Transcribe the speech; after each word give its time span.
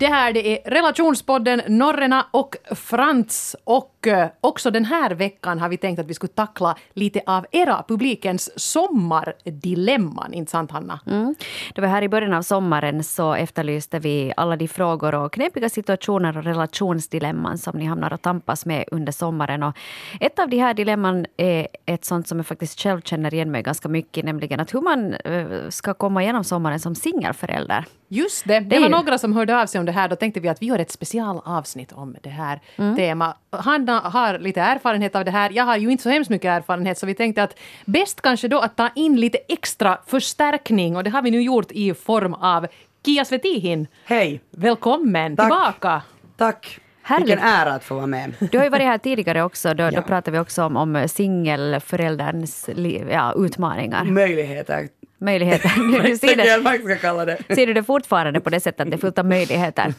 Det 0.00 0.06
här 0.06 0.32
det 0.32 0.48
är 0.48 0.70
relationspodden 0.70 1.62
Norrena 1.68 2.26
och 2.30 2.56
Frans. 2.74 3.56
Och 3.64 4.06
eh, 4.06 4.28
också 4.40 4.70
den 4.70 4.84
här 4.84 5.10
veckan 5.10 5.58
har 5.58 5.68
vi 5.68 5.76
tänkt 5.76 5.98
att 5.98 6.06
vi 6.06 6.14
skulle 6.14 6.32
tackla 6.32 6.76
lite 6.94 7.22
av 7.26 7.46
era, 7.50 7.84
publikens 7.88 8.50
sommardilemman. 8.56 10.34
Inte 10.34 10.50
sant, 10.50 10.70
Hanna? 10.70 11.00
Mm. 11.06 11.34
Det 11.74 11.80
var 11.80 11.88
här 11.88 12.02
i 12.02 12.08
början 12.08 12.32
av 12.32 12.42
sommaren 12.42 13.04
så 13.04 13.34
efterlyste 13.34 13.98
vi 13.98 14.32
alla 14.36 14.56
de 14.56 14.68
frågor 14.68 15.14
och 15.14 15.32
knepiga 15.32 15.68
situationer 15.68 16.38
och 16.38 16.44
relationsdilemman 16.44 17.58
som 17.58 17.78
ni 17.78 17.84
hamnar 17.84 18.12
att 18.12 18.22
tampas 18.22 18.66
med 18.66 18.84
under 18.90 19.12
sommaren. 19.12 19.62
Och 19.62 19.76
ett 20.20 20.38
av 20.38 20.48
de 20.48 20.58
här 20.58 20.74
dilemman 20.74 21.26
är 21.36 21.68
ett 21.86 22.04
sånt 22.04 22.28
som 22.28 22.38
jag 22.38 22.46
faktiskt 22.46 22.80
själv 22.80 23.00
känner 23.00 23.34
igen 23.34 23.50
mig 23.50 23.62
ganska 23.62 23.88
mycket, 23.88 24.24
nämligen 24.24 24.60
att 24.60 24.74
hur 24.74 24.80
man 24.80 25.14
eh, 25.14 25.68
ska 25.68 25.94
komma 25.94 26.22
igenom 26.22 26.44
sommaren 26.44 26.80
som 26.80 26.94
singelförälder. 26.94 27.84
Just 28.12 28.48
det. 28.48 28.60
Det 28.60 28.80
var 28.80 28.88
några 28.88 29.18
som 29.18 29.32
hörde 29.32 29.60
av 29.62 29.66
sig 29.66 29.78
om 29.78 29.86
det 29.90 29.94
här. 29.94 30.08
Då 30.08 30.16
tänkte 30.16 30.40
vi 30.40 30.48
att 30.48 30.62
vi 30.62 30.66
gör 30.66 30.78
ett 30.78 30.90
specialavsnitt 30.90 31.92
om 31.92 32.16
det 32.22 32.30
här 32.30 32.60
mm. 32.76 32.96
temat. 32.96 33.36
Hanna 33.50 34.00
har 34.00 34.38
lite 34.38 34.60
erfarenhet 34.60 35.16
av 35.16 35.24
det 35.24 35.30
här. 35.30 35.50
Jag 35.54 35.64
har 35.64 35.76
ju 35.76 35.90
inte 35.90 36.02
så 36.02 36.10
hemskt 36.10 36.30
mycket 36.30 36.48
erfarenhet 36.48 36.98
så 36.98 37.06
vi 37.06 37.14
tänkte 37.14 37.42
att 37.42 37.58
bäst 37.84 38.20
kanske 38.20 38.48
då 38.48 38.58
att 38.58 38.76
ta 38.76 38.88
in 38.94 39.20
lite 39.20 39.38
extra 39.48 39.98
förstärkning 40.06 40.96
och 40.96 41.04
det 41.04 41.10
har 41.10 41.22
vi 41.22 41.30
nu 41.30 41.42
gjort 41.42 41.72
i 41.72 41.94
form 41.94 42.34
av 42.34 42.66
Kia 43.04 43.24
Svetihin. 43.24 43.86
Hej! 44.04 44.40
Välkommen 44.50 45.36
Tack. 45.36 45.46
tillbaka! 45.46 46.02
Tack! 46.36 46.80
Härligt. 47.02 47.28
Vilken 47.28 47.44
ära 47.44 47.72
att 47.72 47.84
få 47.84 47.94
vara 47.94 48.06
med. 48.06 48.34
Du 48.50 48.58
har 48.58 48.64
ju 48.64 48.70
varit 48.70 48.86
här 48.86 48.98
tidigare 48.98 49.42
också. 49.42 49.74
Då, 49.74 49.82
ja. 49.82 49.90
då 49.90 50.02
pratade 50.02 50.30
vi 50.30 50.38
också 50.38 50.64
om, 50.64 50.76
om 50.76 51.08
singelförälderns 51.08 52.68
ja, 53.10 53.34
utmaningar. 53.36 54.04
Möjligheter 54.04 54.88
möjligheter. 55.20 55.70
Du 56.02 56.16
ser, 56.16 56.36
det, 56.36 57.36
det. 57.48 57.54
ser 57.54 57.66
du 57.66 57.72
det 57.72 57.84
fortfarande 57.84 58.40
på 58.40 58.50
det 58.50 58.60
sättet 58.60 58.80
att 58.80 58.90
det 58.90 58.96
är 58.96 58.98
fullt 58.98 59.18
av 59.18 59.26
möjligheter? 59.26 59.94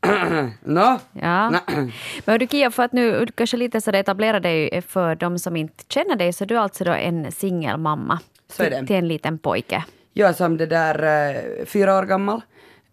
no. 0.64 0.98
Ja. 1.12 1.50
No. 1.50 1.90
Men 2.24 2.38
du 2.38 2.46
Kia, 2.46 2.70
för 2.70 2.82
att 2.82 2.92
nu 2.92 3.26
kanske 3.34 3.56
lite 3.56 3.80
så 3.80 3.90
etablera 3.90 4.40
dig 4.40 4.82
för 4.82 5.14
de 5.14 5.38
som 5.38 5.56
inte 5.56 5.84
känner 5.88 6.16
dig, 6.16 6.32
så 6.32 6.44
du 6.44 6.56
är 6.56 6.60
alltså 6.60 6.84
då 6.84 6.92
en 6.92 7.32
singelmamma 7.32 8.20
till, 8.56 8.86
till 8.86 8.96
en 8.96 9.08
liten 9.08 9.38
pojke. 9.38 9.84
Jag 10.12 10.36
som 10.36 10.56
det 10.56 10.66
där 10.66 11.04
uh, 11.04 11.64
fyra 11.64 11.98
år 11.98 12.02
gammal. 12.02 12.40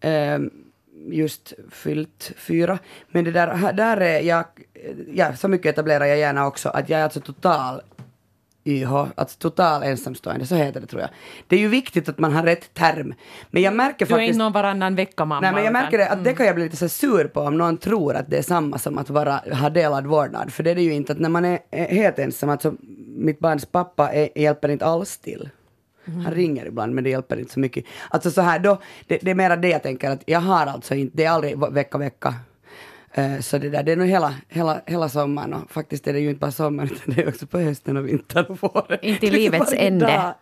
Uh, 0.06 0.48
just 1.06 1.54
fyllt 1.72 2.32
fyra. 2.38 2.80
Men 3.08 3.24
det 3.24 3.32
där, 3.32 3.74
där 3.74 3.98
är 3.98 4.20
jag, 4.20 4.46
ja, 5.14 5.36
så 5.36 5.48
mycket 5.48 5.74
etablerar 5.74 6.06
jag 6.06 6.18
gärna 6.18 6.48
också, 6.48 6.70
att 6.70 6.90
jag 6.90 7.00
är 7.00 7.04
alltså 7.04 7.20
total 7.20 7.82
YH, 8.66 8.94
alltså 9.16 9.38
total 9.40 9.84
ensamstående, 9.84 10.46
så 10.46 10.56
heter 10.56 10.82
det 10.82 10.88
tror 10.88 11.02
jag. 11.02 11.10
Det 11.48 11.56
är 11.56 11.60
ju 11.60 11.68
viktigt 11.68 12.10
att 12.10 12.20
man 12.20 12.34
har 12.34 12.44
rätt 12.44 12.74
term. 12.74 13.14
Men 13.52 13.62
jag 13.62 13.74
märker 13.74 14.06
faktiskt... 14.06 14.10
Du 14.10 14.24
är 14.24 14.28
inte 14.28 14.38
någon 14.38 14.52
varannan 14.52 14.96
vecka-mamma. 14.96 15.42
Nej, 15.42 15.54
men 15.54 15.64
jag 15.64 15.74
märker 15.74 15.98
det, 15.98 16.06
att 16.06 16.14
mm. 16.14 16.24
det 16.24 16.34
kan 16.34 16.46
jag 16.46 16.56
bli 16.56 16.64
lite 16.64 16.78
så 16.78 16.90
sur 16.90 17.28
på 17.28 17.42
om 17.42 17.58
någon 17.58 17.78
tror 17.78 18.16
att 18.16 18.30
det 18.30 18.38
är 18.38 18.42
samma 18.42 18.78
som 18.78 18.98
att 18.98 19.10
vara, 19.10 19.42
ha 19.52 19.70
delad 19.70 20.08
vårdnad. 20.08 20.54
För 20.54 20.64
det 20.64 20.72
är 20.72 20.76
det 20.76 20.82
ju 20.82 20.94
inte, 20.94 21.12
att 21.12 21.20
när 21.20 21.30
man 21.30 21.46
är, 21.46 21.60
helt 21.72 22.20
ensam, 22.20 22.50
alltså 22.50 22.74
mitt 23.18 23.40
barns 23.40 23.66
pappa 23.66 24.12
är, 24.12 24.40
hjälper 24.40 24.70
inte 24.70 24.86
alls 24.86 25.18
till. 25.18 25.50
Mm. 26.06 26.26
Han 26.26 26.34
ringer 26.34 26.66
ibland 26.66 26.96
men 26.96 27.04
det 27.04 27.10
hjälper 27.10 27.40
inte 27.40 27.54
så 27.54 27.60
mycket. 27.60 27.86
Alltså 28.10 28.32
så 28.32 28.42
här 28.42 28.60
då, 28.60 28.82
det, 29.08 29.20
det 29.22 29.32
är 29.32 29.36
mera 29.36 29.56
det 29.56 29.70
jag 29.70 29.84
tänker 29.84 30.12
att 30.12 30.24
jag 30.26 30.40
har 30.40 30.66
alltså 30.66 30.96
inte, 30.96 31.18
det 31.18 31.26
är 31.26 31.30
aldrig 31.30 31.58
vecka 31.72 31.98
vecka 31.98 32.36
så 33.42 33.58
det 33.58 33.70
där, 33.70 33.84
det 33.84 33.92
är 33.92 33.96
nog 33.96 34.08
hela, 34.08 34.36
hela, 34.50 34.82
hela 34.86 35.10
sommaren 35.10 35.54
och 35.54 35.72
faktiskt 35.72 36.08
är 36.08 36.14
det 36.14 36.20
ju 36.20 36.30
inte 36.30 36.40
bara 36.40 36.52
sommaren 36.52 36.90
utan 36.94 37.16
det 37.16 37.22
är 37.22 37.28
också 37.28 37.48
på 37.48 37.60
hösten 37.60 37.98
och 37.98 38.08
vintern 38.08 38.46
och 38.46 38.58
våren. 38.62 39.00
Inte 39.02 39.26
i 39.26 39.30
livets 39.30 39.74
ände. 39.78 40.34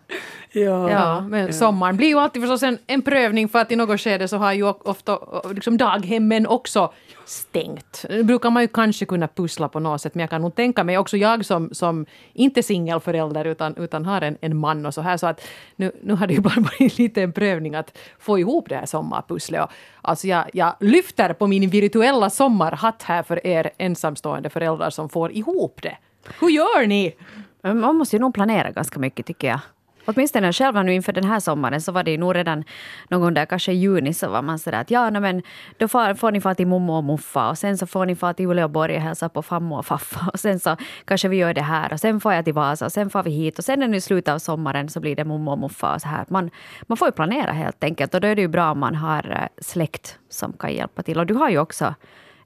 Ja, 0.53 0.91
ja, 0.91 1.21
men 1.21 1.45
ja. 1.45 1.53
sommaren 1.53 1.97
blir 1.97 2.07
ju 2.07 2.19
alltid 2.19 2.41
förstås 2.41 2.63
en, 2.63 2.77
en 2.87 3.01
prövning 3.01 3.49
för 3.49 3.59
att 3.59 3.71
i 3.71 3.75
något 3.75 4.01
skede 4.01 4.27
så 4.27 4.37
har 4.37 4.53
ju 4.53 4.63
ofta 4.63 5.19
liksom 5.53 5.77
daghemmen 5.77 6.47
också 6.47 6.93
stängt. 7.25 8.05
Det 8.09 8.23
brukar 8.23 8.49
man 8.49 8.63
ju 8.63 8.67
kanske 8.67 9.05
kunna 9.05 9.27
pussla 9.27 9.69
på 9.69 9.79
något 9.79 10.01
sätt 10.01 10.15
men 10.15 10.21
jag 10.21 10.29
kan 10.29 10.41
nog 10.41 10.55
tänka 10.55 10.83
mig, 10.83 10.97
också 10.97 11.17
jag 11.17 11.45
som, 11.45 11.69
som 11.71 12.05
inte 12.33 12.63
singelförälder 12.63 13.45
utan, 13.45 13.75
utan 13.77 14.05
har 14.05 14.21
en, 14.21 14.37
en 14.41 14.57
man 14.57 14.85
och 14.85 14.93
så 14.93 15.01
här 15.01 15.17
så 15.17 15.27
att 15.27 15.41
nu, 15.75 15.91
nu 16.03 16.13
har 16.13 16.27
det 16.27 16.33
ju 16.33 16.41
bara 16.41 16.59
varit 16.79 16.97
lite 16.97 17.21
en 17.21 17.33
prövning 17.33 17.75
att 17.75 17.97
få 18.19 18.39
ihop 18.39 18.69
det 18.69 18.75
här 18.75 18.85
sommarpusslet. 18.85 19.63
Och, 19.63 19.71
alltså 20.01 20.27
jag, 20.27 20.49
jag 20.53 20.75
lyfter 20.79 21.33
på 21.33 21.47
min 21.47 21.69
virtuella 21.69 22.29
sommarhatt 22.29 23.03
här 23.03 23.23
för 23.23 23.47
er 23.47 23.69
ensamstående 23.77 24.49
föräldrar 24.49 24.89
som 24.89 25.09
får 25.09 25.31
ihop 25.31 25.79
det. 25.81 25.97
Hur 26.39 26.49
gör 26.49 26.87
ni? 26.87 27.15
Man 27.61 27.95
måste 27.95 28.15
ju 28.15 28.19
nog 28.19 28.33
planera 28.33 28.71
ganska 28.71 28.99
mycket 28.99 29.25
tycker 29.25 29.47
jag. 29.47 29.59
Åtminstone 30.05 30.53
själv 30.53 30.85
nu 30.85 30.93
inför 30.93 31.13
den 31.13 31.23
här 31.23 31.39
sommaren 31.39 31.81
så 31.81 31.91
var 31.91 32.03
det 32.03 32.11
ju 32.11 32.17
nog 32.17 32.35
redan 32.35 32.63
någon 33.09 33.21
gång 33.21 33.33
där 33.33 33.45
kanske 33.45 33.71
i 33.71 33.75
juni 33.75 34.13
så 34.13 34.29
var 34.29 34.41
man 34.41 34.59
sådär 34.59 34.81
att 34.81 34.91
ja 34.91 35.09
no, 35.09 35.19
men 35.19 35.43
då 35.77 35.87
får, 35.87 36.13
får 36.13 36.31
ni 36.31 36.41
fara 36.41 36.55
till 36.55 36.67
mommo 36.67 36.93
och 36.93 37.03
muffa 37.03 37.49
och 37.49 37.57
sen 37.57 37.77
så 37.77 37.87
får 37.87 38.05
ni 38.05 38.15
fara 38.15 38.33
till 38.33 38.45
Uleåborg 38.45 38.95
och 38.95 39.01
hälsa 39.01 39.29
på 39.29 39.41
fammo 39.41 39.77
och 39.77 39.85
faffa 39.85 40.29
och 40.33 40.39
sen 40.39 40.59
så 40.59 40.77
kanske 41.05 41.27
vi 41.27 41.37
gör 41.37 41.53
det 41.53 41.61
här 41.61 41.93
och 41.93 41.99
sen 41.99 42.19
får 42.19 42.33
jag 42.33 42.45
till 42.45 42.53
Vasa 42.53 42.85
och 42.85 42.91
sen 42.91 43.09
får 43.09 43.23
vi 43.23 43.31
hit 43.31 43.57
och 43.57 43.65
sen 43.65 43.79
när 43.79 43.87
det 43.87 43.97
är 43.97 43.99
slutet 43.99 44.33
av 44.33 44.39
sommaren 44.39 44.89
så 44.89 44.99
blir 44.99 45.15
det 45.15 45.25
mommo 45.25 45.51
och 45.51 45.59
muffa 45.59 45.93
och 45.93 46.01
så 46.01 46.07
här. 46.07 46.25
Man, 46.29 46.49
man 46.81 46.97
får 46.97 47.07
ju 47.07 47.11
planera 47.11 47.51
helt 47.51 47.83
enkelt 47.83 48.13
och 48.13 48.21
då 48.21 48.27
är 48.27 48.35
det 48.35 48.41
ju 48.41 48.47
bra 48.47 48.71
om 48.71 48.79
man 48.79 48.95
har 48.95 49.31
eh, 49.31 49.63
släkt 49.63 50.17
som 50.29 50.53
kan 50.53 50.73
hjälpa 50.73 51.03
till 51.03 51.19
och 51.19 51.25
du 51.25 51.33
har 51.33 51.49
ju 51.49 51.59
också 51.59 51.95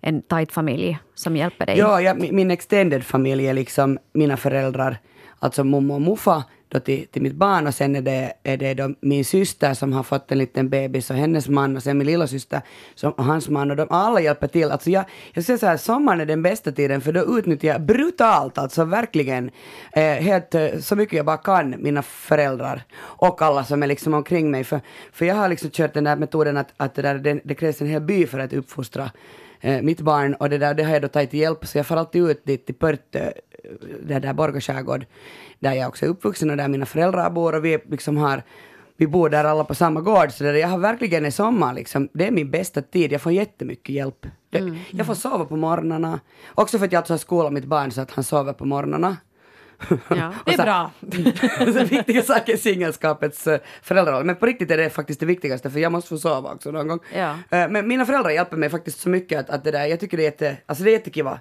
en 0.01 0.21
tajt 0.21 0.51
familj 0.51 0.99
som 1.15 1.35
hjälper 1.35 1.65
dig. 1.65 1.77
Ja, 1.77 2.01
ja 2.01 2.13
min 2.13 2.51
extended 2.51 3.03
familj 3.03 3.47
är 3.47 3.53
liksom 3.53 3.99
mina 4.13 4.37
föräldrar, 4.37 4.97
alltså 5.45 5.63
mormor 5.63 5.95
och 5.95 6.01
morfar 6.01 6.43
då 6.69 6.79
till, 6.79 7.07
till 7.07 7.21
mitt 7.21 7.35
barn 7.35 7.67
och 7.67 7.73
sen 7.73 7.95
är 7.95 8.01
det, 8.01 8.33
är 8.43 8.57
det 8.57 8.73
då 8.73 8.93
min 8.99 9.25
syster 9.25 9.73
som 9.73 9.93
har 9.93 10.03
fått 10.03 10.31
en 10.31 10.37
liten 10.37 10.69
bebis 10.69 11.09
och 11.09 11.15
hennes 11.15 11.47
man 11.47 11.75
och 11.75 11.83
sen 11.83 11.97
min 11.97 12.07
lilla 12.07 12.27
syster 12.27 12.61
som, 12.95 13.11
och 13.11 13.23
hans 13.25 13.49
man 13.49 13.71
och 13.71 13.77
de 13.77 13.87
alla 13.89 14.21
hjälper 14.21 14.47
till. 14.47 14.71
Alltså 14.71 14.89
jag, 14.89 15.05
jag 15.33 15.43
säger 15.43 15.57
så 15.57 15.65
här, 15.65 15.77
sommaren 15.77 16.21
är 16.21 16.25
den 16.25 16.41
bästa 16.41 16.71
tiden 16.71 17.01
för 17.01 17.11
då 17.11 17.37
utnyttjar 17.37 17.69
jag 17.69 17.81
brutalt, 17.81 18.57
alltså 18.57 18.83
verkligen 18.83 19.51
eh, 19.93 20.03
helt 20.03 20.55
eh, 20.55 20.67
så 20.79 20.95
mycket 20.95 21.17
jag 21.17 21.25
bara 21.25 21.37
kan, 21.37 21.75
mina 21.79 22.01
föräldrar 22.01 22.83
och 22.97 23.41
alla 23.41 23.63
som 23.63 23.83
är 23.83 23.87
liksom 23.87 24.13
omkring 24.13 24.51
mig. 24.51 24.63
För, 24.63 24.81
för 25.11 25.25
jag 25.25 25.35
har 25.35 25.49
liksom 25.49 25.69
kört 25.69 25.93
den 25.93 26.03
där 26.03 26.15
metoden 26.15 26.57
att, 26.57 26.73
att 26.77 26.95
det, 26.95 27.01
där, 27.01 27.15
det, 27.15 27.39
det 27.43 27.55
krävs 27.55 27.81
en 27.81 27.87
hel 27.87 28.01
by 28.01 28.27
för 28.27 28.39
att 28.39 28.53
uppfostra 28.53 29.11
eh, 29.61 29.81
mitt 29.81 30.01
barn 30.01 30.33
och 30.33 30.49
det 30.49 30.57
där 30.57 30.73
det 30.73 30.83
har 30.83 30.93
jag 30.93 31.01
då 31.01 31.07
tagit 31.07 31.29
till 31.29 31.39
hjälp 31.39 31.65
så 31.65 31.77
jag 31.77 31.87
får 31.87 31.95
alltid 31.95 32.29
ut 32.29 32.45
dit 32.45 32.65
till 32.65 32.75
Pörtö, 32.75 33.31
det 34.03 34.19
där 34.19 34.33
Borgå 34.33 34.59
skärgård 34.59 35.05
där 35.59 35.73
jag 35.73 35.87
också 35.87 36.05
är 36.05 36.09
uppvuxen 36.09 36.49
och 36.49 36.57
där 36.57 36.67
mina 36.67 36.85
föräldrar 36.85 37.29
bor 37.29 37.55
och 37.55 37.65
vi 37.65 37.79
liksom 37.89 38.17
har 38.17 38.43
vi 38.97 39.07
bor 39.07 39.29
där 39.29 39.43
alla 39.43 39.63
på 39.63 39.75
samma 39.75 40.01
gård, 40.01 40.31
så 40.31 40.43
där 40.43 40.53
jag 40.53 40.67
har 40.67 40.77
verkligen 40.77 41.25
i 41.25 41.31
sommar, 41.31 41.73
liksom, 41.73 42.09
det 42.13 42.27
är 42.27 42.31
min 42.31 42.51
bästa 42.51 42.81
tid, 42.81 43.11
jag 43.11 43.21
får 43.21 43.31
jättemycket 43.31 43.95
hjälp. 43.95 44.25
Mm. 44.51 44.77
Jag 44.91 45.05
får 45.05 45.13
sova 45.13 45.45
på 45.45 45.55
morgnarna, 45.55 46.19
också 46.55 46.77
för 46.77 46.85
att 46.85 46.91
jag 46.91 46.99
alltså 46.99 47.13
har 47.13 47.17
skolat 47.17 47.53
mitt 47.53 47.65
barn 47.65 47.91
så 47.91 48.01
att 48.01 48.11
han 48.11 48.23
sover 48.23 48.53
på 48.53 48.65
morgnarna. 48.65 49.17
Ja, 50.07 50.33
det 50.45 50.53
är 50.53 50.63
bra. 50.63 50.91
så 51.73 51.83
viktiga 51.85 52.21
saker 52.21 52.53
i 52.53 52.57
singelskapets 52.57 53.47
uh, 53.47 53.57
föräldraroll. 53.81 54.23
Men 54.23 54.35
på 54.35 54.45
riktigt 54.45 54.71
är 54.71 54.77
det 54.77 54.89
faktiskt 54.89 55.19
det 55.19 55.25
viktigaste 55.25 55.69
för 55.69 55.79
jag 55.79 55.91
måste 55.91 56.09
få 56.09 56.17
sova 56.17 56.53
också 56.53 56.71
någon 56.71 56.87
gång. 56.87 56.99
Ja. 57.15 57.31
Uh, 57.31 57.71
men 57.71 57.87
mina 57.87 58.05
föräldrar 58.05 58.31
hjälper 58.31 58.57
mig 58.57 58.69
faktiskt 58.69 58.99
så 58.99 59.09
mycket 59.09 59.39
att, 59.39 59.49
att 59.49 59.63
det 59.63 59.71
där, 59.71 59.85
jag 59.85 59.99
tycker 59.99 60.17
det 60.17 60.23
är 60.23 60.25
jätte, 60.25 60.57
alltså 60.65 60.83
det 60.83 60.89
är 60.89 60.93
jättekiva. 60.93 61.39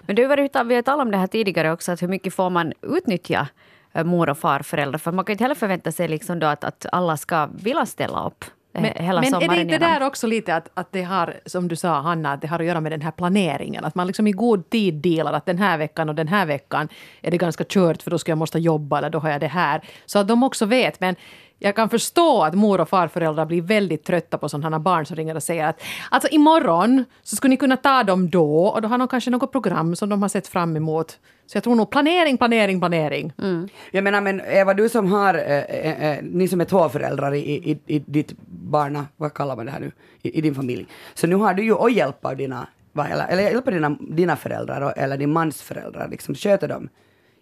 Men 0.00 0.16
du 0.16 0.26
vi 0.26 0.74
har 0.74 0.82
talat 0.82 1.04
om 1.04 1.10
det 1.10 1.16
här 1.16 1.26
tidigare 1.26 1.72
också, 1.72 1.92
att 1.92 2.02
hur 2.02 2.08
mycket 2.08 2.34
får 2.34 2.50
man 2.50 2.72
utnyttja 2.82 3.48
eh, 3.92 4.04
mor 4.04 4.28
och 4.28 4.38
farföräldrar? 4.38 4.98
För 4.98 5.12
man 5.12 5.24
kan 5.24 5.32
inte 5.32 5.44
heller 5.44 5.54
förvänta 5.54 5.92
sig 5.92 6.08
liksom 6.08 6.38
då 6.38 6.46
att, 6.46 6.64
att 6.64 6.86
alla 6.92 7.16
ska 7.16 7.46
vilja 7.46 7.86
ställa 7.86 8.26
upp. 8.26 8.44
Eh, 8.76 8.82
men, 8.82 9.04
hela 9.04 9.20
men 9.20 9.34
är 9.34 9.48
det 9.48 9.60
inte 9.60 9.78
där 9.78 10.02
också 10.02 10.26
lite 10.26 10.56
att, 10.56 10.68
att 10.74 10.92
det 10.92 11.02
har, 11.02 11.34
som 11.46 11.68
du 11.68 11.76
sa 11.76 12.00
Hanna, 12.00 12.32
att 12.32 12.40
det 12.40 12.48
har 12.48 12.60
att 12.60 12.66
göra 12.66 12.80
med 12.80 12.92
den 12.92 13.02
här 13.02 13.10
planeringen? 13.10 13.84
Att 13.84 13.94
man 13.94 14.06
liksom 14.06 14.26
i 14.26 14.32
god 14.32 14.70
tid 14.70 14.94
delar 14.94 15.32
att 15.32 15.46
den 15.46 15.58
här 15.58 15.78
veckan 15.78 16.08
och 16.08 16.14
den 16.14 16.28
här 16.28 16.46
veckan 16.46 16.88
är 17.22 17.30
det 17.30 17.36
ganska 17.36 17.64
kört 17.68 18.02
för 18.02 18.10
då 18.10 18.18
ska 18.18 18.30
jag 18.30 18.38
måste 18.38 18.58
jobba 18.58 18.98
eller 18.98 19.10
då 19.10 19.18
har 19.18 19.30
jag 19.30 19.40
det 19.40 19.46
här. 19.46 19.80
Så 20.06 20.18
att 20.18 20.28
de 20.28 20.42
också 20.42 20.66
vet. 20.66 21.00
Men 21.00 21.16
jag 21.58 21.76
kan 21.76 21.88
förstå 21.88 22.42
att 22.42 22.54
mor 22.54 22.80
och 22.80 22.88
farföräldrar 22.88 23.46
blir 23.46 23.62
väldigt 23.62 24.04
trötta 24.04 24.38
på 24.38 24.48
sådana 24.48 24.80
barn 24.80 25.06
som 25.06 25.16
ringer 25.16 25.34
och 25.34 25.42
säger 25.42 25.66
att 25.66 25.82
alltså 26.10 26.28
imorgon 26.28 27.04
så 27.22 27.36
skulle 27.36 27.50
ni 27.50 27.56
kunna 27.56 27.76
ta 27.76 28.02
dem 28.02 28.30
då 28.30 28.66
och 28.66 28.82
då 28.82 28.88
har 28.88 28.98
de 28.98 29.08
kanske 29.08 29.30
något 29.30 29.52
program 29.52 29.96
som 29.96 30.08
de 30.08 30.22
har 30.22 30.28
sett 30.28 30.48
fram 30.48 30.76
emot. 30.76 31.18
Så 31.46 31.56
jag 31.56 31.64
tror 31.64 31.74
nog 31.74 31.90
planering, 31.90 32.38
planering, 32.38 32.80
planering. 32.80 33.32
Mm. 33.38 33.68
Jag 33.90 34.04
menar 34.04 34.20
men 34.20 34.40
Eva, 34.40 34.74
du 34.74 34.88
som 34.88 35.12
har, 35.12 35.34
äh, 35.34 36.10
äh, 36.10 36.18
ni 36.22 36.48
som 36.48 36.60
är 36.60 36.64
två 36.64 36.88
föräldrar 36.88 37.34
i, 37.34 37.70
i, 37.70 37.78
i 37.86 37.98
ditt 37.98 38.32
barna, 38.46 39.06
vad 39.16 39.34
kallar 39.34 39.56
man 39.56 39.66
det 39.66 39.72
här 39.72 39.80
nu, 39.80 39.92
i, 40.22 40.38
i 40.38 40.40
din 40.40 40.54
familj. 40.54 40.86
Så 41.14 41.26
nu 41.26 41.34
har 41.34 41.54
du 41.54 41.64
ju 41.64 41.72
och 41.72 41.90
hjälp 41.90 42.26
av 42.26 42.36
dina, 42.36 42.68
eller, 43.10 43.26
eller 43.28 43.42
hjälper 43.42 43.72
dina, 43.72 43.96
dina 44.00 44.36
föräldrar 44.36 44.94
eller 44.96 45.16
din 45.16 45.32
mans 45.32 45.62
föräldrar, 45.62 46.08
liksom 46.08 46.34
sköter 46.34 46.68
dem 46.68 46.88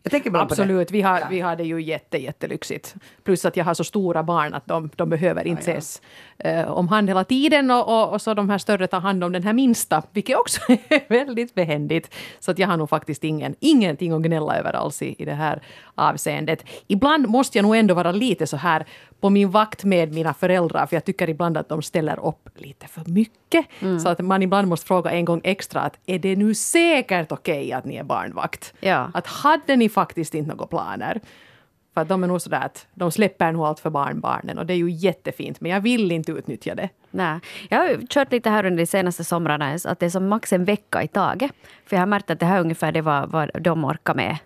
Jag 0.05 0.11
tänker 0.11 0.31
bara. 0.31 0.43
Absolut, 0.43 0.91
vi 0.91 1.03
har, 1.03 1.23
vi 1.31 1.41
har 1.41 1.57
det 1.57 1.65
ju 1.65 1.83
jätte, 1.83 2.19
jättelyxigt. 2.19 2.95
Plus 3.23 3.45
att 3.45 3.57
jag 3.57 3.65
har 3.65 3.75
så 3.75 3.85
stora 3.85 4.23
barn 4.23 4.55
att 4.55 4.67
de, 4.67 4.91
de 4.97 5.11
behöver 5.11 5.47
inte 5.47 5.63
Ja, 5.71 5.75
ja. 5.75 5.79
ses 5.79 6.03
eh, 6.39 6.71
om 6.71 6.89
hand 6.89 7.09
hela 7.09 7.25
tiden 7.25 7.71
och, 7.71 7.89
och, 7.89 8.13
och 8.13 8.23
så 8.23 8.35
de 8.35 8.51
här 8.51 8.59
större 8.59 8.87
tar 8.87 9.01
hand 9.01 9.25
om 9.25 9.33
den 9.33 9.43
här 9.43 9.53
minsta, 9.53 10.03
vilket 10.13 10.37
också 10.37 10.61
är 10.69 11.09
väldigt 11.09 11.55
behändigt. 11.55 12.15
Så 12.41 12.51
att 12.51 12.59
jag 12.59 12.69
har 12.69 12.77
nog 12.77 12.89
faktiskt 12.89 13.25
ingen, 13.25 13.55
ingenting 13.61 14.13
att 14.13 14.23
gnälla 14.23 14.59
över 14.59 14.73
alls 14.73 15.03
i, 15.03 15.15
i 15.19 15.25
det 15.25 15.35
här 15.35 15.63
avseendet. 15.95 16.65
Ibland 16.87 17.29
måste 17.29 17.59
jag 17.59 17.63
nog 17.63 17.77
ändå 17.77 17.95
vara 17.95 18.13
lite 18.13 18.47
så 18.47 18.57
här 18.57 18.87
på 19.21 19.31
min 19.31 19.51
vakt 19.51 19.85
med 19.85 20.13
mina 20.13 20.35
föräldrar, 20.35 20.87
för 20.87 20.97
jag 20.97 21.05
tycker 21.05 21.31
ibland 21.31 21.57
att 21.57 21.69
de 21.69 21.83
ställer 21.83 22.27
upp 22.27 22.49
lite 22.55 22.89
för 22.89 23.03
mycket. 23.07 23.67
Mm. 23.81 24.01
Så 24.01 24.09
att 24.09 24.19
man 24.19 24.43
ibland 24.43 24.69
måste 24.69 24.87
fråga 24.87 25.11
en 25.11 25.25
gång 25.25 25.41
extra 25.45 25.81
att 25.81 25.99
är 26.07 26.19
det 26.19 26.37
nu 26.37 26.55
säkert 26.55 27.33
okej 27.33 27.73
att 27.73 27.85
ni 27.85 27.97
är 27.97 28.05
barnvakt? 28.05 28.75
Ja. 28.81 29.11
Att 29.15 29.27
hade 29.27 29.77
ni 29.77 29.89
faktiskt 29.89 30.35
inte 30.35 30.51
några 30.51 30.67
planer? 30.67 31.21
För 31.95 32.01
att 32.01 32.09
de 32.09 32.25
är 32.25 32.29
nog 32.29 32.41
sådär 32.41 32.61
att 32.61 32.87
de 32.95 33.13
släpper 33.13 33.53
nog 33.53 33.65
allt 33.65 33.81
för 33.81 33.91
barnbarnen 33.91 34.59
och 34.59 34.67
det 34.67 34.75
är 34.75 34.77
ju 34.77 34.91
jättefint 34.91 35.61
men 35.61 35.71
jag 35.71 35.81
vill 35.81 36.13
inte 36.13 36.33
utnyttja 36.33 36.75
det. 36.75 36.89
Nej. 37.11 37.41
Jag 37.69 37.79
har 37.79 38.07
kört 38.07 38.33
lite 38.33 38.51
här 38.51 38.67
under 38.67 38.79
de 38.79 38.87
senaste 38.87 39.25
somrarna 39.25 39.79
att 39.85 40.01
det 40.01 40.07
är 40.07 40.11
som 40.11 40.29
max 40.29 40.53
en 40.53 40.65
vecka 40.65 41.03
i 41.03 41.09
taget. 41.09 41.53
För 41.87 41.97
jag 41.97 42.01
har 42.01 42.07
märkt 42.07 42.31
att 42.31 42.41
det 42.41 42.47
här 42.47 42.57
är 42.57 42.61
ungefär 42.61 42.93
det 42.93 43.01
vad, 43.01 43.31
vad 43.31 43.51
de 43.63 43.85
orkar 43.85 44.15
med. 44.15 44.37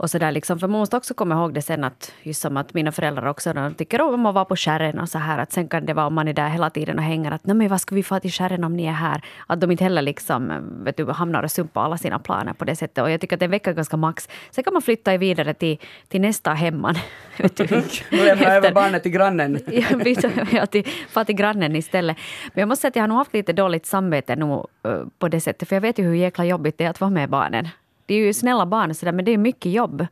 Och 0.00 0.10
så 0.10 0.18
där 0.18 0.32
liksom. 0.32 0.58
För 0.58 0.68
man 0.68 0.80
måste 0.80 0.96
också 0.96 1.14
komma 1.14 1.34
ihåg 1.34 1.54
det 1.54 1.62
sen 1.62 1.84
att 1.84 2.12
just 2.22 2.40
som 2.40 2.56
att 2.56 2.74
mina 2.74 2.92
föräldrar 2.92 3.26
också 3.26 3.52
de 3.52 3.74
tycker 3.74 4.00
om 4.00 4.26
att 4.26 4.34
vara 4.34 4.44
på 4.44 4.56
skärren 4.56 4.98
och 4.98 5.08
så 5.08 5.18
här. 5.18 5.38
Att 5.38 5.52
sen 5.52 5.68
kan 5.68 5.86
det 5.86 5.94
vara 5.94 6.06
om 6.06 6.14
man 6.14 6.28
är 6.28 6.32
där 6.32 6.48
hela 6.48 6.70
tiden 6.70 6.98
och 6.98 7.04
hänger 7.04 7.30
att 7.32 7.46
nej 7.46 7.56
men 7.56 7.68
vad 7.68 7.80
ska 7.80 7.94
vi 7.94 8.02
få 8.02 8.20
till 8.20 8.32
skärren 8.32 8.64
om 8.64 8.76
ni 8.76 8.86
är 8.86 8.92
här? 8.92 9.22
Att 9.46 9.60
de 9.60 9.70
inte 9.70 9.84
heller 9.84 10.02
liksom 10.02 10.52
vet 10.84 10.96
du, 10.96 11.06
hamnar 11.06 11.42
och 11.42 11.50
sumpar 11.50 11.84
alla 11.84 11.98
sina 11.98 12.18
planer 12.18 12.52
på 12.52 12.64
det 12.64 12.76
sättet. 12.76 13.04
Och 13.04 13.10
jag 13.10 13.20
tycker 13.20 13.36
att 13.36 13.42
en 13.42 13.50
vecka 13.50 13.70
är 13.70 13.74
ganska 13.74 13.96
max. 13.96 14.28
Sen 14.50 14.64
kan 14.64 14.72
man 14.72 14.82
flytta 14.82 15.16
vidare 15.16 15.54
till, 15.54 15.78
till 16.08 16.20
nästa 16.20 16.52
hemman. 16.52 16.94
Vet 17.38 17.56
du, 17.56 17.82
Nu 18.10 18.24
lämnar 18.24 18.44
jag 18.44 18.56
över 18.56 18.72
barnet 18.72 19.02
till 19.02 19.12
grannen. 19.12 19.58
ja, 20.52 20.66
till, 20.66 20.86
far 21.08 21.24
till 21.24 21.36
grannen 21.36 21.76
istället. 21.76 22.16
Men 22.54 22.60
jag 22.60 22.68
måste 22.68 22.80
säga 22.80 22.88
att 22.88 22.96
jag 22.96 23.02
har 23.02 23.08
nog 23.08 23.18
haft 23.18 23.34
lite 23.34 23.52
dåligt 23.52 23.86
samvete 23.86 24.36
nog, 24.36 24.66
eh, 24.84 25.02
på 25.18 25.28
det 25.28 25.40
sättet. 25.40 25.68
För 25.68 25.76
jag 25.76 25.80
vet 25.80 25.98
ju 25.98 26.04
hur 26.04 26.14
jäkla 26.14 26.44
jobbigt 26.44 26.78
det 26.78 26.84
är 26.84 26.90
att 26.90 27.00
vara 27.00 27.10
med 27.10 27.30
barnen. 27.30 27.68
Det 28.10 28.14
är 28.14 28.18
ju 28.18 28.32
snälla 28.32 28.66
barn 28.66 28.90
och 28.90 28.96
sådär, 28.96 29.12
men 29.12 29.24
det 29.24 29.32
är 29.32 29.38
mycket 29.38 29.72
jobb. 29.72 30.06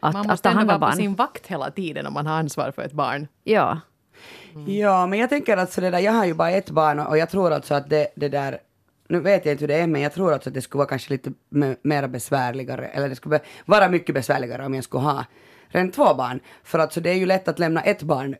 Att, 0.00 0.12
Man 0.12 0.20
att 0.20 0.26
måste 0.26 0.42
ta 0.52 0.60
ändå 0.60 0.64
vara 0.66 0.74
om 0.74 0.80
på 0.80 0.86
barn. 0.86 0.96
sin 0.96 1.14
vakt 1.14 1.46
hela 1.46 1.70
tiden 1.70 2.06
om 2.06 2.12
man 2.12 2.26
har 2.26 2.34
ansvar 2.38 2.70
för 2.70 2.82
ett 2.82 2.92
barn. 2.92 3.28
Ja. 3.44 3.80
Ja, 4.66 5.06
men 5.06 5.18
jag 5.18 5.28
tänker 5.28 5.56
att 5.56 5.72
så 5.72 5.80
det 5.80 5.90
där, 5.90 5.98
jag 5.98 6.12
har 6.12 6.24
ju 6.24 6.34
bara 6.34 6.50
ett 6.50 6.70
barn 6.70 6.98
och 7.00 7.18
jag 7.18 7.30
tror 7.30 7.52
alltså 7.52 7.74
att 7.74 7.90
det, 7.90 8.08
det 8.16 8.28
där, 8.28 8.58
nu 9.08 9.20
vet 9.20 9.44
jag 9.46 9.52
inte 9.54 9.62
hur 9.62 9.68
det 9.68 9.74
är, 9.74 9.86
men 9.86 10.00
jag 10.02 10.12
tror 10.12 10.32
alltså 10.32 10.50
att 10.50 10.54
det 10.54 10.62
skulle 10.62 10.78
vara 10.78 10.88
kanske 10.88 11.10
lite 11.12 11.30
me- 11.50 11.76
mer 11.82 12.06
besvärligare, 12.08 12.86
eller 12.86 13.08
det 13.08 13.16
skulle 13.16 13.40
vara 13.66 13.88
mycket 13.88 14.14
besvärligare 14.14 14.66
om 14.66 14.74
jag 14.74 14.84
skulle 14.84 15.02
ha 15.02 15.24
redan 15.68 15.90
två 15.90 16.14
barn. 16.14 16.40
För 16.62 16.78
att 16.78 16.92
så 16.92 17.00
det 17.00 17.10
är 17.10 17.14
ju 17.14 17.26
lätt 17.26 17.48
att 17.48 17.58
lämna 17.58 17.80
ett 17.82 18.02
barn, 18.02 18.36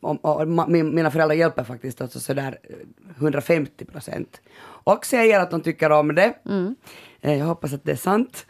och, 0.00 0.24
och, 0.40 0.48
min, 0.68 0.94
mina 0.94 1.10
föräldrar 1.10 1.36
hjälper 1.36 1.64
faktiskt 1.64 2.00
alltså 2.00 2.20
sådär 2.20 2.58
eh, 2.62 2.76
150 3.16 3.84
procent. 3.84 4.40
Och 4.84 5.06
säger 5.06 5.40
att 5.40 5.50
de 5.50 5.60
tycker 5.60 5.92
om 5.92 6.14
det. 6.14 6.24
Eh, 6.24 6.70
Jag 7.24 7.44
hoppas 7.44 7.72
att 7.72 7.84
det 7.84 7.92
är 7.92 7.96
sant. 7.96 8.46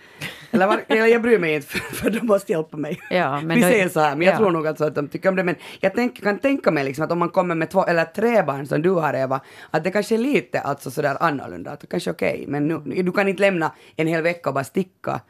Eller, 0.50 0.66
var, 0.66 0.84
eller 0.88 1.06
jag 1.06 1.22
bryr 1.22 1.38
mig 1.38 1.54
inte, 1.54 1.66
för, 1.66 1.78
för 1.78 2.10
de 2.10 2.26
måste 2.26 2.52
hjälpa 2.52 2.76
mig. 2.76 3.00
Ja, 3.10 3.40
men 3.40 3.48
Vi 3.56 3.62
då- 3.62 3.68
säger 3.68 3.88
så 3.88 4.00
här, 4.00 4.16
men 4.16 4.26
jag 4.26 4.34
ja. 4.34 4.38
tror 4.38 4.50
nog 4.50 4.66
alltså 4.66 4.84
att 4.84 4.94
de 4.94 5.08
tycker 5.08 5.28
om 5.28 5.36
det. 5.36 5.44
Men 5.44 5.54
jag 5.80 5.94
tänk, 5.94 6.22
kan 6.22 6.38
tänka 6.38 6.70
mig 6.70 6.84
liksom 6.84 7.04
att 7.04 7.12
om 7.12 7.18
man 7.18 7.28
kommer 7.28 7.54
med 7.54 7.70
två 7.70 7.84
eller 7.84 8.04
tre 8.04 8.42
barn 8.42 8.66
som 8.66 8.82
du 8.82 8.90
har 8.90 9.14
Eva, 9.14 9.40
att 9.70 9.84
det 9.84 9.90
kanske 9.90 10.14
är 10.14 10.18
lite 10.18 10.60
alltså 10.60 10.90
sådär 10.90 11.16
annorlunda. 11.20 11.70
Att 11.70 11.80
det 11.80 11.86
kanske 11.86 12.10
är 12.10 12.14
okej, 12.14 12.44
men 12.48 12.68
nu, 12.68 13.02
du 13.02 13.12
kan 13.12 13.28
inte 13.28 13.40
lämna 13.40 13.72
en 13.96 14.06
hel 14.06 14.22
vecka 14.22 14.48
och 14.50 14.54
bara 14.54 14.64
sticka. 14.64 15.20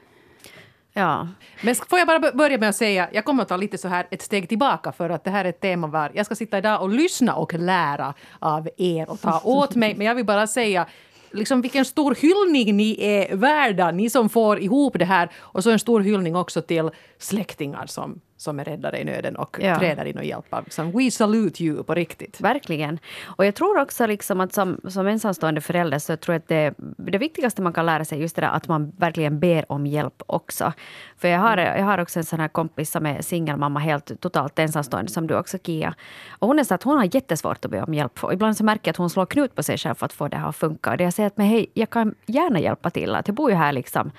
ja. 0.92 1.28
Men 1.62 1.74
får 1.74 1.98
jag 1.98 2.08
bara 2.08 2.32
börja 2.32 2.58
med 2.58 2.68
att 2.68 2.76
säga, 2.76 3.08
jag 3.12 3.24
kommer 3.24 3.42
att 3.42 3.48
ta 3.48 3.56
lite 3.56 3.78
så 3.78 3.88
här 3.88 4.06
ett 4.10 4.22
steg 4.22 4.48
tillbaka 4.48 4.92
för 4.92 5.10
att 5.10 5.24
det 5.24 5.30
här 5.30 5.44
är 5.44 5.48
ett 5.48 5.60
tema 5.60 5.86
var 5.86 6.10
jag 6.14 6.26
ska 6.26 6.34
sitta 6.34 6.58
idag 6.58 6.82
och 6.82 6.88
lyssna 6.90 7.34
och 7.34 7.54
lära 7.54 8.14
av 8.38 8.68
er 8.76 9.10
och 9.10 9.20
ta 9.20 9.40
åt 9.44 9.74
mig. 9.74 9.94
Men 9.94 10.06
jag 10.06 10.14
vill 10.14 10.24
bara 10.26 10.46
säga 10.46 10.86
liksom 11.32 11.60
vilken 11.62 11.84
stor 11.84 12.14
hyllning 12.14 12.76
ni 12.76 12.96
är 13.00 13.36
värda, 13.36 13.90
ni 13.90 14.10
som 14.10 14.28
får 14.28 14.60
ihop 14.60 14.98
det 14.98 15.04
här. 15.04 15.30
Och 15.36 15.62
så 15.62 15.70
en 15.70 15.78
stor 15.78 16.00
hyllning 16.00 16.36
också 16.36 16.62
till 16.62 16.90
släktingar 17.18 17.86
som, 17.86 18.20
som 18.42 18.60
är 18.60 18.64
räddare 18.64 19.00
i 19.00 19.04
nöden 19.04 19.36
och 19.36 19.56
Ja. 19.60 19.78
träder 19.78 20.04
in 20.04 20.18
och 20.18 20.24
hjälper. 20.24 20.62
Liksom, 20.64 20.92
we 20.92 21.10
salute 21.10 21.64
you 21.64 21.82
på 21.84 21.94
riktigt. 21.94 22.40
Verkligen. 22.40 22.98
Och 23.24 23.46
jag 23.46 23.54
tror 23.54 23.78
också 23.80 24.06
liksom 24.06 24.40
att 24.40 24.52
som, 24.52 24.80
som 24.88 25.06
ensamstående 25.06 25.60
förälder 25.60 25.98
så 25.98 26.16
tror 26.16 26.34
jag 26.34 26.38
att 26.40 26.48
det, 26.48 26.74
det 26.96 27.18
viktigaste 27.18 27.62
man 27.62 27.72
kan 27.72 27.86
lära 27.86 28.04
sig 28.04 28.20
just 28.20 28.36
det 28.36 28.42
där 28.42 28.48
att 28.48 28.68
man 28.68 28.92
verkligen 28.98 29.40
ber 29.40 29.72
om 29.72 29.86
hjälp 29.86 30.22
också. 30.26 30.72
För 31.16 31.28
jag 31.28 31.38
har, 31.38 31.56
jag 31.58 31.84
har 31.84 31.98
också 31.98 32.18
en 32.18 32.24
sån 32.24 32.40
här 32.40 32.48
kompis 32.48 32.90
som 32.90 33.06
är 33.06 33.22
singelmamma, 33.22 33.80
helt 33.80 34.20
totalt 34.20 34.58
ensamstående 34.58 35.10
som 35.10 35.26
du 35.26 35.36
också 35.36 35.58
Kia. 35.58 35.94
Och 36.30 36.48
hon 36.48 36.58
är 36.58 36.64
så 36.64 36.74
att 36.74 36.82
hon 36.82 36.96
har 36.96 37.14
jättesvårt 37.14 37.64
att 37.64 37.70
be 37.70 37.82
om 37.82 37.94
hjälp. 37.94 38.24
Och 38.24 38.32
ibland 38.32 38.56
så 38.56 38.64
märker 38.64 38.88
jag 38.88 38.92
att 38.92 38.96
hon 38.96 39.10
slår 39.10 39.26
knut 39.26 39.54
på 39.54 39.62
sig 39.62 39.78
själv 39.78 39.94
för 39.94 40.06
att 40.06 40.12
få 40.12 40.28
det 40.28 40.36
här 40.36 40.48
att 40.48 40.56
funka. 40.56 40.90
Och 40.90 40.96
det 40.96 41.04
jag 41.04 41.12
säger 41.12 41.26
att 41.26 41.36
men 41.36 41.46
hej, 41.46 41.66
jag 41.74 41.90
kan 41.90 42.14
gärna 42.26 42.60
hjälpa 42.60 42.90
till. 42.90 43.14
Att 43.14 43.28
jag 43.28 43.34
bor 43.34 43.50
ju 43.50 43.56
här 43.56 43.72
liksom, 43.72 44.10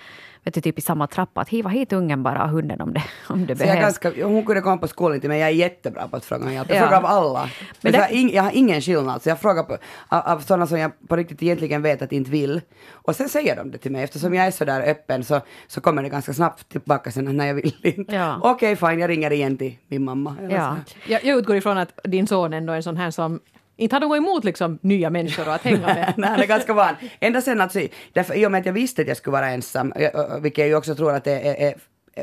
vet 0.44 0.54
du, 0.54 0.62
typ 0.62 0.78
i 0.78 0.82
samma 0.82 1.08
trappa. 1.08 1.42
Att 1.42 1.50
hiva 1.50 1.70
hit 1.70 1.94
ungen 1.94 2.24
bara 2.24 2.44
och 2.44 2.50
hunden 2.50 2.82
om 2.82 2.94
det, 2.94 3.04
om 3.28 3.46
det 3.46 3.56
Så 3.56 3.64
jag 3.64 3.76
behövs. 3.76 4.00
ganska, 4.00 4.26
hon 4.28 4.46
kunde 4.46 4.62
komma 4.62 4.78
på 4.78 4.88
skolan 4.88 5.20
till 5.20 5.30
mig, 5.30 5.40
jag 5.40 5.50
är 5.50 5.54
jättebra 5.54 6.08
på 6.08 6.16
att 6.16 6.26
fråga 6.26 6.46
om 6.46 6.54
hjälp. 6.54 6.70
Jag 6.70 6.78
Ja. 6.78 6.82
frågar 6.82 6.98
av 6.98 7.06
alla. 7.06 7.40
Men 7.42 7.50
Men 7.82 7.92
det- 7.92 7.98
jag, 7.98 8.06
har 8.24 8.30
jag 8.36 8.44
har 8.44 8.52
ingen 8.54 8.82
skillnad, 8.82 9.22
så 9.22 9.30
jag 9.30 9.40
frågar 9.40 9.64
på, 9.64 9.78
av, 10.08 10.22
av 10.26 10.40
sådana 10.40 10.68
som 10.68 10.80
jag 10.80 10.92
på 11.08 11.16
riktigt 11.16 11.44
egentligen 11.44 11.82
vet 11.82 12.02
att 12.02 12.12
inte 12.12 12.32
vill. 12.32 12.62
Och 12.92 13.16
sen 13.16 13.30
säger 13.30 13.56
de 13.56 13.72
det 13.72 13.78
till 13.78 13.92
mig, 13.92 14.04
eftersom 14.04 14.34
jag 14.34 14.46
är 14.48 14.52
så 14.52 14.66
där 14.66 14.82
öppen 14.90 15.24
så, 15.24 15.42
så 15.68 15.82
kommer 15.82 16.04
det 16.04 16.10
ganska 16.10 16.34
snabbt 16.34 16.70
tillbaka 16.70 17.12
sen 17.12 17.38
nej 17.38 17.48
jag 17.48 17.54
vill 17.56 17.76
inte. 17.84 18.16
Ja. 18.16 18.40
Okej 18.44 18.76
fine, 18.76 19.00
jag 19.00 19.10
ringer 19.10 19.32
igen 19.32 19.58
till 19.58 19.76
min 19.88 20.04
mamma. 20.04 20.36
Ja. 20.50 20.78
Jag, 21.08 21.24
jag 21.26 21.38
utgår 21.38 21.56
ifrån 21.56 21.78
att 21.78 22.00
din 22.04 22.28
son 22.28 22.54
ändå 22.54 22.74
är 22.74 22.78
en 22.78 22.84
sån 22.84 22.98
här 22.98 23.12
som 23.12 23.40
inte 23.78 23.96
har 23.96 24.02
något 24.02 24.18
emot 24.18 24.44
liksom, 24.44 24.80
nya 24.82 25.10
människor 25.10 25.50
att 25.50 25.62
hänga 25.62 25.88
med. 25.88 26.14
Nej, 26.18 26.30
han 26.30 26.40
är 26.40 26.48
ganska 26.48 26.74
van. 26.74 26.96
Ända 27.20 27.42
sen 27.42 27.62
alltså, 27.62 27.80
därför, 28.14 28.34
i 28.34 28.48
och 28.48 28.52
med 28.52 28.60
att 28.60 28.66
jag 28.66 28.74
visste 28.74 29.02
att 29.02 29.08
jag 29.08 29.18
skulle 29.18 29.32
vara 29.32 29.50
ensam, 29.50 29.92
eh, 29.92 30.04
eh, 30.04 30.40
vilket 30.40 30.58
jag 30.58 30.68
ju 30.68 30.76
också 30.76 30.96
tror 30.96 31.14
att 31.14 31.24
det 31.24 31.48
är, 31.48 31.56
är 31.68 31.76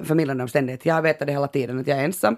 förmildrande 0.04 0.42
omständighet. 0.42 0.86
Jag 0.86 0.94
har 0.94 1.02
vetat 1.02 1.26
det 1.26 1.32
hela 1.32 1.48
tiden 1.48 1.80
att 1.80 1.86
jag 1.86 1.98
är 1.98 2.04
ensam. 2.04 2.36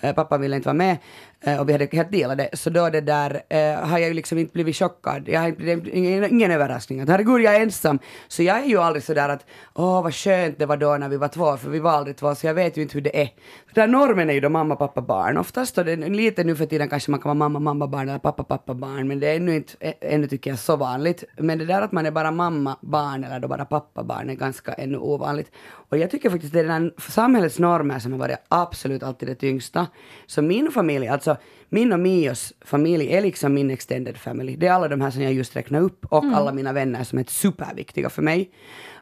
Eh, 0.00 0.14
pappa 0.14 0.38
ville 0.38 0.56
inte 0.56 0.66
vara 0.66 0.74
med 0.74 0.96
eh, 1.42 1.60
och 1.60 1.68
vi 1.68 1.72
hade 1.72 1.88
helt 1.92 2.12
delade, 2.12 2.48
det. 2.52 2.56
Så 2.56 2.70
då 2.70 2.90
det 2.90 3.00
där 3.00 3.42
eh, 3.48 3.74
har 3.74 3.98
jag 3.98 4.08
ju 4.08 4.14
liksom 4.14 4.38
inte 4.38 4.52
blivit 4.52 4.76
chockad. 4.76 5.28
Jag 5.28 5.40
har 5.40 5.48
inte, 5.48 5.62
det 5.62 5.72
är 5.72 5.94
ingen, 5.94 6.24
ingen 6.24 6.50
överraskning 6.50 7.00
att 7.00 7.08
herregud 7.08 7.40
jag 7.42 7.56
är 7.56 7.60
ensam. 7.60 7.98
Så 8.28 8.42
jag 8.42 8.58
är 8.58 8.64
ju 8.66 8.78
aldrig 8.78 9.02
sådär 9.02 9.28
att 9.28 9.46
åh 9.74 10.02
vad 10.02 10.14
skönt 10.14 10.58
det 10.58 10.66
var 10.66 10.76
då 10.76 10.96
när 10.96 11.08
vi 11.08 11.16
var 11.16 11.28
två, 11.28 11.56
för 11.56 11.70
vi 11.70 11.78
var 11.78 11.90
aldrig 11.90 12.16
två 12.16 12.34
så 12.34 12.46
jag 12.46 12.54
vet 12.54 12.76
ju 12.76 12.82
inte 12.82 12.94
hur 12.94 13.00
det 13.00 13.20
är. 13.22 13.28
Den 13.74 13.90
där 13.90 13.98
normen 13.98 14.30
är 14.30 14.34
ju 14.34 14.40
då 14.40 14.48
mamma, 14.48 14.76
pappa, 14.76 15.00
barn. 15.00 15.38
Oftast 15.38 15.78
Och 15.78 15.84
det, 15.84 15.96
lite 15.96 16.44
nu 16.44 16.56
för 16.56 16.66
tiden 16.66 16.88
kanske 16.88 17.10
man 17.10 17.20
kan 17.20 17.28
vara 17.28 17.34
mamma, 17.34 17.58
mamma, 17.58 17.86
barn 17.86 18.08
eller 18.08 18.18
pappa, 18.18 18.44
pappa, 18.44 18.74
barn. 18.74 19.08
Men 19.08 19.20
det 19.20 19.26
är 19.28 19.36
ännu 19.36 19.56
inte, 19.56 19.72
ä- 19.80 19.94
ännu 20.00 20.26
tycker 20.26 20.50
jag 20.50 20.58
så 20.58 20.76
vanligt. 20.76 21.24
Men 21.36 21.58
det 21.58 21.64
där 21.64 21.82
att 21.82 21.92
man 21.92 22.06
är 22.06 22.10
bara 22.10 22.30
mamma, 22.30 22.76
barn 22.80 23.24
eller 23.24 23.40
då 23.40 23.48
bara 23.48 23.64
pappa, 23.64 24.02
barn 24.04 24.30
är 24.30 24.34
ganska 24.34 24.72
ännu 24.72 24.98
ovanligt. 24.98 25.50
Och 25.88 25.98
jag 25.98 26.10
tycker 26.10 26.30
faktiskt 26.30 26.52
det 26.52 26.60
är 26.60 26.64
den 26.64 26.92
samhällets 26.98 27.58
normer 27.58 27.98
som 27.98 28.12
har 28.12 28.18
varit 28.18 28.36
absolut 28.48 29.02
alltid 29.02 29.28
det 29.28 29.34
tyngsta. 29.34 29.86
Så 30.26 30.42
min 30.42 30.70
familj, 30.70 31.08
alltså 31.08 31.31
min 31.68 31.92
och 31.92 32.00
Mios 32.00 32.52
familj 32.60 33.12
är 33.12 33.20
liksom 33.20 33.54
min 33.54 33.70
extended 33.70 34.16
family. 34.16 34.56
Det 34.56 34.66
är 34.66 34.72
alla 34.72 34.88
de 34.88 35.00
här 35.00 35.10
som 35.10 35.22
jag 35.22 35.32
just 35.32 35.56
räknade 35.56 35.84
upp 35.84 36.06
och 36.06 36.24
alla 36.24 36.52
mina 36.52 36.72
vänner 36.72 37.04
som 37.04 37.18
är 37.18 37.24
superviktiga 37.28 38.10
för 38.10 38.22
mig. 38.22 38.50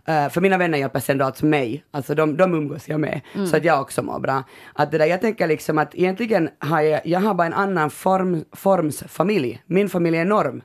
Eh, 0.07 0.29
för 0.29 0.41
mina 0.41 0.59
vänner 0.59 0.79
hjälper 0.79 1.01
sen 1.01 1.19
då 1.19 1.25
alltså 1.25 1.47
mig, 1.47 1.85
alltså 1.91 2.15
de, 2.15 2.37
de 2.37 2.55
umgås 2.55 2.89
jag 2.89 3.01
med, 3.01 3.21
så 3.51 3.57
att 3.57 3.65
jag 3.65 3.81
också 3.81 4.03
mår 4.03 4.21
bra. 4.21 4.45
Att 4.73 4.91
det 4.91 4.99
där, 4.99 5.07
jag 5.07 5.21
tänker 5.21 5.47
liksom 5.47 5.79
att 5.79 5.95
egentligen 5.95 6.51
har 6.59 6.81
jag, 6.81 7.07
jag 7.07 7.21
har 7.21 7.35
bara 7.35 7.47
en 7.47 7.55
annan 7.55 7.91
form, 7.91 8.45
forms 8.53 9.03
familj. 9.09 9.63
Min 9.67 9.89
familj 9.89 10.17
är 10.17 10.25
norm. 10.25 10.63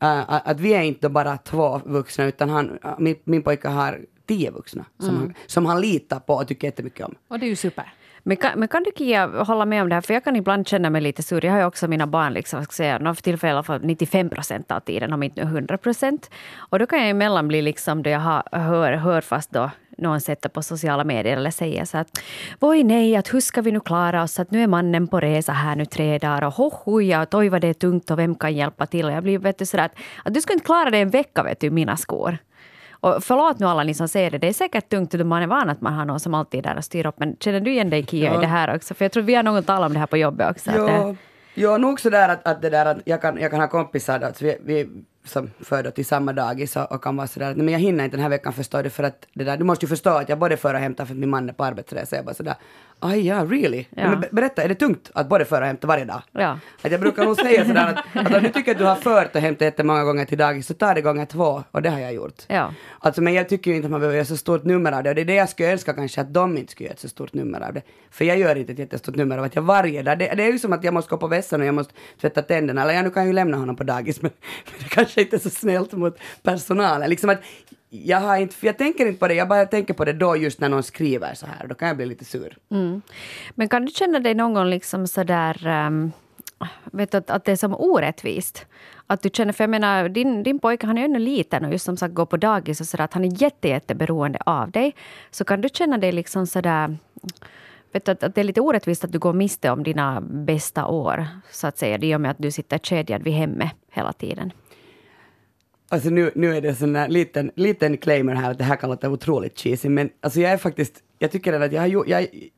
Eh, 0.00 0.48
att 0.48 0.60
vi 0.60 0.74
är 0.74 0.82
inte 0.82 1.08
bara 1.08 1.36
två 1.36 1.80
vuxna 1.84 2.24
utan 2.24 2.50
han, 2.50 2.70
uh, 2.70 2.94
min, 2.98 3.16
min 3.24 3.42
pojke 3.42 3.68
har 3.68 4.00
tio 4.26 4.50
vuxna 4.50 4.84
som, 4.98 5.16
han, 5.16 5.34
som 5.46 5.66
han 5.66 5.80
litar 5.80 6.20
på 6.20 6.34
och 6.34 6.48
tycker 6.48 6.66
jättemycket 6.66 7.06
om. 7.06 7.14
Och 7.28 7.38
det 7.38 7.46
är 7.46 7.48
ju 7.48 7.56
super. 7.56 7.92
Men 8.22 8.36
kan, 8.36 8.58
men 8.58 8.68
kan 8.68 8.82
du 8.82 8.90
Kia 8.96 9.26
hålla 9.44 9.64
med 9.64 9.82
om 9.82 9.88
det 9.88 9.94
här? 9.94 10.02
För 10.02 10.14
jag 10.14 10.24
kan 10.24 10.36
ibland 10.36 10.68
känna 10.68 10.90
mig 10.90 11.00
lite 11.00 11.22
sur. 11.22 11.44
Jag 11.44 11.52
har 11.52 11.58
ju 11.58 11.64
också 11.64 11.88
mina 11.88 12.06
barn, 12.06 12.32
liksom, 12.32 12.58
vad 12.58 12.64
ska 12.64 12.72
säga, 12.72 12.98
några 12.98 13.14
för 13.14 13.22
tillfället 13.22 13.52
i 13.52 13.54
alla 13.54 13.62
fall 13.62 13.80
95 13.82 14.30
procent 14.30 14.70
av 14.70 14.80
tiden, 14.80 15.12
om 15.12 15.22
inte 15.22 15.40
100 15.40 15.78
procent. 15.78 16.30
Och 16.56 16.78
då 16.78 16.86
kan 16.86 16.98
jag 16.98 17.10
emellan 17.10 17.48
bli 17.48 17.62
liksom, 17.62 18.02
då 18.02 18.10
jag 18.10 18.20
har, 18.20 18.42
hör, 18.52 18.92
hör 18.92 19.20
fast 19.20 19.50
då 19.50 19.70
någon 19.98 20.20
sätter 20.20 20.48
på 20.48 20.62
sociala 20.62 21.04
medier 21.04 21.36
eller 21.36 21.50
säger 21.50 21.84
så 21.84 21.98
att 21.98 22.20
Voi 22.58 22.84
nej, 22.84 23.16
att 23.16 23.34
hur 23.34 23.40
ska 23.40 23.60
vi 23.60 23.72
nu 23.72 23.80
klara 23.80 24.22
oss? 24.22 24.40
Att 24.40 24.50
nu 24.50 24.62
är 24.62 24.66
mannen 24.66 25.08
på 25.08 25.20
resa 25.20 25.52
här 25.52 25.76
nu 25.76 25.84
tre 25.84 26.18
dagar 26.18 26.44
och 26.44 26.54
hohoja, 26.54 27.22
och 27.22 27.34
oj 27.34 27.48
vad 27.48 27.60
det 27.60 27.68
är 27.68 27.74
tungt 27.74 28.10
och 28.10 28.18
vem 28.18 28.34
kan 28.34 28.54
hjälpa 28.54 28.86
till? 28.86 29.06
Och 29.06 29.12
jag 29.12 29.22
blir 29.22 29.38
vet 29.38 29.58
du, 29.58 29.66
sådär 29.66 29.84
att, 29.84 29.94
att 30.24 30.34
du 30.34 30.40
ska 30.40 30.52
inte 30.52 30.64
klara 30.64 30.90
det 30.90 30.98
en 30.98 31.10
vecka 31.10 31.42
vet 31.42 31.60
du, 31.60 31.66
i 31.66 31.70
mina 31.70 31.96
skor. 31.96 32.38
Och 33.04 33.24
förlåt 33.24 33.58
nu 33.58 33.66
alla 33.66 33.82
ni 33.82 33.94
som 33.94 34.08
säger 34.08 34.30
det, 34.30 34.38
det 34.38 34.48
är 34.48 34.52
säkert 34.52 34.88
tungt 34.88 35.14
man 35.26 35.42
är 35.42 35.46
van 35.46 35.70
att 35.70 35.80
man 35.80 35.92
har 35.92 36.04
någon 36.04 36.20
som 36.20 36.34
alltid 36.34 36.58
är 36.58 36.70
där 36.70 36.76
och 36.76 36.84
styr 36.84 37.06
upp. 37.06 37.18
Men 37.18 37.36
känner 37.40 37.60
du 37.60 37.70
igen 37.72 37.90
dig 37.90 38.06
Kia 38.06 38.30
Ja. 38.32 38.38
i 38.38 38.40
det 38.40 38.46
här 38.46 38.74
också? 38.76 38.94
För 38.94 39.04
jag 39.04 39.12
tror 39.12 39.22
vi 39.22 39.34
har 39.34 39.42
någon 39.42 39.62
talat 39.62 39.86
om 39.86 39.92
det 39.92 39.98
här 39.98 40.06
på 40.06 40.16
jobbet 40.16 40.50
också. 40.50 40.70
det- 40.70 40.76
Jo, 40.78 41.16
jo 41.54 41.76
nog 41.78 42.00
sådär 42.00 42.28
att, 42.28 42.46
att 42.48 42.62
det 42.62 42.70
där 42.70 42.86
att 42.86 42.98
jag 43.04 43.22
kan, 43.22 43.38
jag 43.40 43.50
kan 43.50 43.60
ha 43.60 43.68
kompisar, 43.68 44.20
att 44.20 44.42
vi, 44.42 44.56
vi, 44.64 44.88
som 45.24 45.50
då 45.84 45.90
till 45.90 46.06
samma 46.06 46.32
dagis 46.32 46.76
och, 46.76 46.92
och 46.92 47.02
kan 47.04 47.16
vara 47.16 47.26
sådär 47.26 47.50
att 47.50 47.56
"Nej, 47.56 47.64
men 47.64 47.72
jag 47.72 47.80
hinner 47.80 48.04
inte 48.04 48.16
den 48.16 48.22
här 48.22 48.30
veckan 48.30 48.52
förstår 48.52 48.82
du 48.82 48.90
för 48.90 49.02
att 49.04 49.26
det 49.34 49.44
där, 49.44 49.56
du 49.56 49.64
måste 49.64 49.84
ju 49.84 49.88
förstå 49.88 50.10
att 50.10 50.28
jag 50.28 50.38
både 50.38 50.56
för 50.56 50.74
och 50.74 50.80
hämtar 50.80 51.04
för 51.04 51.12
att 51.14 51.18
min 51.18 51.30
man 51.30 51.48
är 51.48 51.52
på 51.52 51.64
arbetsresa. 51.64 52.16
Jag 52.16 52.24
bara 52.24 52.34
sådär, 52.34 52.54
aj 53.02 53.26
ja, 53.26 53.44
really? 53.50 53.84
Ja. 53.90 54.08
Men 54.10 54.20
be- 54.20 54.28
berätta, 54.32 54.62
är 54.62 54.68
det 54.68 54.74
tungt 54.74 55.10
att 55.14 55.28
både 55.28 55.44
för 55.44 55.60
och 55.60 55.66
hämta 55.66 55.86
varje 55.86 56.04
dag? 56.04 56.22
Ja. 56.32 56.58
Att 56.82 56.92
jag 56.92 57.00
brukar 57.00 57.24
nog 57.24 57.36
säga 57.36 57.64
sådär 57.64 57.94
att, 57.94 58.26
att 58.26 58.34
om 58.34 58.42
du 58.42 58.48
tycker 58.48 58.72
att 58.72 58.78
du 58.78 58.84
har 58.84 58.96
fört 58.96 59.34
och 59.34 59.40
hämtat 59.40 59.64
jättemånga 59.64 60.04
gånger 60.04 60.24
till 60.24 60.38
dagis 60.38 60.66
så 60.66 60.74
ta 60.74 60.94
det 60.94 61.00
gånger 61.00 61.26
två 61.26 61.62
och 61.70 61.82
det 61.82 61.90
har 61.90 62.00
jag 62.00 62.14
gjort. 62.14 62.42
Ja. 62.46 62.74
Alltså 62.98 63.22
men 63.22 63.34
jag 63.34 63.48
tycker 63.48 63.70
ju 63.70 63.76
inte 63.76 63.86
att 63.86 63.90
man 63.90 64.00
behöver 64.00 64.16
göra 64.16 64.24
så 64.26 64.36
stort 64.36 64.64
nummer 64.64 64.92
av 64.92 65.02
det 65.02 65.08
och 65.08 65.14
det 65.14 65.20
är 65.20 65.24
det 65.24 65.34
jag 65.34 65.48
skulle 65.48 65.72
önska 65.72 65.92
kanske 65.92 66.20
att 66.20 66.34
de 66.34 66.58
inte 66.58 66.72
skulle 66.72 66.86
göra 66.86 66.94
ett 66.94 67.00
så 67.00 67.08
stort 67.08 67.32
nummer 67.34 67.60
av 67.60 67.74
det. 67.74 67.82
För 68.10 68.24
jag 68.24 68.38
gör 68.38 68.56
inte 68.56 68.72
ett 68.72 68.78
jättestort 68.78 69.16
nummer 69.16 69.38
av 69.38 69.44
att 69.44 69.54
jag 69.54 69.62
varje 69.62 70.02
dag, 70.02 70.18
det, 70.18 70.34
det 70.34 70.42
är 70.42 70.52
ju 70.52 70.58
som 70.58 70.72
att 70.72 70.84
jag 70.84 70.94
måste 70.94 71.10
gå 71.10 71.16
på 71.16 71.26
vässan 71.26 71.60
och 71.60 71.66
jag 71.66 71.74
måste 71.74 71.94
tvätta 72.20 72.42
tänderna, 72.42 72.82
eller 72.82 72.94
jag 72.94 73.04
nu 73.04 73.10
kan 73.10 73.26
ju 73.26 73.32
lämna 73.32 73.56
honom 73.56 73.76
på 73.76 73.84
dagis 73.84 74.22
men, 74.22 74.30
men 74.64 74.74
det 74.78 74.94
kanske 74.94 75.20
inte 75.20 75.36
är 75.36 75.40
så 75.40 75.50
snällt 75.50 75.92
mot 75.92 76.18
personalen. 76.42 77.10
Liksom 77.10 77.30
att 77.30 77.40
jag 77.94 78.20
har 78.20 78.36
inte, 78.36 78.66
jag 78.66 78.78
tänker 78.78 79.06
inte 79.06 79.18
på 79.18 79.28
det, 79.28 79.34
jag 79.34 79.48
bara 79.48 79.66
tänker 79.66 79.94
på 79.94 80.04
det 80.04 80.12
då 80.12 80.36
just 80.36 80.60
när 80.60 80.68
någon 80.68 80.82
skriver 80.82 81.34
så 81.34 81.46
här, 81.46 81.66
då 81.66 81.74
kan 81.74 81.88
jag 81.88 81.96
bli 81.96 82.06
lite 82.06 82.24
sur. 82.24 82.58
Mm. 82.70 83.02
Men 83.54 83.68
kan 83.68 83.84
du 83.84 83.92
känna 83.92 84.20
dig 84.20 84.34
någon 84.34 84.54
gång 84.54 84.66
liksom 84.66 85.06
sådär, 85.06 85.56
um, 85.62 85.72
ehm, 85.72 86.12
vet 86.84 87.10
du, 87.10 87.18
att, 87.18 87.30
att 87.30 87.44
det 87.44 87.52
är 87.52 87.56
som 87.56 87.74
orättvist? 87.74 88.66
Att 89.06 89.22
du 89.22 89.30
känner, 89.32 89.52
för 89.52 89.64
jag 89.64 89.70
menar, 89.70 90.08
din, 90.08 90.42
din 90.42 90.58
pojke 90.58 90.86
han 90.86 90.98
är 90.98 91.02
ju 91.02 91.04
ännu 91.04 91.18
liten 91.18 91.64
och 91.64 91.72
just 91.72 91.84
som 91.84 91.96
sagt 91.96 92.14
går 92.14 92.26
på 92.26 92.36
dagis 92.36 92.80
och 92.80 92.86
sådär, 92.86 93.04
att 93.04 93.14
han 93.14 93.24
är 93.24 93.42
jätte, 93.42 93.68
jätteberoende 93.68 94.38
av 94.46 94.70
dig. 94.70 94.94
Så 95.30 95.44
kan 95.44 95.60
du 95.60 95.68
känna 95.68 95.98
dig 95.98 96.12
liksom 96.12 96.46
sådär, 96.46 96.96
vet 97.92 98.04
du, 98.04 98.12
att, 98.12 98.22
att 98.22 98.34
det 98.34 98.40
är 98.40 98.44
lite 98.44 98.60
orättvist 98.60 99.04
att 99.04 99.12
du 99.12 99.18
går 99.18 99.32
miste 99.32 99.70
om 99.70 99.82
dina 99.82 100.20
bästa 100.20 100.86
år, 100.86 101.26
så 101.50 101.66
att 101.66 101.78
säga, 101.78 101.98
i 101.98 102.16
och 102.16 102.20
med 102.20 102.30
att 102.30 102.38
du 102.38 102.50
sitter 102.50 102.78
kedjad 102.78 103.22
vid 103.22 103.34
hemmet 103.34 103.72
hela 103.90 104.12
tiden. 104.12 104.52
Alltså 105.92 106.10
nu, 106.10 106.30
nu 106.34 106.56
är 106.56 106.60
det 106.60 106.74
sån 106.74 106.96
här 106.96 107.08
liten, 107.08 107.50
liten 107.54 107.96
claimer 107.96 108.34
här 108.34 108.50
att 108.50 108.58
det 108.58 108.64
här 108.64 108.76
kan 108.76 108.90
låta 108.90 109.10
otroligt 109.10 109.58
cheesy, 109.58 109.88
men 109.88 110.10
alltså 110.20 110.40
jag 110.40 110.52
är 110.52 110.56
faktiskt, 110.56 110.94
jag 111.18 111.30
tycker 111.30 111.52
att 111.52 111.72
jag 111.72 111.80
har 111.80 111.86
gjort, 111.86 112.08
jag, 112.08 112.50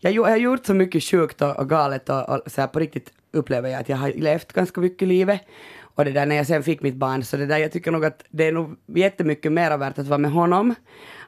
jag, 0.00 0.12
jag 0.12 0.22
har 0.22 0.36
gjort 0.36 0.66
så 0.66 0.74
mycket 0.74 1.02
sjukt 1.02 1.42
och, 1.42 1.56
och 1.58 1.68
galet 1.68 2.08
och, 2.08 2.28
och 2.28 2.42
så 2.46 2.60
här 2.60 2.68
på 2.68 2.78
riktigt 2.78 3.12
upplever 3.32 3.68
jag 3.68 3.80
att 3.80 3.88
jag 3.88 3.96
har 3.96 4.08
levt 4.08 4.52
ganska 4.52 4.80
mycket 4.80 5.08
livet. 5.08 5.40
Och 5.94 6.04
det 6.04 6.10
där 6.10 6.26
när 6.26 6.36
jag 6.36 6.46
sen 6.46 6.62
fick 6.62 6.82
mitt 6.82 6.94
barn, 6.94 7.22
så 7.22 7.36
det 7.36 7.46
där 7.46 7.58
jag 7.58 7.72
tycker 7.72 7.90
nog 7.90 8.04
att 8.04 8.24
det 8.30 8.46
är 8.46 8.52
nog 8.52 8.76
jättemycket 8.86 9.52
mer 9.52 9.78
värt 9.78 9.98
att 9.98 10.06
vara 10.06 10.18
med 10.18 10.32
honom. 10.32 10.74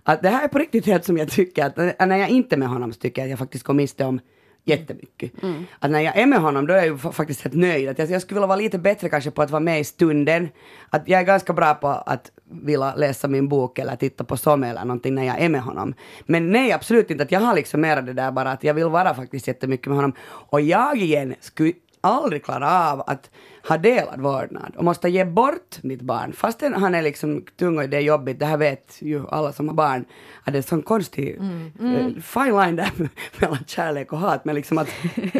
Att 0.02 0.22
det 0.22 0.28
här 0.28 0.44
är 0.44 0.48
på 0.48 0.58
riktigt 0.58 0.86
helt 0.86 1.04
som 1.04 1.18
jag 1.18 1.30
tycker 1.30 1.64
att 1.64 1.76
när 2.08 2.16
jag 2.16 2.28
inte 2.28 2.54
är 2.54 2.58
med 2.58 2.68
honom 2.68 2.92
så 2.92 3.00
tycker 3.00 3.22
jag 3.22 3.26
att 3.26 3.30
jag 3.30 3.38
faktiskt 3.38 3.64
går 3.64 3.74
miste 3.74 4.04
om 4.04 4.20
jättemycket. 4.64 5.32
Att 5.78 5.90
när 5.90 6.00
jag 6.00 6.16
är 6.16 6.26
med 6.26 6.38
honom 6.40 6.66
då 6.66 6.72
är 6.74 6.76
jag 6.76 6.86
ju 6.86 6.94
fa- 6.96 7.12
faktiskt 7.12 7.40
helt 7.40 7.54
nöjd. 7.54 7.88
Att 7.88 7.98
jag, 7.98 8.10
jag 8.10 8.22
skulle 8.22 8.36
vilja 8.38 8.46
vara 8.46 8.58
lite 8.58 8.78
bättre 8.78 9.08
kanske 9.08 9.30
på 9.30 9.42
att 9.42 9.50
vara 9.50 9.60
med 9.60 9.80
i 9.80 9.84
stunden. 9.84 10.48
Att 10.90 11.08
jag 11.08 11.20
är 11.20 11.24
ganska 11.24 11.52
bra 11.52 11.74
på 11.74 11.88
att 11.88 12.30
vilja 12.50 12.94
läsa 12.94 13.28
min 13.28 13.48
bok 13.48 13.78
eller 13.78 13.96
titta 13.96 14.24
på 14.24 14.36
Somme 14.36 14.68
eller 14.68 14.84
någonting 14.84 15.14
när 15.14 15.24
jag 15.24 15.40
är 15.40 15.48
med 15.48 15.60
honom. 15.62 15.94
Men 16.26 16.50
nej, 16.50 16.72
absolut 16.72 17.10
inte. 17.10 17.24
Att 17.24 17.32
jag 17.32 17.40
har 17.40 17.54
liksom 17.54 17.80
mera 17.80 18.02
det 18.02 18.12
där 18.12 18.30
bara 18.32 18.50
att 18.50 18.64
jag 18.64 18.74
vill 18.74 18.88
vara 18.88 19.14
faktiskt 19.14 19.48
jättemycket 19.48 19.86
med 19.86 19.96
honom. 19.96 20.12
Och 20.22 20.60
jag 20.60 20.96
igen 20.96 21.34
skulle 21.40 21.72
aldrig 22.00 22.44
klara 22.44 22.90
av 22.92 23.00
att 23.06 23.30
ha 23.68 23.76
delad 23.76 24.20
vårdnad 24.20 24.72
och 24.76 24.84
måste 24.84 25.08
ge 25.08 25.24
bort 25.24 25.82
mitt 25.82 26.02
barn 26.02 26.32
fastän 26.32 26.74
han 26.74 26.94
är 26.94 27.02
liksom 27.02 27.44
tung 27.56 27.78
och 27.78 27.88
det 27.88 27.96
är 27.96 28.00
jobbigt. 28.00 28.38
Det 28.38 28.46
här 28.46 28.56
vet 28.56 28.96
ju 29.02 29.26
alla 29.28 29.52
som 29.52 29.68
har 29.68 29.74
barn 29.74 30.04
att 30.44 30.52
det 30.52 30.56
är 30.56 30.56
en 30.56 30.62
sån 30.62 30.82
konstig 30.82 31.38
eh, 31.80 32.22
fine 32.22 32.56
line 32.60 32.76
där 32.76 32.90
mellan 33.40 33.64
kärlek 33.66 34.12
och 34.12 34.18
hat. 34.18 34.44
Men 34.44 34.54
liksom 34.54 34.78
att 34.78 34.88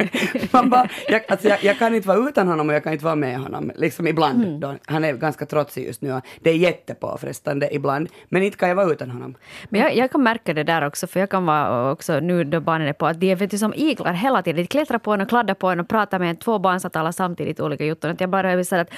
man 0.51 0.71
bara, 0.71 0.89
jag, 1.09 1.23
alltså 1.29 1.49
jag, 1.49 1.65
jag 1.65 1.79
kan 1.79 1.95
inte 1.95 2.09
vara 2.09 2.29
utan 2.29 2.49
honom 2.49 2.69
och 2.69 2.75
jag 2.75 2.83
kan 2.85 2.93
inte 2.93 3.05
vara 3.05 3.15
med 3.15 3.39
honom. 3.39 3.73
Liksom 3.77 4.07
ibland. 4.07 4.61
Då. 4.61 4.75
Han 4.87 5.05
är 5.05 5.13
ganska 5.13 5.47
trotsig 5.47 5.87
just 5.87 6.03
nu. 6.03 6.21
Det 6.41 6.51
är 6.51 6.57
jättepåfrestande 6.57 7.75
ibland. 7.75 8.09
Men 8.29 8.43
inte 8.43 8.59
kan 8.59 8.69
jag 8.69 8.77
vara 8.77 8.93
utan 8.93 9.11
honom. 9.11 9.35
Men 9.69 9.81
jag, 9.81 9.97
jag 9.97 10.11
kan 10.11 10.23
märka 10.23 10.55
det 10.55 10.65
där 10.65 10.87
också, 10.87 11.07
för 11.07 11.21
jag 11.21 11.31
kan 11.31 11.47
vara 11.47 11.91
också 11.93 12.21
nu 12.21 12.45
då 12.45 12.61
barnen 12.61 12.89
är 12.89 12.93
på, 12.93 13.07
att 13.07 13.21
de 13.21 13.31
är 13.31 13.37
vet 13.37 13.51
du, 13.51 13.59
som 13.59 13.75
iglar 13.75 14.13
hela 14.13 14.43
tiden. 14.43 14.57
De 14.57 14.67
klättrar 14.67 14.99
på 14.99 15.13
en 15.13 15.21
och 15.21 15.29
kladdar 15.29 15.55
på 15.55 15.69
en 15.69 15.81
och 15.81 15.89
pratar 15.89 16.19
med 16.19 16.31
en, 16.31 16.37
två 16.37 16.59
barn 16.59 16.81
som 16.81 16.91
talar 16.91 17.13
samtidigt 17.13 17.61
olika 17.61 17.85
jutton. 17.85 18.14
Att 18.15 18.21
jag 18.21 18.31
bara 18.31 18.57
vill 18.57 18.67
säga 18.67 18.83
att, 18.83 18.93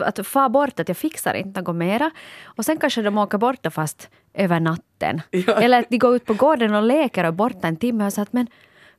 äh, 0.00 0.08
att, 0.08 0.26
få 0.26 0.48
bort, 0.48 0.80
att 0.80 0.88
jag 0.88 0.96
fixar 0.96 1.34
inte 1.34 1.60
något 1.60 1.76
mera. 1.76 2.10
Och 2.44 2.64
sen 2.64 2.78
kanske 2.78 3.02
de 3.02 3.18
åker 3.18 3.38
borta 3.38 3.70
fast 3.70 4.10
över 4.34 4.60
natten. 4.60 5.20
Ja. 5.30 5.52
Eller 5.52 5.80
att 5.80 5.86
de 5.88 5.98
går 5.98 6.16
ut 6.16 6.24
på 6.24 6.34
gården 6.34 6.74
och 6.74 6.82
leker 6.82 7.24
och 7.24 7.28
är 7.28 7.32
borta 7.32 7.68
en 7.68 7.76
timme 7.76 8.06
och 8.06 8.12
så 8.12 8.20
att 8.20 8.32
men 8.32 8.46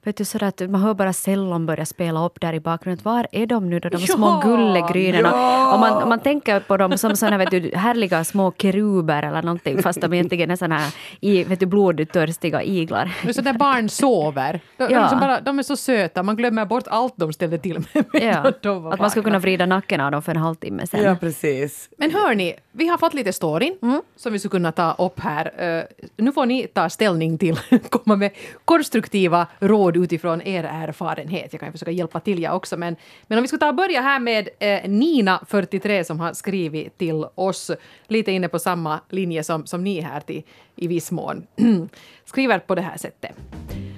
Vet 0.05 0.17
du, 0.17 0.25
sådär 0.25 0.48
att 0.48 0.69
man 0.69 0.81
hör 0.81 0.93
bara 0.93 1.13
cellon 1.13 1.65
börja 1.65 1.86
spela 1.86 2.25
upp 2.25 2.41
där 2.41 2.53
i 2.53 2.60
bakgrunden. 2.60 3.03
Var 3.03 3.27
är 3.31 3.45
de 3.45 3.69
nu 3.69 3.79
då, 3.79 3.89
de 3.89 3.98
små 3.98 4.27
Ja, 4.27 4.41
gullegrynen? 4.43 5.22
ja. 5.25 5.74
Och 5.74 5.79
man, 5.79 6.10
man 6.10 6.19
tänker 6.19 6.60
på 6.60 6.77
dem 6.77 6.98
som 6.98 7.15
såna 7.15 7.38
vet 7.38 7.51
du, 7.51 7.72
härliga 7.75 8.24
små 8.24 8.53
keruber 8.57 9.24
eller 9.24 9.41
någonting 9.41 9.81
fast 9.83 10.01
de 10.01 10.13
egentligen 10.13 10.51
är 10.51 10.55
såna 10.55 10.77
här 10.77 10.93
i, 11.22 11.43
vet 11.43 11.60
du, 11.60 11.65
blodtörstiga 11.65 12.63
iglar. 12.63 13.12
Det 13.24 13.29
är 13.29 13.33
så 13.33 13.41
där 13.41 13.53
barn 13.53 13.89
sover. 13.89 14.60
De, 14.77 14.88
de, 14.88 14.93
Ja. 14.93 15.01
liksom 15.01 15.19
bara, 15.19 15.41
de 15.41 15.60
är 15.60 15.63
så 15.63 15.75
söta, 15.75 16.24
man 16.24 16.36
glömmer 16.36 16.65
bort 16.65 16.83
allt 16.88 17.13
de 17.15 17.33
ställde 17.33 17.57
till 17.57 17.79
med 17.93 18.05
Ja, 18.24 18.51
de 18.62 18.88
att 18.88 19.00
man 19.00 19.10
ska 19.10 19.19
vakna. 19.19 19.29
kunna 19.29 19.39
vrida 19.39 19.65
nacken 19.65 20.01
av 20.01 20.12
dem 20.12 20.22
för 20.22 20.31
en 20.31 20.38
halvtimme 20.41 20.88
sen. 20.88 21.03
Ja, 21.03 21.15
precis. 21.19 21.89
Men 21.98 22.12
hörni, 22.12 22.53
vi 22.72 22.88
har 22.88 22.98
fått 22.98 23.13
lite 23.13 23.33
storyn 23.33 23.75
som 24.15 24.33
vi 24.33 24.39
skulle 24.39 24.50
kunna 24.51 24.72
ta 24.72 24.91
upp 25.05 25.19
här. 25.19 25.51
Eh, 25.77 25.83
nu 26.17 26.31
får 26.31 26.45
ni 26.45 26.67
ta 26.67 26.89
ställning 26.89 27.38
till, 27.38 27.60
komma 27.89 28.15
med 28.15 28.31
konstruktiva 28.65 29.48
råd 29.60 29.93
utifrån 29.98 30.42
er 30.42 30.64
erfarenhet. 30.64 31.48
Jag 31.52 31.60
kan 31.60 31.68
ju 31.70 31.72
försöka 31.72 31.92
hjälpa 31.92 32.20
till 32.20 32.42
jag 32.42 32.56
också. 32.56 32.78
Men, 32.78 32.96
men 33.28 33.38
om 33.38 33.42
vi 33.42 33.48
ska 33.48 33.58
ta 33.58 33.70
och 33.70 33.76
börja 33.76 34.02
här 34.02 34.20
med 34.20 34.50
eh, 34.60 34.90
Nina, 34.90 35.46
43, 35.48 36.04
som 36.04 36.20
har 36.20 36.34
skrivit 36.34 36.98
till 36.98 37.26
oss 37.36 37.72
lite 38.08 38.32
inne 38.32 38.48
på 38.48 38.60
samma 38.60 39.00
linje 39.10 39.44
som, 39.44 39.66
som 39.66 39.84
ni 39.84 40.02
här 40.02 40.20
till, 40.20 40.44
i 40.76 40.88
viss 40.88 41.12
mån. 41.12 41.48
Skriver 42.26 42.60
på 42.60 42.76
det 42.76 42.82
här 42.82 42.98
sättet. 42.98 43.36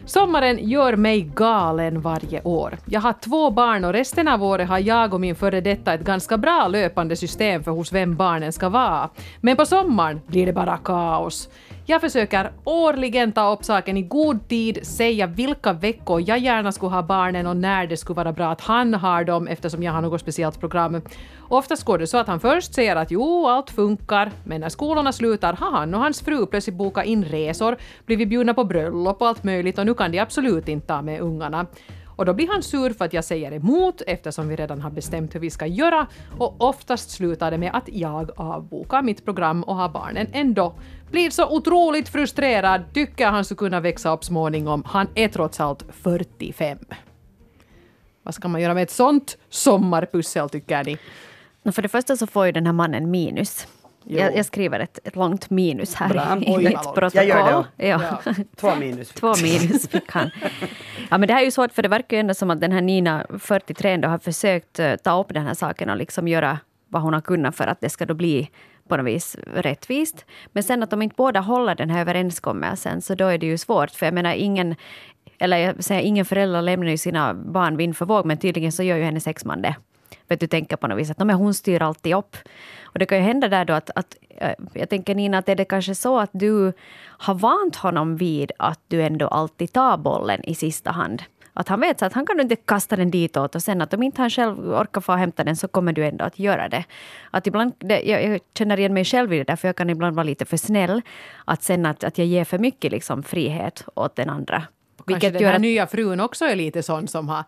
Sommaren 0.06 0.70
gör 0.70 0.96
mig 0.96 1.22
galen 1.36 2.02
varje 2.02 2.42
år. 2.42 2.78
Jag 2.86 3.02
har 3.02 3.14
två 3.14 3.52
barn 3.52 3.86
och 3.86 3.94
resten 3.94 4.28
av 4.28 4.44
året 4.44 4.68
har 4.68 4.80
jag 4.80 5.14
och 5.14 5.22
min 5.22 5.36
före 5.36 5.62
detta 5.62 5.94
ett 5.94 6.02
ganska 6.02 6.38
bra 6.38 6.68
löpande 6.68 7.16
system 7.16 7.64
för 7.64 7.72
hos 7.72 7.94
vem 7.94 8.16
barnen 8.16 8.54
ska 8.54 8.70
vara. 8.70 9.10
Men 9.42 9.56
på 9.56 9.66
sommaren 9.66 10.22
blir 10.28 10.46
det 10.46 10.54
bara 10.54 10.78
kaos. 10.78 11.50
Jag 11.88 12.02
försöker 12.02 12.52
årligen 12.64 13.32
ta 13.32 13.54
upp 13.54 13.66
saken 13.66 13.98
i 13.98 14.02
god 14.02 14.48
tid, 14.48 14.88
säga 14.88 15.28
vilka 15.28 15.74
veckor 15.74 16.24
jag 16.28 16.40
gärna 16.40 16.72
skulle 16.72 16.92
ha 16.92 17.04
barnen 17.04 17.48
och 17.48 17.58
när 17.58 17.88
det 17.88 17.98
skulle 17.98 18.16
vara 18.16 18.32
bra 18.32 18.52
att 18.52 18.62
han 18.62 18.94
har 18.94 19.24
dem 19.24 19.48
eftersom 19.48 19.84
jag 19.84 19.94
har 19.94 20.02
något 20.02 20.22
speciellt 20.22 20.60
program. 20.60 21.02
Oftast 21.50 21.84
går 21.84 21.98
det 21.98 22.08
så 22.08 22.18
att 22.18 22.28
han 22.28 22.40
först 22.40 22.74
säger 22.74 22.96
att 22.96 23.12
jo, 23.12 23.48
allt 23.48 23.70
funkar, 23.70 24.32
men 24.44 24.62
när 24.62 24.70
skolorna 24.70 25.12
slutar 25.12 25.54
har 25.54 25.72
han 25.72 25.94
och 25.94 26.00
hans 26.00 26.22
fru 26.22 26.46
plötsligt 26.46 26.76
bokat 26.76 27.06
in 27.06 27.24
resor, 27.24 27.78
blivit 28.06 28.30
bjudna 28.30 28.54
på 28.54 28.64
bröllop 28.64 29.22
och 29.22 29.28
allt 29.28 29.44
möjligt 29.44 29.78
och 29.78 29.86
nu 29.86 29.94
kan 29.94 30.12
de 30.12 30.20
absolut 30.20 30.68
inte 30.68 30.88
ta 30.88 31.02
med 31.02 31.22
ungarna. 31.22 31.66
Och 32.16 32.26
då 32.26 32.34
blir 32.34 32.48
han 32.48 32.64
sur 32.64 32.90
för 32.90 33.06
att 33.06 33.14
jag 33.14 33.24
säger 33.24 33.52
emot 33.52 34.02
eftersom 34.08 34.48
vi 34.48 34.56
redan 34.56 34.82
har 34.82 34.90
bestämt 34.90 35.36
hur 35.36 35.40
vi 35.40 35.50
ska 35.50 35.66
göra 35.66 36.08
och 36.38 36.56
oftast 36.62 37.12
slutar 37.12 37.52
det 37.52 37.58
med 37.58 37.72
att 37.74 37.90
jag 37.90 38.32
avbokar 38.36 39.02
mitt 39.02 39.26
program 39.26 39.64
och 39.64 39.76
har 39.76 39.90
barnen 39.90 40.28
ändå. 40.34 40.74
Blir 41.12 41.30
så 41.30 41.56
otroligt 41.56 42.10
frustrerad, 42.10 42.82
tycker 42.94 43.28
han 43.28 43.46
skulle 43.46 43.58
kunna 43.58 43.80
växa 43.80 44.14
upp 44.14 44.24
småningom. 44.24 44.84
Han 44.86 45.08
är 45.16 45.28
trots 45.28 45.60
allt 45.60 45.86
45. 45.92 46.78
Vad 48.24 48.36
ska 48.36 48.48
man 48.48 48.62
göra 48.62 48.74
med 48.74 48.84
ett 48.84 48.92
sånt 48.92 49.38
sommarpussel 49.50 50.50
tycker 50.50 50.84
ni? 50.84 50.98
För 51.72 51.82
det 51.82 51.90
första 51.90 52.18
så 52.18 52.28
får 52.28 52.46
ju 52.46 52.52
den 52.52 52.66
här 52.66 52.74
mannen 52.74 53.12
minus. 53.12 53.68
Jag, 54.08 54.38
jag 54.38 54.46
skriver 54.46 54.80
ett, 54.80 55.00
ett 55.04 55.16
långt 55.16 55.50
minus 55.50 55.96
här 55.96 56.10
Bra. 56.10 56.38
i 56.42 56.56
Oj, 56.56 56.64
mitt 56.64 56.78
protokoll. 56.78 57.10
Jag 57.14 57.26
gör 57.26 57.66
det. 57.76 57.88
Ja. 57.88 58.22
Två 58.56 58.76
minus. 58.76 59.10
Två 59.10 59.34
minus 59.44 59.88
fick 59.88 60.12
han. 60.12 60.30
Ja, 61.10 61.18
men 61.18 61.28
det 61.28 61.34
här 61.34 61.42
är 61.42 61.46
ju 61.46 61.52
svårt, 61.52 61.74
för 61.74 61.84
det 61.84 61.90
verkar 61.90 62.18
ju 62.18 62.20
ändå 62.20 62.34
som 62.34 62.50
att 62.52 62.62
den 62.62 62.72
här 62.72 62.82
Nina, 62.82 63.26
43, 63.40 63.92
ändå 63.92 64.08
har 64.08 64.18
försökt 64.18 64.80
eh, 64.80 64.96
ta 64.96 65.22
upp 65.22 65.34
den 65.34 65.48
här 65.48 65.54
saken 65.54 65.90
och 65.90 65.98
liksom 65.98 66.28
göra 66.28 66.60
vad 66.88 67.02
hon 67.02 67.14
har 67.14 67.22
kunnat 67.22 67.56
för 67.56 67.68
att 67.68 67.82
det 67.82 67.90
ska 67.90 68.06
då 68.06 68.14
bli 68.14 68.50
på 68.88 68.98
något 68.98 69.06
vis 69.06 69.38
rättvist. 69.56 70.26
Men 70.52 70.64
sen 70.64 70.84
att 70.84 70.90
de 70.90 71.02
inte 71.02 71.16
båda 71.18 71.40
håller 71.40 71.76
den 71.76 71.90
här 71.90 72.02
överenskommelsen, 72.02 73.02
så 73.02 73.16
då 73.16 73.28
är 73.28 73.38
det 73.38 73.46
ju 73.46 73.58
svårt. 73.58 73.92
För 73.92 74.06
jag 74.06 74.14
menar, 74.14 74.34
ingen, 74.34 74.76
eller 75.40 75.58
jag 75.58 75.84
säger, 75.84 76.02
ingen 76.02 76.26
förälder 76.26 76.62
lämnar 76.62 76.92
ju 76.92 76.98
sina 76.98 77.34
barn 77.34 77.78
vind 77.78 77.98
för 77.98 78.06
våg, 78.06 78.26
men 78.26 78.38
tydligen 78.38 78.72
så 78.72 78.84
gör 78.84 78.98
ju 78.98 79.04
hennes 79.04 79.28
exman 79.28 79.62
det. 79.62 79.76
Vet 80.28 80.40
du, 80.40 80.48
tänker 80.48 80.76
på 80.76 80.88
något 80.88 80.98
vis 80.98 81.12
att 81.12 81.20
"Nå, 81.20 81.26
men 81.26 81.36
hon 81.36 81.54
styr 81.54 81.82
alltid 81.82 82.16
upp. 82.16 82.38
Och 82.84 83.00
det 83.00 83.06
kan 83.06 83.18
ju 83.18 83.24
hända 83.24 83.48
där 83.48 83.66
då 83.66 83.74
att, 83.74 83.90
att 83.96 84.16
eh, 84.30 84.54
jag 84.74 84.90
tänker 84.90 85.16
Nina, 85.16 85.38
att 85.38 85.50
är 85.50 85.56
det 85.56 85.66
kanske 85.66 85.96
så 85.96 86.20
att 86.20 86.30
du 86.34 86.74
har 87.02 87.34
vant 87.34 87.76
honom 87.76 88.18
vid 88.18 88.52
att 88.60 88.80
du 88.88 89.02
ändå 89.04 89.28
alltid 89.28 89.74
tar 89.74 89.98
bollen 89.98 90.44
i 90.44 90.56
sista 90.56 90.92
hand. 90.92 91.24
Att 91.58 91.68
han 91.68 91.80
vet 91.80 92.00
så 92.00 92.06
att 92.06 92.14
han 92.14 92.26
kan 92.26 92.40
inte 92.40 92.56
kasta 92.56 92.96
den 92.96 93.12
ditåt 93.12 93.56
och 93.56 93.64
sen 93.64 93.82
att 93.82 93.94
om 93.94 94.04
inte 94.04 94.22
han 94.22 94.30
själv 94.30 94.74
orkar 94.74 95.02
få 95.02 95.12
hämta 95.12 95.44
den 95.44 95.56
så 95.56 95.68
kommer 95.68 95.94
du 95.94 96.06
ändå 96.06 96.26
att 96.26 96.40
göra 96.40 96.70
det. 96.70 96.84
Att 97.32 97.48
ibland, 97.48 97.74
det, 97.78 98.02
jag, 98.02 98.24
jag 98.24 98.40
känner 98.58 98.80
igen 98.80 98.94
mig 98.94 99.06
själv 99.06 99.34
i 99.34 99.38
det 99.38 99.44
där 99.44 99.56
för 99.56 99.68
jag 99.68 99.76
kan 99.76 99.90
ibland 99.90 100.16
vara 100.16 100.24
lite 100.24 100.46
för 100.46 100.58
snäll. 100.58 101.02
Att 101.46 101.64
sen 101.64 101.86
att, 101.86 102.04
att 102.04 102.18
jag 102.18 102.28
ger 102.28 102.44
för 102.44 102.58
mycket 102.58 102.92
liksom 102.92 103.24
frihet 103.24 103.86
åt 103.94 104.16
den 104.16 104.30
andra. 104.30 104.64
Kanske 105.08 105.30
den 105.30 105.44
här 105.44 105.60
nya 105.60 105.88
frun 105.88 106.20
också 106.20 106.46
är 106.46 106.56
lite 106.56 106.84
sån 106.84 107.08
som 107.08 107.30
har 107.30 107.44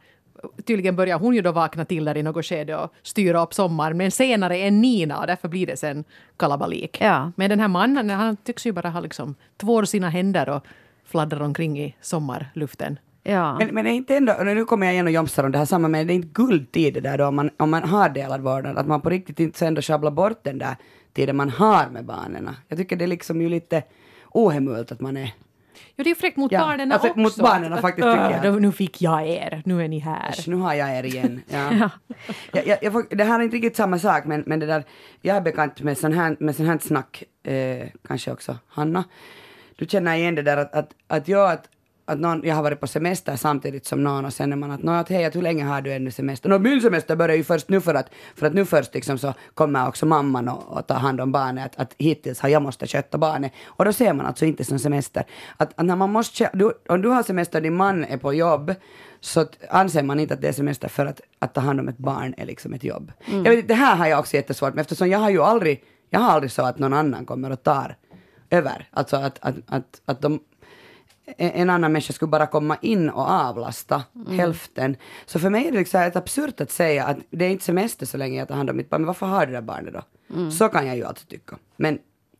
tydligen 0.65 0.95
börjar 0.95 1.19
hon 1.19 1.35
ju 1.35 1.41
då 1.41 1.51
vakna 1.51 1.85
till 1.85 2.05
där 2.05 2.17
i 2.17 2.23
något 2.23 2.45
skede 2.45 2.77
och 2.77 2.93
styra 3.03 3.43
upp 3.43 3.53
sommaren, 3.53 3.97
men 3.97 4.11
senare 4.11 4.57
än 4.57 4.81
Nina 4.81 5.19
och 5.19 5.27
därför 5.27 5.47
blir 5.47 5.67
det 5.67 5.77
sen 5.77 6.03
kalabalik. 6.37 6.97
Ja. 7.01 7.31
Men 7.35 7.49
den 7.49 7.59
här 7.59 7.67
mannen, 7.67 8.09
han 8.09 8.37
tycks 8.37 8.65
ju 8.65 8.71
bara 8.71 8.89
ha 8.89 8.99
liksom 8.99 9.35
tvår 9.57 9.83
sina 9.83 10.09
händer 10.09 10.49
och 10.49 10.65
fladdrar 11.05 11.41
omkring 11.41 11.79
i 11.79 11.95
sommarluften. 12.01 12.99
Ja. 13.23 13.57
Men, 13.57 13.67
men 13.67 13.85
det 13.85 13.91
är 13.91 13.93
inte 13.93 14.17
ändå, 14.17 14.33
nu 14.43 14.65
kommer 14.65 14.85
jag 14.85 14.93
igen 14.93 15.07
och 15.07 15.11
jomsar 15.11 15.43
om 15.43 15.51
det 15.51 15.57
här 15.57 15.65
samma, 15.65 15.87
men 15.87 16.07
det 16.07 16.13
är 16.13 16.15
inte 16.15 16.27
guldtid 16.33 16.93
det 16.93 16.99
där 16.99 17.17
då 17.17 17.25
om 17.25 17.35
man, 17.35 17.49
om 17.57 17.69
man 17.69 17.83
har 17.83 18.09
delad 18.09 18.41
vårdnad, 18.41 18.77
att 18.77 18.87
man 18.87 19.01
på 19.01 19.09
riktigt 19.09 19.39
inte 19.39 19.59
sen 19.59 19.73
då 19.73 19.81
sjabblar 19.81 20.11
bort 20.11 20.43
den 20.43 20.57
där 20.57 20.75
tiden 21.13 21.35
man 21.35 21.49
har 21.49 21.89
med 21.89 22.05
barnen. 22.05 22.49
Jag 22.67 22.77
tycker 22.77 22.95
det 22.95 23.05
är 23.05 23.07
liksom 23.07 23.41
ju 23.41 23.49
lite 23.49 23.83
ohemult 24.31 24.91
att 24.91 25.01
man 25.01 25.17
är 25.17 25.33
Jo, 25.95 26.03
det 26.03 26.09
är 26.11 26.15
fräckt 26.15 26.37
mot 26.37 26.51
Ja, 26.51 26.59
barnen 26.59 26.91
också. 26.91 27.13
mot 27.15 27.35
barnen 27.37 27.73
Att- 27.73 27.81
faktiskt, 27.81 28.07
att, 28.07 28.13
tycker 28.13 28.31
jag. 28.37 28.45
"Öh, 28.45 28.53
då- 28.53 28.59
Nu 28.59 28.71
fick 28.71 29.01
jag 29.01 29.27
er, 29.27 29.61
nu 29.65 29.83
är 29.83 29.87
ni 29.87 29.99
här. 29.99 30.29
Äsch, 30.29 30.47
nu 30.47 30.55
har 30.55 30.73
jag 30.73 30.97
er 30.97 31.03
igen. 31.03 31.41
Ja. 31.49 31.89
jag, 32.51 32.67
jag, 32.67 32.77
jag 32.81 32.93
får, 32.93 33.15
det 33.15 33.23
här 33.23 33.39
är 33.39 33.43
inte 33.43 33.55
riktigt 33.55 33.75
samma 33.75 33.99
sak, 33.99 34.25
men, 34.25 34.43
men 34.47 34.59
det 34.59 34.65
där, 34.65 34.83
jag 35.21 35.37
är 35.37 35.41
bekant 35.41 35.81
med 35.81 35.97
sån 35.97 36.13
här, 36.13 36.37
med 36.39 36.55
sån 36.55 36.65
här 36.65 36.77
snack, 36.81 37.23
eh, 37.43 37.87
kanske 38.07 38.31
också 38.31 38.57
Hanna. 38.67 39.03
Du 39.75 39.85
känner 39.85 40.15
igen 40.15 40.35
det 40.35 40.41
där 40.41 40.57
att, 40.57 40.73
att, 40.73 40.89
att 41.07 41.27
jag, 41.27 41.51
att, 41.51 41.69
att 42.07 42.19
någon, 42.19 42.41
jag 42.43 42.55
har 42.55 42.63
varit 42.63 42.79
på 42.79 42.87
semester 42.87 43.35
samtidigt 43.35 43.85
som 43.85 44.03
någon 44.03 44.25
och 44.25 44.33
sen 44.33 44.51
är 44.51 44.55
man 44.57 44.71
att, 44.71 44.83
"Nå, 44.83 44.91
att 44.91 45.09
hej, 45.09 45.25
att 45.25 45.35
hur 45.35 45.41
länge 45.41 45.63
har 45.63 45.81
du 45.81 45.93
ännu 45.93 46.11
semester? 46.11 46.49
Nå, 46.49 46.59
min 46.59 46.81
semester 46.81 47.15
börjar 47.15 47.35
ju 47.35 47.43
först 47.43 47.69
nu 47.69 47.81
för 47.81 47.93
att, 47.95 48.09
för 48.35 48.47
att 48.47 48.53
nu 48.53 48.65
först 48.65 48.93
liksom 48.93 49.17
så 49.17 49.33
kommer 49.53 49.87
också 49.87 50.05
mamman 50.05 50.49
och, 50.49 50.77
och 50.77 50.87
tar 50.87 50.95
hand 50.95 51.21
om 51.21 51.31
barnet, 51.31 51.65
att, 51.65 51.81
att 51.81 51.95
hittills 51.97 52.39
har 52.39 52.49
jag 52.49 52.61
måste 52.61 52.87
sköta 52.87 53.17
barnet. 53.17 53.51
Och 53.65 53.85
då 53.85 53.93
ser 53.93 54.13
man 54.13 54.25
alltså 54.25 54.45
inte 54.45 54.63
som 54.63 54.79
semester. 54.79 55.23
Att, 55.57 55.79
att 55.79 55.85
när 55.85 55.95
man 55.95 56.11
måste, 56.11 56.49
du, 56.53 56.71
om 56.89 57.01
du 57.01 57.09
har 57.09 57.23
semester 57.23 57.59
och 57.59 57.63
din 57.63 57.75
man 57.75 58.03
är 58.03 58.17
på 58.17 58.33
jobb, 58.33 58.75
så 59.19 59.45
anser 59.69 60.03
man 60.03 60.19
inte 60.19 60.33
att 60.33 60.41
det 60.41 60.47
är 60.47 60.53
semester 60.53 60.87
för 60.87 61.05
att, 61.05 61.21
att 61.39 61.53
ta 61.53 61.61
hand 61.61 61.79
om 61.79 61.87
ett 61.87 61.97
barn 61.97 62.33
är 62.37 62.45
liksom 62.45 62.73
ett 62.73 62.83
jobb. 62.83 63.11
Jag 63.25 63.55
vet, 63.55 63.67
det 63.67 63.73
här 63.73 63.95
har 63.95 64.07
jag 64.07 64.19
också 64.19 64.35
jättesvårt 64.35 64.73
med 64.73 64.81
eftersom 64.81 65.09
jag 65.09 65.19
har 65.19 65.29
ju 65.29 65.41
aldrig, 65.41 65.83
jag 66.09 66.19
har 66.19 66.31
aldrig 66.31 66.51
så 66.51 66.61
att 66.61 66.79
någon 66.79 66.93
annan 66.93 67.25
kommer 67.25 67.51
och 67.51 67.63
tar 67.63 67.95
över. 68.49 68.87
Alltså 68.91 69.15
att, 69.17 69.37
att, 69.41 69.55
att, 69.67 70.01
att 70.05 70.21
de, 70.21 70.39
en 71.37 71.69
annan 71.69 71.91
människa 71.91 72.13
skulle 72.13 72.29
bara 72.29 72.47
komma 72.47 72.77
in 72.81 73.09
och 73.09 73.29
avlasta 73.29 74.03
hälften. 74.29 74.95
Så 75.25 75.39
för 75.39 75.49
mig 75.49 75.67
är 75.67 75.71
det 75.71 75.77
liksom 75.77 76.11
absurt 76.15 76.61
att 76.61 76.71
säga 76.71 77.05
att 77.05 77.17
det 77.29 77.45
är 77.45 77.49
inte 77.49 77.63
semester 77.63 78.05
så 78.05 78.17
länge 78.17 78.39
jag 78.39 78.47
tar 78.47 78.55
hand 78.55 78.69
om 78.69 78.77
mitt 78.77 78.89
barn, 78.89 79.01
men 79.01 79.07
varför 79.07 79.25
har 79.25 79.39
du 79.39 79.45
det 79.51 79.57
där 79.57 79.61
barnet 79.61 79.93
då? 79.93 80.51
Så 80.51 80.69
kan 80.69 80.87
jag 80.87 80.95
ju 80.97 81.05
alltså 81.05 81.25
tycka. 81.27 81.57
Men 81.77 81.99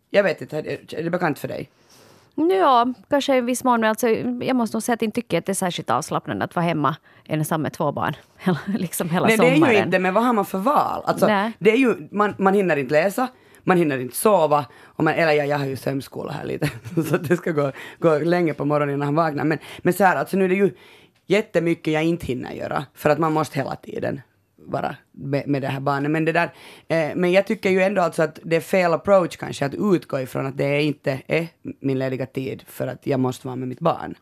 jag 0.10 0.24
vet 0.24 0.42
inte, 0.42 0.58
är 0.58 1.04
det- 1.04 1.10
bekant 1.10 1.40
för 1.40 1.48
dig? 1.48 1.70
Ja, 2.36 2.94
kanske 3.10 3.38
i 3.38 3.42
viss 3.42 3.64
mån. 3.64 3.80
Men 3.82 3.90
alltså, 3.90 4.10
jag 4.10 4.56
måste 4.56 4.76
nog 4.78 4.84
säga 4.84 4.94
att 4.94 5.02
jag 5.02 5.08
inte 5.08 5.16
tycker 5.22 5.38
att 5.38 5.46
det 5.46 5.52
är 5.52 5.54
särskilt 5.54 5.90
avslappnande 5.90 6.46
att 6.46 6.56
vara 6.56 6.66
hemma 6.66 6.96
ensam 7.26 7.62
med 7.62 7.74
två 7.74 7.92
barn. 7.92 8.16
Liksom 8.78 9.10
hela 9.10 9.28
Nej, 9.28 9.38
det 9.38 9.48
är 9.48 9.54
sommaren. 9.54 9.76
ju 9.76 9.82
inte, 9.84 10.00
men 10.00 10.14
vad 10.14 10.24
har 10.24 10.34
man 10.34 10.46
för 10.46 10.58
val? 10.58 11.04
Alltså, 11.06 11.28
Nej. 11.28 11.52
det 11.60 11.72
är 11.72 11.78
ju, 11.78 12.08
man, 12.12 12.36
man 12.38 12.54
hinner 12.54 12.78
inte 12.78 12.94
läsa, 12.94 13.28
man 13.68 13.78
hinner 13.78 13.98
inte 13.98 14.16
sova, 14.16 14.66
och 14.84 15.04
man, 15.04 15.14
eller 15.14 15.32
jag, 15.32 15.48
jag 15.48 15.58
har 15.58 15.66
ju 15.66 15.76
sömnskola 15.76 16.32
här 16.32 16.46
lite, 16.46 16.70
så 17.10 17.16
att 17.16 17.28
det 17.28 17.38
ska 17.38 17.52
gå, 17.52 17.72
gå 18.00 18.20
länge 18.20 18.54
på 18.54 18.66
morgonen 18.66 18.96
innan 18.96 19.06
han 19.06 19.16
vaknar. 19.16 19.44
Men, 19.44 19.58
men 19.78 19.94
så 19.94 20.04
här, 20.04 20.16
alltså 20.16 20.38
nu 20.38 20.46
är 20.46 20.50
det 20.50 20.56
ju 20.56 20.72
jättemycket 21.26 21.94
jag 21.94 22.04
inte 22.04 22.26
hinner 22.26 22.52
göra, 22.52 22.86
för 22.94 23.10
att 23.10 23.20
man 23.20 23.34
måste 23.34 23.60
hela 23.60 23.76
tiden 23.76 24.22
vara 24.56 24.96
med, 25.18 25.48
med 25.48 25.62
det 25.62 25.68
här 25.68 25.80
barnet. 25.80 26.12
Men, 26.12 26.26
det 26.26 26.32
där, 26.32 26.50
eh, 26.88 27.16
men 27.16 27.32
jag 27.32 27.48
tycker 27.48 27.70
ju 27.70 27.82
ändå 27.82 28.02
alltså 28.02 28.24
att 28.24 28.40
det 28.44 28.56
är 28.56 28.62
fel 28.62 28.94
approach 28.94 29.38
kanske 29.38 29.66
att 29.66 29.74
utgå 29.74 30.20
ifrån 30.20 30.46
att 30.46 30.58
det 30.58 30.84
inte 30.84 31.22
är 31.28 31.48
min 31.80 32.00
lediga 32.00 32.26
tid 32.26 32.64
för 32.68 32.88
att 32.88 33.08
jag 33.08 33.20
måste 33.20 33.48
vara 33.48 33.56
med 33.56 33.68
mitt 33.68 33.80
barn. 33.80 34.16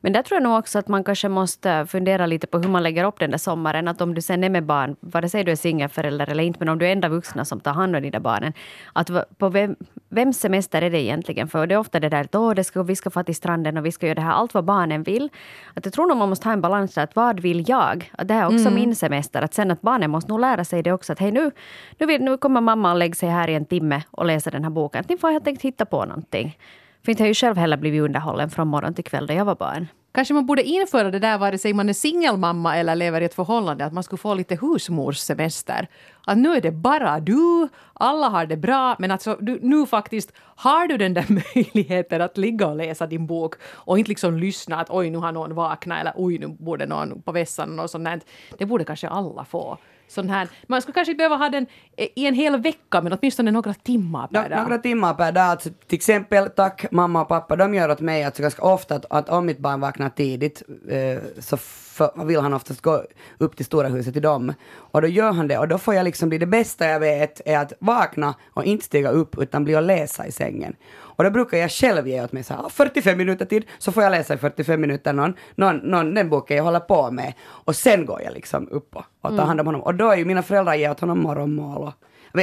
Men 0.00 0.12
där 0.12 0.22
tror 0.22 0.36
jag 0.36 0.42
nog 0.42 0.58
också 0.58 0.78
att 0.78 0.88
man 0.88 1.04
kanske 1.04 1.28
måste 1.28 1.86
fundera 1.86 2.26
lite 2.26 2.46
på 2.46 2.58
hur 2.58 2.68
man 2.68 2.82
lägger 2.82 3.04
upp 3.04 3.18
den 3.18 3.30
där 3.30 3.38
sommaren. 3.38 3.88
Att 3.88 4.00
om 4.00 4.14
du 4.14 4.20
sen 4.20 4.44
är 4.44 4.50
med 4.50 4.64
barn, 4.64 4.96
vare 5.00 5.28
sig 5.28 5.44
du 5.44 5.52
är 5.52 5.56
singelförälder 5.56 6.30
eller 6.30 6.44
inte, 6.44 6.58
men 6.58 6.68
om 6.68 6.78
du 6.78 6.86
är 6.86 6.92
enda 6.92 7.08
vuxna 7.08 7.44
som 7.44 7.60
tar 7.60 7.72
hand 7.72 7.96
om 7.96 8.02
där 8.10 8.20
barnen. 8.20 8.52
Att 8.92 9.10
på 9.38 9.48
vem, 9.48 9.76
vems 10.08 10.40
semester 10.40 10.82
är 10.82 10.90
det 10.90 11.00
egentligen? 11.00 11.48
För 11.48 11.66
det 11.66 11.74
är 11.74 11.78
ofta 11.78 12.00
det 12.00 12.08
där 12.08 12.20
att 12.20 12.34
Åh, 12.34 12.54
det 12.54 12.64
ska, 12.64 12.82
vi 12.82 12.96
ska 12.96 13.10
få 13.10 13.22
till 13.22 13.34
stranden 13.34 13.76
och 13.76 13.86
vi 13.86 13.92
ska 13.92 14.06
göra 14.06 14.14
det 14.14 14.20
här, 14.20 14.32
allt 14.32 14.54
vad 14.54 14.64
barnen 14.64 15.02
vill. 15.02 15.28
Att 15.74 15.84
jag 15.84 15.94
tror 15.94 16.06
nog 16.06 16.16
man 16.16 16.28
måste 16.28 16.48
ha 16.48 16.52
en 16.52 16.60
balans 16.60 16.94
där, 16.94 17.02
att 17.02 17.16
vad 17.16 17.40
vill 17.40 17.68
jag? 17.68 18.10
Att 18.18 18.28
det 18.28 18.34
här 18.34 18.42
är 18.42 18.54
också 18.54 18.70
min 18.70 18.96
semester. 18.96 19.42
Att 19.42 19.54
sen 19.54 19.70
att 19.70 19.80
barnen 19.80 20.10
måste 20.10 20.30
nog 20.30 20.40
lära 20.42 20.64
sig 20.64 20.82
det 20.82 20.92
också. 20.92 21.12
Att 21.12 21.18
hej 21.18 21.32
nu, 21.32 21.50
nu, 21.98 22.06
vill, 22.06 22.22
nu 22.22 22.36
kommer 22.36 22.60
mamma 22.60 22.92
och 22.92 22.98
lägger 22.98 23.14
sig 23.14 23.28
här 23.28 23.50
i 23.50 23.54
en 23.54 23.64
timme 23.64 24.02
och 24.10 24.26
läser 24.26 24.50
den 24.50 24.64
här 24.64 24.70
boken. 24.70 25.00
Att 25.00 25.08
ni 25.08 25.16
får 25.16 25.30
helt 25.30 25.46
enkelt 25.46 25.64
hitta 25.64 25.86
på 25.86 26.04
någonting. 26.04 26.58
För 27.04 27.12
inte 27.12 27.22
har 27.22 27.26
jag 27.26 27.30
ju 27.30 27.34
själv 27.34 27.56
heller 27.56 27.76
blivit 27.76 28.02
underhållen 28.02 28.50
från 28.50 28.68
morgon 28.68 28.94
till 28.94 29.04
kväll 29.04 29.26
då 29.26 29.34
jag 29.34 29.44
var 29.44 29.54
barn. 29.54 29.86
Kanske 30.14 30.34
man 30.34 30.46
borde 30.46 30.62
införa 30.62 31.10
det 31.10 31.18
där 31.18 31.38
vare 31.38 31.58
sig 31.58 31.72
man 31.72 31.88
är 31.88 31.92
singelmamma 31.92 32.76
eller 32.76 32.94
lever 32.94 33.20
i 33.20 33.24
ett 33.24 33.34
förhållande, 33.34 33.84
att 33.84 33.92
man 33.92 34.02
skulle 34.02 34.18
få 34.18 34.34
lite 34.34 34.58
husmorssemester. 34.60 35.88
Att 36.26 36.38
nu 36.38 36.54
är 36.54 36.60
det 36.60 36.70
bara 36.70 37.20
du, 37.20 37.68
alla 37.92 38.28
har 38.28 38.46
det 38.46 38.56
bra, 38.56 38.96
men 38.98 39.10
alltså 39.10 39.36
du, 39.40 39.58
nu 39.62 39.86
faktiskt 39.86 40.32
har 40.38 40.86
du 40.86 40.96
den 40.96 41.14
där 41.14 41.26
möjligheten 41.54 42.22
att 42.22 42.38
ligga 42.38 42.66
och 42.66 42.76
läsa 42.76 43.06
din 43.06 43.26
bok 43.26 43.54
och 43.64 43.98
inte 43.98 44.08
liksom 44.08 44.38
lyssna 44.38 44.80
att 44.80 44.90
oj 44.90 45.10
nu 45.10 45.18
har 45.18 45.32
någon 45.32 45.54
vaknat 45.54 46.00
eller 46.00 46.12
oj 46.16 46.38
nu 46.38 46.48
borde 46.48 46.86
någon 46.86 47.22
på 47.22 47.32
vässan 47.32 47.80
och 47.80 47.90
sånt 47.90 48.04
där. 48.04 48.20
Det 48.58 48.66
borde 48.66 48.84
kanske 48.84 49.08
alla 49.08 49.44
få. 49.44 49.78
Sån 50.12 50.30
här. 50.30 50.48
Man 50.66 50.82
skulle 50.82 50.94
kanske 50.94 51.14
behöva 51.14 51.36
ha 51.36 51.48
den 51.48 51.66
i 51.96 52.26
en 52.26 52.34
hel 52.34 52.60
vecka 52.62 53.00
men 53.02 53.12
åtminstone 53.12 53.50
några 53.50 53.74
timmar 53.74 54.26
per 54.26 54.48
dag. 54.48 54.62
några 54.62 54.78
timmar 54.78 55.14
per 55.14 55.32
dag. 55.32 55.44
Alltså, 55.44 55.68
till 55.86 55.96
exempel, 55.96 56.50
tack 56.50 56.86
mamma 56.92 57.22
och 57.22 57.28
pappa, 57.28 57.56
de 57.56 57.74
gör 57.74 57.90
åt 57.90 58.00
mig 58.00 58.24
alltså 58.24 58.42
ganska 58.42 58.62
ofta 58.62 58.94
att, 58.94 59.06
att 59.10 59.28
om 59.28 59.46
mitt 59.46 59.58
barn 59.58 59.80
vaknar 59.80 60.08
tidigt 60.08 60.62
eh, 60.90 61.22
så 61.40 61.56
f- 61.56 62.00
vill 62.24 62.40
han 62.40 62.54
oftast 62.54 62.80
gå 62.80 63.02
upp 63.38 63.56
till 63.56 63.66
stora 63.66 63.88
huset 63.88 64.12
till 64.12 64.22
dem. 64.22 64.52
Och 64.74 65.02
då 65.02 65.08
gör 65.08 65.32
han 65.32 65.48
det 65.48 65.58
och 65.58 65.68
då 65.68 65.78
får 65.78 65.94
jag 65.94 66.04
liksom 66.04 66.28
bli 66.28 66.38
det 66.38 66.46
bästa 66.46 66.86
jag 66.86 67.00
vet 67.00 67.40
är 67.44 67.58
att 67.58 67.72
vakna 67.78 68.34
och 68.50 68.64
inte 68.64 68.84
stiga 68.84 69.10
upp 69.10 69.38
utan 69.38 69.64
bli 69.64 69.76
och 69.76 69.82
läsa 69.82 70.26
i 70.26 70.32
sängen. 70.32 70.76
Och 71.22 71.24
då 71.24 71.30
brukar 71.30 71.58
jag 71.58 71.70
själv 71.70 72.08
ge 72.08 72.22
åt 72.24 72.32
mig 72.32 72.42
så 72.42 72.54
här, 72.54 72.66
"Ah, 72.66 72.68
45 72.68 73.18
minuter 73.18 73.44
tid, 73.44 73.64
så 73.78 73.92
får 73.92 74.02
jag 74.02 74.10
läsa 74.10 74.34
i 74.34 74.36
45 74.36 74.80
minuter 74.80 75.12
någon, 75.12 75.34
någon, 75.54 75.76
någon 75.76 76.14
den 76.14 76.28
boken 76.28 76.56
jag 76.56 76.64
håller 76.64 76.80
på 76.80 77.10
med. 77.10 77.32
Och 77.42 77.76
sen 77.76 78.06
går 78.06 78.22
jag 78.22 78.34
liksom 78.34 78.68
upp 78.70 78.96
och, 78.96 79.04
och 79.20 79.36
tar 79.36 79.44
hand 79.44 79.60
om 79.60 79.66
honom. 79.66 79.82
Och 79.82 79.94
då 79.94 80.10
är 80.10 80.16
ju 80.16 80.24
mina 80.24 80.42
föräldrar 80.42 80.74
ger 80.74 80.90
åt 80.90 81.00
honom 81.00 81.18
morgonmål 81.20 81.82
och 81.82 81.92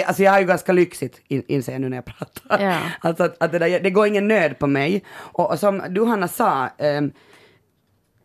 Alltså 0.06 0.24
jag 0.24 0.32
har 0.32 0.40
ju 0.40 0.46
ganska 0.46 0.72
lyxigt, 0.74 1.22
in, 1.28 1.44
inser 1.48 1.72
jag 1.72 1.82
nu 1.82 1.90
när 1.90 1.98
jag 1.98 2.06
pratar. 2.06 2.64
Ja. 2.64 2.78
Alltså 3.00 3.24
att, 3.24 3.44
att 3.44 3.52
det, 3.52 3.60
där, 3.60 3.80
det 3.80 3.90
går 3.90 4.08
ingen 4.08 4.28
nöd 4.28 4.60
på 4.60 4.68
mig. 4.68 5.04
Och, 5.10 5.52
och 5.52 5.60
som 5.60 5.82
du 5.90 6.06
Hanna 6.06 6.28
sa, 6.28 6.70
ehm, 6.78 7.12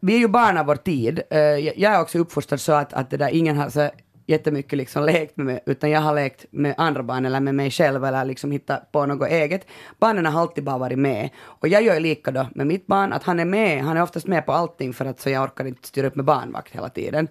vi 0.01 0.14
är 0.14 0.19
ju 0.19 0.29
barn 0.29 0.59
av 0.59 0.67
vår 0.67 0.77
tid. 0.77 1.23
Eh, 1.31 1.38
jag 1.38 1.73
jag 1.77 1.95
är 1.95 2.01
också 2.01 2.19
uppfostrad 2.19 2.61
så 2.61 2.73
att, 2.73 2.93
att 2.93 3.11
det 3.11 3.17
där, 3.17 3.29
ingen 3.29 3.57
har 3.57 3.69
så 3.71 3.90
jättemycket 4.27 4.77
liksom 4.77 5.05
lekt 5.05 5.37
med 5.37 5.47
mig, 5.47 5.61
utan 5.67 5.91
jag 5.91 6.01
har 6.01 6.15
lekt 6.15 6.45
med 6.51 6.75
andra 6.77 7.03
barn 7.03 7.27
eller 7.27 7.41
med 7.41 7.55
mig 7.55 7.71
själv 7.71 8.05
eller 8.05 8.25
liksom 8.25 8.51
hittat 8.53 8.93
på 8.93 9.07
något 9.07 9.29
eget. 9.29 9.67
Barnen 9.99 10.27
har 10.27 10.41
alltid 10.41 10.65
bara 10.65 10.79
varit 10.79 10.99
med. 10.99 11.29
Och 11.43 11.69
jag 11.69 11.83
gör 11.83 12.01
lika 12.01 12.31
då 12.31 12.47
med 12.55 12.67
mitt 12.67 12.87
barn, 12.87 13.13
att 13.13 13.23
han 13.23 13.41
är 13.41 13.45
med, 13.45 13.83
han 13.85 13.97
är 13.97 14.03
oftast 14.03 14.27
med 14.27 14.47
på 14.47 14.53
allting 14.53 14.93
för 14.93 15.05
att 15.05 15.21
så 15.21 15.31
jag 15.31 15.43
orkar 15.43 15.65
inte 15.65 15.89
styra 15.89 16.07
upp 16.07 16.17
med 16.17 16.25
barnvakt 16.25 16.75
hela 16.75 16.89
tiden. 16.89 17.29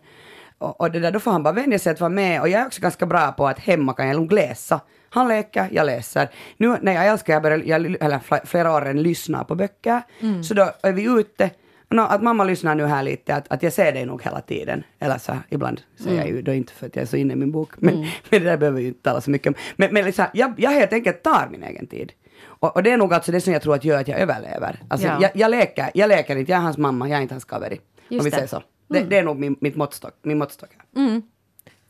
Och, 0.57 0.81
och 0.81 0.91
det 0.91 0.99
där, 0.99 1.11
då 1.11 1.19
får 1.19 1.31
han 1.31 1.43
bara 1.43 1.53
vänja 1.53 1.79
sig 1.79 1.91
att 1.91 1.99
vara 1.99 2.09
med 2.09 2.41
och 2.41 2.49
jag 2.49 2.61
är 2.61 2.65
också 2.65 2.81
ganska 2.81 3.05
bra 3.05 3.31
på 3.31 3.47
att 3.47 3.59
hemma 3.59 3.93
kan 3.93 4.07
jag 4.07 4.15
lugnt 4.15 4.31
läsa. 4.31 4.79
Han 5.09 5.27
leker, 5.27 5.67
jag 5.71 5.85
läser. 5.85 6.29
Nu 6.57 6.77
när 6.81 6.93
jag 6.93 7.07
älskar, 7.07 7.33
jag 7.33 7.41
började, 7.43 7.63
jag, 7.63 7.85
eller 7.85 8.19
fl- 8.19 8.45
flera 8.45 8.71
år 8.75 8.85
än 8.85 9.03
lyssna 9.03 9.43
på 9.43 9.55
böcker, 9.55 10.01
så 10.43 10.53
då 10.53 10.71
är 10.83 10.91
vi 10.91 11.03
ute 11.03 11.49
Nå, 11.93 12.03
att 12.03 12.23
mamma 12.23 12.43
lyssnar 12.43 12.75
nu 12.75 12.85
här 12.85 13.03
lite, 13.03 13.35
att, 13.35 13.51
att 13.51 13.63
jag 13.63 13.73
ser 13.73 13.91
dig 13.91 14.05
nog 14.05 14.23
hela 14.23 14.41
tiden. 14.41 14.83
Eller 14.99 15.17
så 15.17 15.37
ibland 15.49 15.81
säger 15.99 16.17
jag 16.17 16.27
ju 16.27 16.41
då 16.41 16.53
inte 16.53 16.73
för 16.73 16.85
att 16.87 16.95
jag 16.95 17.03
är 17.03 17.07
så 17.07 17.17
inne 17.17 17.33
i 17.33 17.35
min 17.35 17.51
bok, 17.51 17.71
men, 17.77 17.99
men 17.99 18.09
det 18.29 18.39
där 18.39 18.57
behöver 18.57 18.77
vi 18.77 18.81
ju 18.81 18.87
inte 18.87 19.01
tala 19.01 19.21
så 19.21 19.29
mycket 19.31 19.47
om. 19.47 19.53
Men, 19.75 19.93
men 19.93 20.05
liksom, 20.05 20.25
jag, 20.33 20.53
jag 20.57 20.71
helt 20.71 20.93
enkelt 20.93 21.23
tar 21.23 21.47
min 21.51 21.63
egen 21.63 21.87
tid. 21.87 22.11
Och, 22.45 22.75
och 22.75 22.83
det 22.83 22.91
är 22.91 22.97
nog 22.97 23.13
alltså 23.13 23.31
det 23.31 23.41
som 23.41 23.53
jag 23.53 23.61
tror 23.61 23.75
att 23.75 23.83
gör 23.85 23.99
att 24.01 24.07
jag 24.07 24.19
överlever. 24.19 24.79
Alltså, 24.87 25.07
Ja. 25.07 25.17
jag, 25.21 25.31
jag, 25.33 25.51
leker, 25.51 25.89
jag 25.93 26.07
leker 26.07 26.35
inte, 26.35 26.51
jag 26.51 26.57
är 26.59 26.63
hans 26.63 26.77
mamma, 26.77 27.09
jag 27.09 27.17
är 27.17 27.21
inte 27.21 27.33
hans 27.33 27.45
kaveri. 27.45 27.79
Om 28.09 28.19
vi 28.23 28.31
säger 28.31 28.47
så. 28.47 28.63
Det, 28.89 28.99
det 28.99 29.17
är 29.17 29.23
nog 29.23 29.39
min, 29.39 29.55
mitt 29.61 29.75
måttstock, 29.75 30.13
min 30.21 30.37
måttstock. 30.37 30.69
här. 30.95 31.21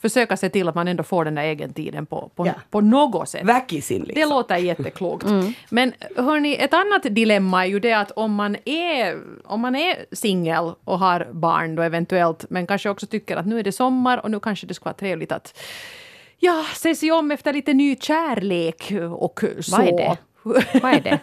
Försöka 0.03 0.37
se 0.37 0.49
till 0.49 0.67
att 0.69 0.75
man 0.75 0.87
ändå 0.87 1.03
får 1.03 1.25
den 1.25 1.35
där 1.35 1.43
egen 1.43 1.73
tiden 1.73 2.05
på, 2.05 2.29
på, 2.35 2.47
Ja. 2.47 2.53
på 2.69 2.81
något 2.81 3.29
sätt. 3.29 3.43
Väkisin 3.45 4.01
liksom. 4.03 4.21
Det 4.21 4.25
låter 4.25 4.57
jätteklokt. 4.57 5.25
Men 5.69 5.93
hörni, 6.15 6.55
ett 6.55 6.73
annat 6.73 7.03
dilemma 7.03 7.65
är 7.65 7.69
ju 7.69 7.79
det 7.79 7.93
att 7.93 8.11
om 8.11 8.33
man 8.33 8.57
är, 8.65 9.19
om 9.45 9.61
man 9.61 9.75
är 9.75 9.95
singel 10.11 10.71
och 10.83 10.99
har 10.99 11.27
barn 11.31 11.75
då 11.75 11.81
eventuellt, 11.81 12.45
men 12.49 12.67
kanske 12.67 12.89
också 12.89 13.05
tycker 13.05 13.37
att 13.37 13.45
nu 13.45 13.59
är 13.59 13.63
det 13.63 13.71
sommar 13.71 14.17
och 14.17 14.31
nu 14.31 14.39
kanske 14.39 14.67
det 14.67 14.73
skulle 14.73 14.85
vara 14.85 14.93
trevligt 14.93 15.31
att 15.31 15.59
ja, 16.39 16.65
se 16.75 16.95
sig 16.95 17.11
om 17.11 17.31
efter 17.31 17.53
lite 17.53 17.73
ny 17.73 17.95
kärlek 17.95 18.91
och 19.17 19.43
så. 19.61 19.77
Vad 19.77 19.87
är 19.87 19.97
det? 19.97 20.17
Vad 20.81 20.93
är 20.93 21.01
det? 21.01 21.19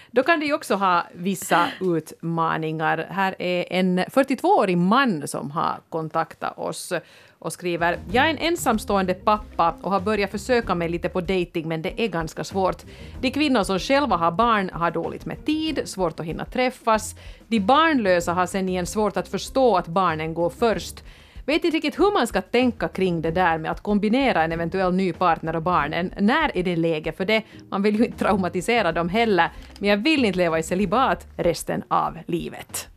Då 0.10 0.22
kan 0.22 0.40
de 0.40 0.46
ju 0.46 0.54
också 0.54 0.74
ha 0.74 1.06
vissa 1.14 1.66
utmaningar. 1.80 3.06
Här 3.10 3.34
är 3.38 3.64
en 3.72 3.98
42-årig 4.00 4.78
man 4.78 5.28
som 5.28 5.50
har 5.50 5.80
kontaktat 5.88 6.58
oss 6.58 6.92
och 7.40 7.52
skriver 7.52 7.98
“Jag 8.12 8.24
är 8.26 8.30
en 8.30 8.38
ensamstående 8.38 9.14
pappa 9.14 9.74
och 9.82 9.90
har 9.90 10.00
börjat 10.00 10.30
försöka 10.30 10.74
mig 10.74 10.88
lite 10.88 11.08
på 11.08 11.20
dating 11.20 11.68
men 11.68 11.82
det 11.82 12.02
är 12.02 12.08
ganska 12.08 12.44
svårt. 12.44 12.82
De 13.20 13.30
kvinnor 13.30 13.62
som 13.62 13.78
själva 13.78 14.16
har 14.16 14.30
barn 14.30 14.70
har 14.72 14.90
dåligt 14.90 15.26
med 15.26 15.46
tid, 15.46 15.80
svårt 15.84 16.20
att 16.20 16.26
hinna 16.26 16.44
träffas. 16.44 17.14
De 17.48 17.60
barnlösa 17.60 18.32
har 18.32 18.46
sen 18.46 18.68
igen 18.68 18.86
svårt 18.86 19.16
att 19.16 19.28
förstå 19.28 19.76
att 19.76 19.86
barnen 19.86 20.34
går 20.34 20.50
först. 20.50 21.04
Vet 21.46 21.64
inte 21.64 21.76
riktigt 21.76 21.98
hur 21.98 22.12
man 22.12 22.26
ska 22.26 22.42
tänka 22.42 22.88
kring 22.88 23.22
det 23.22 23.30
där 23.30 23.58
med 23.58 23.70
att 23.70 23.82
kombinera 23.82 24.42
en 24.44 24.52
eventuell 24.52 24.94
ny 24.94 25.12
partner 25.12 25.56
och 25.56 25.62
barnen. 25.62 26.12
När 26.18 26.56
är 26.56 26.62
det 26.62 26.76
läge 26.76 27.12
för 27.12 27.24
det? 27.24 27.42
Man 27.70 27.82
vill 27.82 27.98
ju 27.98 28.04
inte 28.04 28.18
traumatisera 28.18 28.92
dem 28.92 29.08
heller, 29.08 29.50
men 29.78 29.90
jag 29.90 29.96
vill 29.96 30.24
inte 30.24 30.38
leva 30.38 30.58
i 30.58 30.62
celibat 30.62 31.26
resten 31.36 31.82
av 31.88 32.18
livet. 32.26 32.89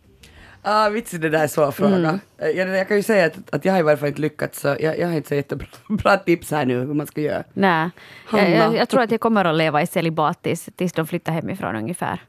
Ah, 0.66 0.90
vitsi, 0.90 1.18
det 1.18 1.30
där 1.30 1.44
är 1.44 1.48
svår 1.48 1.72
fråga. 1.72 1.96
Mm. 1.96 2.20
Jag, 2.38 2.68
jag 2.70 2.88
kan 2.88 2.98
ju 2.98 3.04
säga 3.04 3.26
att, 3.26 3.56
att 3.56 3.66
jag 3.66 3.74
har 3.74 3.80
i 3.80 3.84
varje 3.84 3.98
fall 3.98 4.08
inte 4.08 4.22
lyckats, 4.22 4.60
så 4.60 4.68
jag, 4.80 5.00
jag 5.00 5.08
har 5.08 5.16
inte 5.16 5.30
så 5.30 5.36
jättebra 5.36 5.68
bra 5.90 6.18
tips 6.18 6.52
här 6.52 6.66
nu 6.66 6.80
hur 6.80 6.94
man 6.94 7.08
ska 7.08 7.22
göra. 7.22 7.44
Nej, 7.54 8.52
jag, 8.52 8.76
jag 8.76 8.90
tror 8.90 9.02
att 9.02 9.12
jag 9.12 9.20
kommer 9.20 9.46
att 9.46 9.56
leva 9.56 9.82
i 9.82 9.88
celibat 9.88 10.44
tills, 10.44 10.70
tills 10.76 10.94
de 10.94 11.08
flyttar 11.08 11.32
hemifrån 11.34 11.76
ungefär. 11.76 12.22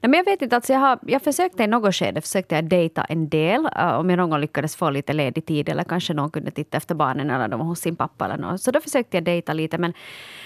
Nej, 0.00 0.10
men 0.10 0.14
jag 0.14 0.24
vet 0.24 0.42
inte, 0.42 0.56
alltså 0.56 0.72
jag, 0.72 0.80
har, 0.80 0.98
jag 1.06 1.22
försökte 1.22 1.62
i 1.62 1.66
något 1.66 1.94
skede 1.94 2.20
försökte 2.20 2.54
jag 2.54 2.64
dejta 2.64 3.04
en 3.04 3.28
del, 3.28 3.60
uh, 3.60 3.98
om 3.98 4.10
jag 4.10 4.16
någon 4.16 4.30
gång 4.30 4.40
lyckades 4.40 4.76
få 4.76 4.90
lite 4.90 5.12
ledig 5.12 5.46
tid 5.46 5.68
eller 5.68 5.84
kanske 5.84 6.14
någon 6.14 6.30
kunde 6.30 6.50
titta 6.50 6.76
efter 6.76 6.94
barnen 6.94 7.30
eller 7.30 7.48
de 7.48 7.58
var 7.60 7.66
hos 7.66 7.80
sin 7.80 7.96
pappa 7.96 8.24
eller 8.24 8.36
något. 8.36 8.60
Så 8.60 8.70
då 8.70 8.80
försökte 8.80 9.16
jag 9.16 9.24
dejta 9.24 9.52
lite. 9.52 9.78
Men, 9.78 9.92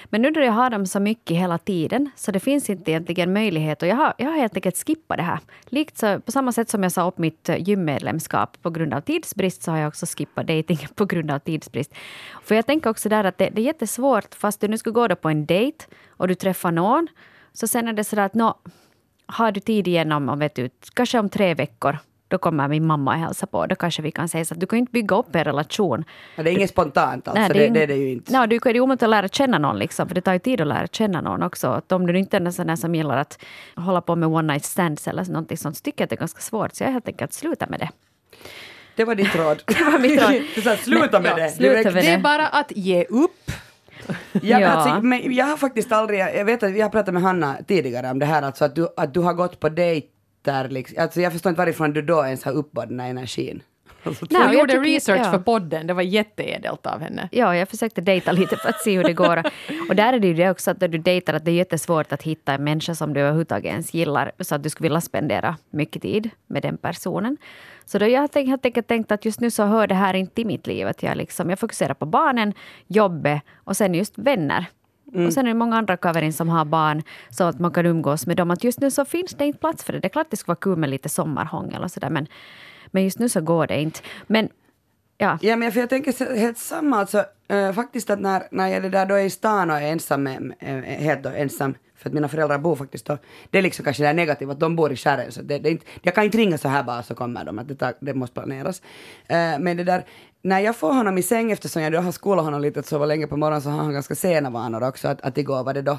men 0.04 0.22
nu 0.22 0.30
när 0.30 0.42
jag 0.42 0.52
har 0.52 0.70
dem 0.70 0.86
så 0.86 1.00
mycket 1.00 1.36
hela 1.36 1.58
tiden 1.58 2.10
så 2.16 2.32
det 2.32 2.40
finns 2.40 2.70
inte 2.70 2.90
egentligen 2.90 3.32
möjlighet 3.32 3.82
och 3.82 3.88
jag 3.88 3.96
har, 3.96 4.14
jag 4.18 4.26
har 4.26 4.38
helt 4.38 4.56
enkelt 4.56 4.86
skippat 4.86 5.16
det 5.16 5.22
här. 5.22 5.38
Likt 5.66 5.98
så, 5.98 6.20
på 6.20 6.32
samma 6.32 6.52
sätt 6.52 6.68
som 6.68 6.82
jag 6.82 6.92
sa 6.92 7.08
upp 7.08 7.18
mitt 7.18 7.48
eh, 7.48 7.62
gymmedlemskap 7.68 8.62
på 8.62 8.70
grund 8.70 8.94
av 8.94 9.00
tidsbrist 9.00 9.62
så 9.62 9.70
har 9.70 9.78
jag 9.78 9.88
också 9.88 10.06
skippat 10.06 10.46
dejting 10.46 10.78
på 10.94 11.04
grund 11.04 11.30
av 11.30 11.38
tidsbrist. 11.38 11.94
För 12.44 12.54
jag 12.54 12.66
tänker 12.66 12.90
också 12.90 13.08
där 13.08 13.24
att 13.24 13.38
det, 13.38 13.50
det 13.52 13.60
är 13.60 13.64
jättesvårt 13.64 14.34
fast 14.34 14.60
du 14.60 14.68
nu 14.68 14.78
skulle 14.78 14.94
gå 14.94 15.08
då 15.08 15.16
på 15.16 15.28
en 15.28 15.46
dejt 15.46 15.86
och 16.08 16.28
du 16.28 16.34
träffar 16.34 16.72
någon 16.72 17.08
så 17.52 17.66
sen 17.66 17.88
är 17.88 17.92
det 17.92 18.04
sådär 18.04 18.22
att 18.22 18.34
nå, 18.34 18.54
har 19.32 19.52
du 19.52 19.60
tid 19.60 19.88
igenom 19.88 20.28
om, 20.28 20.38
vet 20.38 20.54
du, 20.54 20.70
kanske 20.94 21.18
om 21.18 21.28
tre 21.28 21.54
veckor, 21.54 21.98
då 22.28 22.38
kommer 22.38 22.68
min 22.68 22.86
mamma 22.86 23.10
och 23.14 23.18
hälsa 23.20 23.46
på. 23.46 23.66
Då 23.66 23.74
kanske 23.74 24.02
vi 24.02 24.10
kan 24.10 24.28
säga 24.28 24.44
så 24.44 24.54
att 24.54 24.60
du 24.60 24.66
kan 24.66 24.78
inte 24.78 24.92
bygga 24.92 25.16
upp 25.16 25.34
en 25.36 25.44
relation. 25.44 26.04
Ja, 26.36 26.42
det 26.42 26.50
är 26.50 26.52
inget 26.52 26.70
spontant 26.70 27.28
alltså, 27.28 27.40
Nej, 27.40 27.50
det, 27.52 27.66
är 27.66 27.70
det, 27.70 27.78
ju- 27.78 27.82
är 27.82 27.86
det 27.86 27.94
ju 27.94 28.10
inte. 28.12 28.32
Nej, 28.32 28.48
du 28.48 28.60
kan 28.60 28.74
ju 28.74 28.80
omöjligt 28.80 29.02
att 29.02 29.10
lära 29.10 29.28
känna 29.28 29.58
någon, 29.58 29.78
liksom, 29.78 30.08
för 30.08 30.14
det 30.14 30.20
tar 30.20 30.32
ju 30.32 30.38
tid 30.38 30.60
att 30.60 30.66
lära 30.66 30.86
känna 30.86 31.20
någon 31.20 31.42
också. 31.42 31.68
Att 31.68 31.92
om 31.92 32.06
du 32.06 32.18
inte 32.18 32.36
är 32.36 32.40
en 32.40 32.52
sån 32.52 32.66
där 32.66 32.76
som 32.76 32.94
gillar 32.94 33.16
att 33.16 33.38
hålla 33.76 34.00
på 34.00 34.16
med 34.16 34.28
one 34.28 34.52
night 34.52 34.64
stands 34.64 35.08
eller 35.08 35.24
någonting 35.24 35.56
sånt, 35.56 35.76
så 35.76 35.82
tycker 35.82 36.00
jag 36.02 36.06
att 36.06 36.10
det 36.10 36.16
är 36.16 36.18
ganska 36.18 36.40
svårt. 36.40 36.74
Så 36.74 36.84
jag 36.84 36.90
helt 36.90 37.08
enkelt 37.08 37.32
slutat 37.32 37.70
med 37.70 37.80
det. 37.80 37.88
Det 38.96 39.04
var 39.04 39.14
ditt 39.14 39.34
råd. 39.36 39.62
Det 39.66 39.84
var 39.84 39.98
mitt 39.98 40.22
råd. 40.22 40.42
Du 40.54 40.60
sa 40.62 40.76
sluta 40.76 41.20
med 41.20 41.30
Ja, 41.30 41.36
det. 41.36 41.48
sluta 41.50 41.90
med 41.90 42.04
Det 42.04 42.08
är 42.10 42.16
det. 42.16 42.22
bara 42.22 42.46
att 42.46 42.72
ge 42.76 43.04
upp. 43.04 43.41
Ja, 44.32 44.58
men 44.58 44.60
Ja. 44.60 44.68
Alltså, 44.68 45.06
men 45.06 45.34
jag 45.34 45.46
har 45.46 45.56
faktiskt 45.56 45.92
aldrig, 45.92 46.20
jag 46.20 46.44
vet 46.44 46.62
att 46.62 46.70
vi 46.70 46.80
har 46.80 46.88
pratat 46.88 47.14
med 47.14 47.22
Hanna 47.22 47.56
tidigare 47.68 48.10
om 48.10 48.18
det 48.18 48.26
här, 48.26 48.42
alltså 48.42 48.64
att 48.64 48.74
du, 48.74 48.88
att 48.96 49.14
du 49.14 49.20
har 49.20 49.34
gått 49.34 49.60
på 49.60 49.68
dejter, 49.68 50.68
liksom. 50.68 51.02
alltså 51.02 51.20
jag 51.20 51.32
förstår 51.32 51.50
inte 51.50 51.58
varifrån 51.58 51.92
du 51.92 52.02
då 52.02 52.24
ens 52.24 52.44
har 52.44 52.52
uppbådat 52.52 52.88
den 52.88 53.00
här 53.00 53.10
energin. 53.10 53.62
Alltså, 54.04 54.26
Nej, 54.30 54.42
Hon 54.42 54.52
jag 54.52 54.60
gjorde 54.60 54.78
research 54.78 55.20
ja. 55.24 55.30
för 55.30 55.38
podden, 55.38 55.86
det 55.86 55.94
var 55.94 56.02
jätteädelt 56.02 56.86
av 56.86 57.00
henne. 57.00 57.28
Ja, 57.32 57.56
jag 57.56 57.68
försökte 57.68 58.00
dejta 58.00 58.32
lite 58.32 58.56
för 58.56 58.68
att 58.68 58.80
se 58.80 58.96
hur 58.96 59.04
det 59.04 59.12
går. 59.12 59.42
Och 59.88 59.96
där 59.96 60.12
är 60.12 60.18
det 60.18 60.26
ju 60.26 60.34
det 60.34 60.50
också 60.50 60.70
att 60.70 60.80
när 60.80 60.88
du 60.88 60.98
dejtar 60.98 61.34
att 61.34 61.44
det 61.44 61.50
är 61.50 61.54
jättesvårt 61.54 62.12
att 62.12 62.22
hitta 62.22 62.52
en 62.54 62.64
människa 62.64 62.94
som 62.94 63.14
du 63.14 63.20
överhuvudtaget 63.20 63.70
ens 63.70 63.94
gillar 63.94 64.32
så 64.40 64.54
att 64.54 64.62
du 64.62 64.70
skulle 64.70 64.88
vilja 64.88 65.00
spendera 65.00 65.56
mycket 65.70 66.02
tid 66.02 66.30
med 66.46 66.62
den 66.62 66.76
personen. 66.76 67.36
Så 67.84 67.98
då 67.98 68.06
jag 68.06 68.20
har 68.20 68.28
tänkt, 68.28 68.48
helt 68.48 68.66
enkelt 68.66 68.88
tänkt 68.88 69.12
att 69.12 69.24
just 69.24 69.40
nu 69.40 69.50
så 69.50 69.64
hör 69.64 69.86
det 69.86 69.94
här 69.94 70.14
inte 70.14 70.34
till 70.34 70.46
mitt 70.46 70.66
liv. 70.66 70.86
Att 70.86 71.02
jag, 71.02 71.16
liksom, 71.16 71.50
jag 71.50 71.58
fokuserar 71.58 71.94
på 71.94 72.06
barnen, 72.06 72.54
jobbet 72.86 73.42
och 73.64 73.76
sen 73.76 73.94
just 73.94 74.18
vänner. 74.18 74.66
Och 75.26 75.32
sen 75.32 75.46
är 75.46 75.50
det 75.50 75.54
många 75.54 75.76
andra 75.76 75.96
kaverin 75.96 76.32
som 76.32 76.48
har 76.48 76.64
barn 76.64 77.02
så 77.30 77.44
att 77.44 77.58
man 77.58 77.70
kan 77.70 77.86
umgås 77.86 78.26
med 78.26 78.36
dem. 78.36 78.50
Att 78.50 78.64
just 78.64 78.80
nu 78.80 78.90
så 78.90 79.04
finns 79.04 79.30
det 79.30 79.46
inte 79.46 79.58
plats 79.58 79.84
för 79.84 79.92
det. 79.92 80.00
Det 80.00 80.06
är 80.06 80.10
klart 80.10 80.30
det 80.30 80.36
skulle 80.36 80.52
vara 80.52 80.60
kul 80.60 80.76
med 80.76 80.90
lite 80.90 81.08
sommarhångel 81.08 81.82
och 81.82 81.90
sådär 81.90 82.10
men, 82.10 82.26
men 82.90 83.04
just 83.04 83.18
nu 83.18 83.28
så 83.28 83.40
går 83.40 83.66
det 83.66 83.80
inte. 83.80 84.00
Men 84.26 84.48
ja, 85.18 85.38
Ja, 85.40 85.56
men 85.56 85.72
för 85.72 85.80
jag 85.80 85.90
tänker 85.90 86.36
helt 86.36 86.58
samma, 86.58 86.98
alltså 86.98 87.24
äh, 87.48 87.72
faktiskt 87.72 88.10
att 88.10 88.20
när, 88.20 88.42
när 88.50 88.68
jag 88.68 88.84
är 88.84 88.90
där 88.90 89.06
då 89.06 89.14
är 89.14 89.24
i 89.24 89.30
stan 89.30 89.70
och 89.70 89.76
är 89.76 89.92
ensam, 89.92 90.22
med, 90.22 90.54
äh, 90.58 90.76
helt 90.76 91.22
då 91.22 91.28
ensam, 91.28 91.74
för 91.96 92.08
att 92.08 92.14
mina 92.14 92.28
föräldrar 92.28 92.58
bor 92.58 92.76
faktiskt 92.76 93.06
då, 93.06 93.18
det 93.50 93.58
är 93.58 93.62
liksom 93.62 93.84
kanske 93.84 94.02
det 94.02 94.12
negativa 94.12 94.52
att 94.52 94.60
de 94.60 94.76
bor 94.76 94.92
i 94.92 94.96
skärgården. 94.96 95.32
så 95.32 95.42
det, 95.42 95.58
det 95.58 95.70
inte, 95.70 95.86
jag 96.02 96.14
kan 96.14 96.24
inte 96.24 96.38
ringa 96.38 96.58
så 96.58 96.68
här 96.68 96.82
bara 96.82 97.02
så 97.02 97.14
kommer 97.14 97.44
de, 97.44 97.58
att 97.58 97.68
det, 97.68 97.74
tar, 97.74 97.94
det 98.00 98.14
måste 98.14 98.34
planeras. 98.34 98.82
Äh, 99.26 99.36
men 99.36 99.76
det 99.76 99.84
där, 99.84 100.04
när 100.42 100.60
jag 100.60 100.76
får 100.76 100.92
honom 100.92 101.18
i 101.18 101.22
säng 101.22 101.52
eftersom 101.52 101.82
jag 101.82 101.92
då 101.92 101.98
har 101.98 102.12
skolat 102.12 102.44
honom 102.44 102.60
lite 102.60 102.80
att 102.80 102.86
sova 102.86 103.06
länge 103.06 103.26
på 103.26 103.36
morgonen 103.36 103.62
så 103.62 103.70
har 103.70 103.78
han 103.78 103.92
ganska 103.92 104.14
sena 104.14 104.50
vanor 104.50 104.82
också, 104.82 105.08
att, 105.08 105.20
att 105.20 105.38
igår 105.38 105.64
var 105.64 105.74
det 105.74 105.82
då 105.82 105.98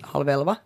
halv 0.00 0.28
elva. 0.28 0.56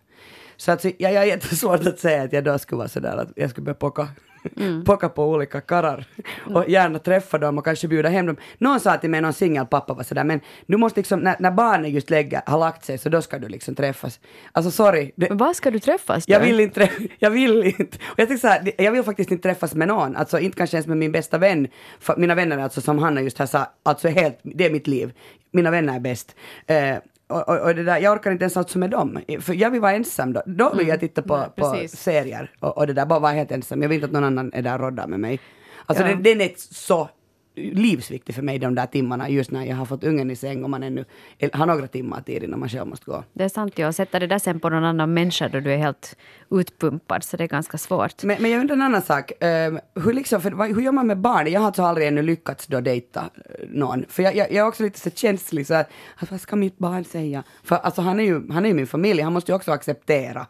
Så 0.57 0.71
att, 0.71 0.83
jag, 0.83 0.93
jag 0.99 1.15
är 1.15 1.23
jättesvårt 1.23 1.87
att 1.87 1.99
säga 1.99 2.23
att 2.23 2.33
jag 2.33 2.43
då 2.43 2.57
skulle 2.59 2.77
vara 2.77 2.87
sådär 2.87 3.17
att 3.17 3.29
jag 3.35 3.49
skulle 3.49 3.65
börja 3.65 3.75
pocka, 3.75 4.07
pocka 4.85 5.09
på 5.09 5.25
olika 5.29 5.61
karrar 5.61 6.05
och 6.53 6.69
gärna 6.69 6.99
träffa 6.99 7.37
dem 7.37 7.57
och 7.57 7.65
kanske 7.65 7.87
bjuda 7.87 8.09
hem 8.09 8.25
dem. 8.25 8.37
Någon 8.57 8.79
sa 8.79 8.97
till 8.97 9.09
mig, 9.09 9.21
någon 9.21 9.33
singelpappa 9.33 9.93
var 9.93 10.03
sådär, 10.03 10.23
men 10.23 10.39
du 10.65 10.77
måste 10.77 10.99
liksom, 10.99 11.19
när, 11.19 11.35
när 11.39 11.51
barnen 11.51 11.91
just 11.91 12.09
lägger, 12.09 12.41
har 12.45 12.59
lagt 12.59 12.85
sig 12.85 12.97
så 12.97 13.09
då 13.09 13.21
ska 13.21 13.39
du 13.39 13.47
liksom 13.47 13.75
träffas. 13.75 14.19
Alltså 14.51 14.71
sorry, 14.71 15.11
det, 15.15 15.29
men 15.29 15.37
var 15.37 15.53
ska 15.53 15.71
du 15.71 15.79
träffas 15.79 16.25
då? 16.25 16.33
jag 16.33 16.39
vill 16.39 16.59
inte, 16.59 16.89
jag 17.19 17.29
vill 17.29 17.63
inte. 17.63 17.97
Och 18.03 18.19
jag, 18.19 18.39
så 18.39 18.47
här, 18.47 18.71
jag 18.77 18.91
vill 18.91 19.03
faktiskt 19.03 19.31
inte 19.31 19.43
träffas 19.43 19.73
med 19.73 19.87
någon, 19.87 20.15
alltså 20.15 20.39
inte 20.39 20.57
kanske 20.57 20.77
ens 20.77 20.87
med 20.87 20.97
min 20.97 21.11
bästa 21.11 21.37
vän. 21.37 21.67
För 21.99 22.15
mina 22.17 22.35
vänner 22.35 22.57
alltså 22.57 22.81
som 22.81 22.99
Hanna 22.99 23.21
just 23.21 23.39
här 23.39 23.45
sa, 23.45 23.65
alltså 23.83 24.07
helt, 24.07 24.39
det 24.43 24.65
är 24.65 24.69
mitt 24.69 24.87
liv. 24.87 25.13
Mina 25.51 25.71
vänner 25.71 25.95
är 25.95 25.99
bäst. 25.99 26.35
Eh, 26.67 26.97
och, 27.33 27.49
och, 27.49 27.59
och 27.67 27.75
det 27.75 27.83
där, 27.83 27.97
jag 27.97 28.13
orkar 28.13 28.31
inte 28.31 28.43
ens 28.43 28.57
alltså 28.57 28.77
med 28.79 28.89
dem. 28.89 29.19
För 29.39 29.53
jag 29.53 29.69
vill 29.71 29.81
vara 29.81 29.91
ensam 29.91 30.33
då. 30.33 30.41
Då 30.45 30.73
vill 30.73 30.87
jag 30.87 30.99
titta 30.99 31.21
på, 31.21 31.37
Nej, 31.37 31.49
på 31.55 31.87
serier 31.97 32.51
och, 32.59 32.77
och 32.77 32.87
det 32.87 32.93
där, 32.93 33.05
bara 33.05 33.19
vara 33.19 33.31
helt 33.31 33.51
ensam. 33.51 33.81
Jag 33.81 33.89
vill 33.89 33.95
inte 33.95 34.05
att 34.05 34.11
någon 34.11 34.23
annan 34.23 34.51
är 34.53 34.61
där 34.61 34.73
och 34.73 34.79
roddar 34.79 35.07
med 35.07 35.19
mig. 35.19 35.39
Alltså 35.85 36.03
Ja. 36.03 36.09
den, 36.09 36.23
den 36.23 36.41
är 36.41 36.51
så 36.57 37.09
livsviktig 37.55 38.35
för 38.35 38.41
mig 38.41 38.59
de 38.59 38.75
där 38.75 38.85
timmarna 38.85 39.29
just 39.29 39.51
när 39.51 39.65
jag 39.65 39.75
har 39.75 39.85
fått 39.85 40.03
ungen 40.03 40.31
i 40.31 40.35
säng 40.35 40.63
och 40.63 40.69
man 40.69 40.83
ännu 40.83 41.05
har 41.53 41.65
några 41.65 41.87
timmar 41.87 42.21
tid 42.21 42.43
innan 42.43 42.59
man 42.59 42.69
själv 42.69 42.87
måste 42.87 43.05
gå. 43.05 43.23
Det 43.33 43.43
är 43.43 43.49
sant, 43.49 43.73
ja. 43.79 43.93
Sätta 43.93 44.19
det 44.19 44.27
där 44.27 44.39
sen 44.39 44.59
på 44.59 44.69
någon 44.69 44.83
annan 44.83 45.13
människa 45.13 45.47
då 45.47 45.59
du 45.59 45.73
är 45.73 45.77
helt 45.77 46.17
utpumpad, 46.51 47.23
så 47.23 47.37
det 47.37 47.43
är 47.43 47.47
ganska 47.47 47.77
svårt. 47.77 48.23
Men, 48.23 48.41
men 48.41 48.51
jag 48.51 48.61
undrar 48.61 48.75
en 48.75 48.81
annan 48.81 49.01
sak. 49.01 49.31
Ehm, 49.39 49.79
hur, 49.95 50.13
liksom, 50.13 50.41
för, 50.41 50.73
hur 50.73 50.81
gör 50.81 50.91
man 50.91 51.07
med 51.07 51.17
barn? 51.17 51.51
Jag 51.51 51.59
har 51.59 51.67
alltså 51.67 51.83
aldrig 51.83 52.07
ännu 52.07 52.21
lyckats 52.21 52.67
då 52.67 52.81
dejta 52.81 53.19
eh, 53.19 53.69
någon. 53.69 54.05
För 54.09 54.23
jag, 54.23 54.35
jag, 54.35 54.51
jag 54.51 54.57
är 54.57 54.67
också 54.67 54.83
lite 54.83 54.99
så 54.99 55.09
känslig 55.09 55.67
så 55.67 55.73
att, 55.73 55.89
att 56.15 56.31
vad 56.31 56.41
ska 56.41 56.55
mitt 56.55 56.77
barn 56.77 57.03
säga? 57.03 57.43
För 57.63 57.75
alltså 57.75 58.01
han 58.01 58.19
är 58.19 58.23
ju, 58.23 58.51
han 58.51 58.65
är 58.65 58.69
ju 58.69 58.75
min 58.75 58.87
familj, 58.87 59.21
han 59.21 59.33
måste 59.33 59.51
ju 59.51 59.55
också 59.55 59.71
acceptera. 59.71 60.47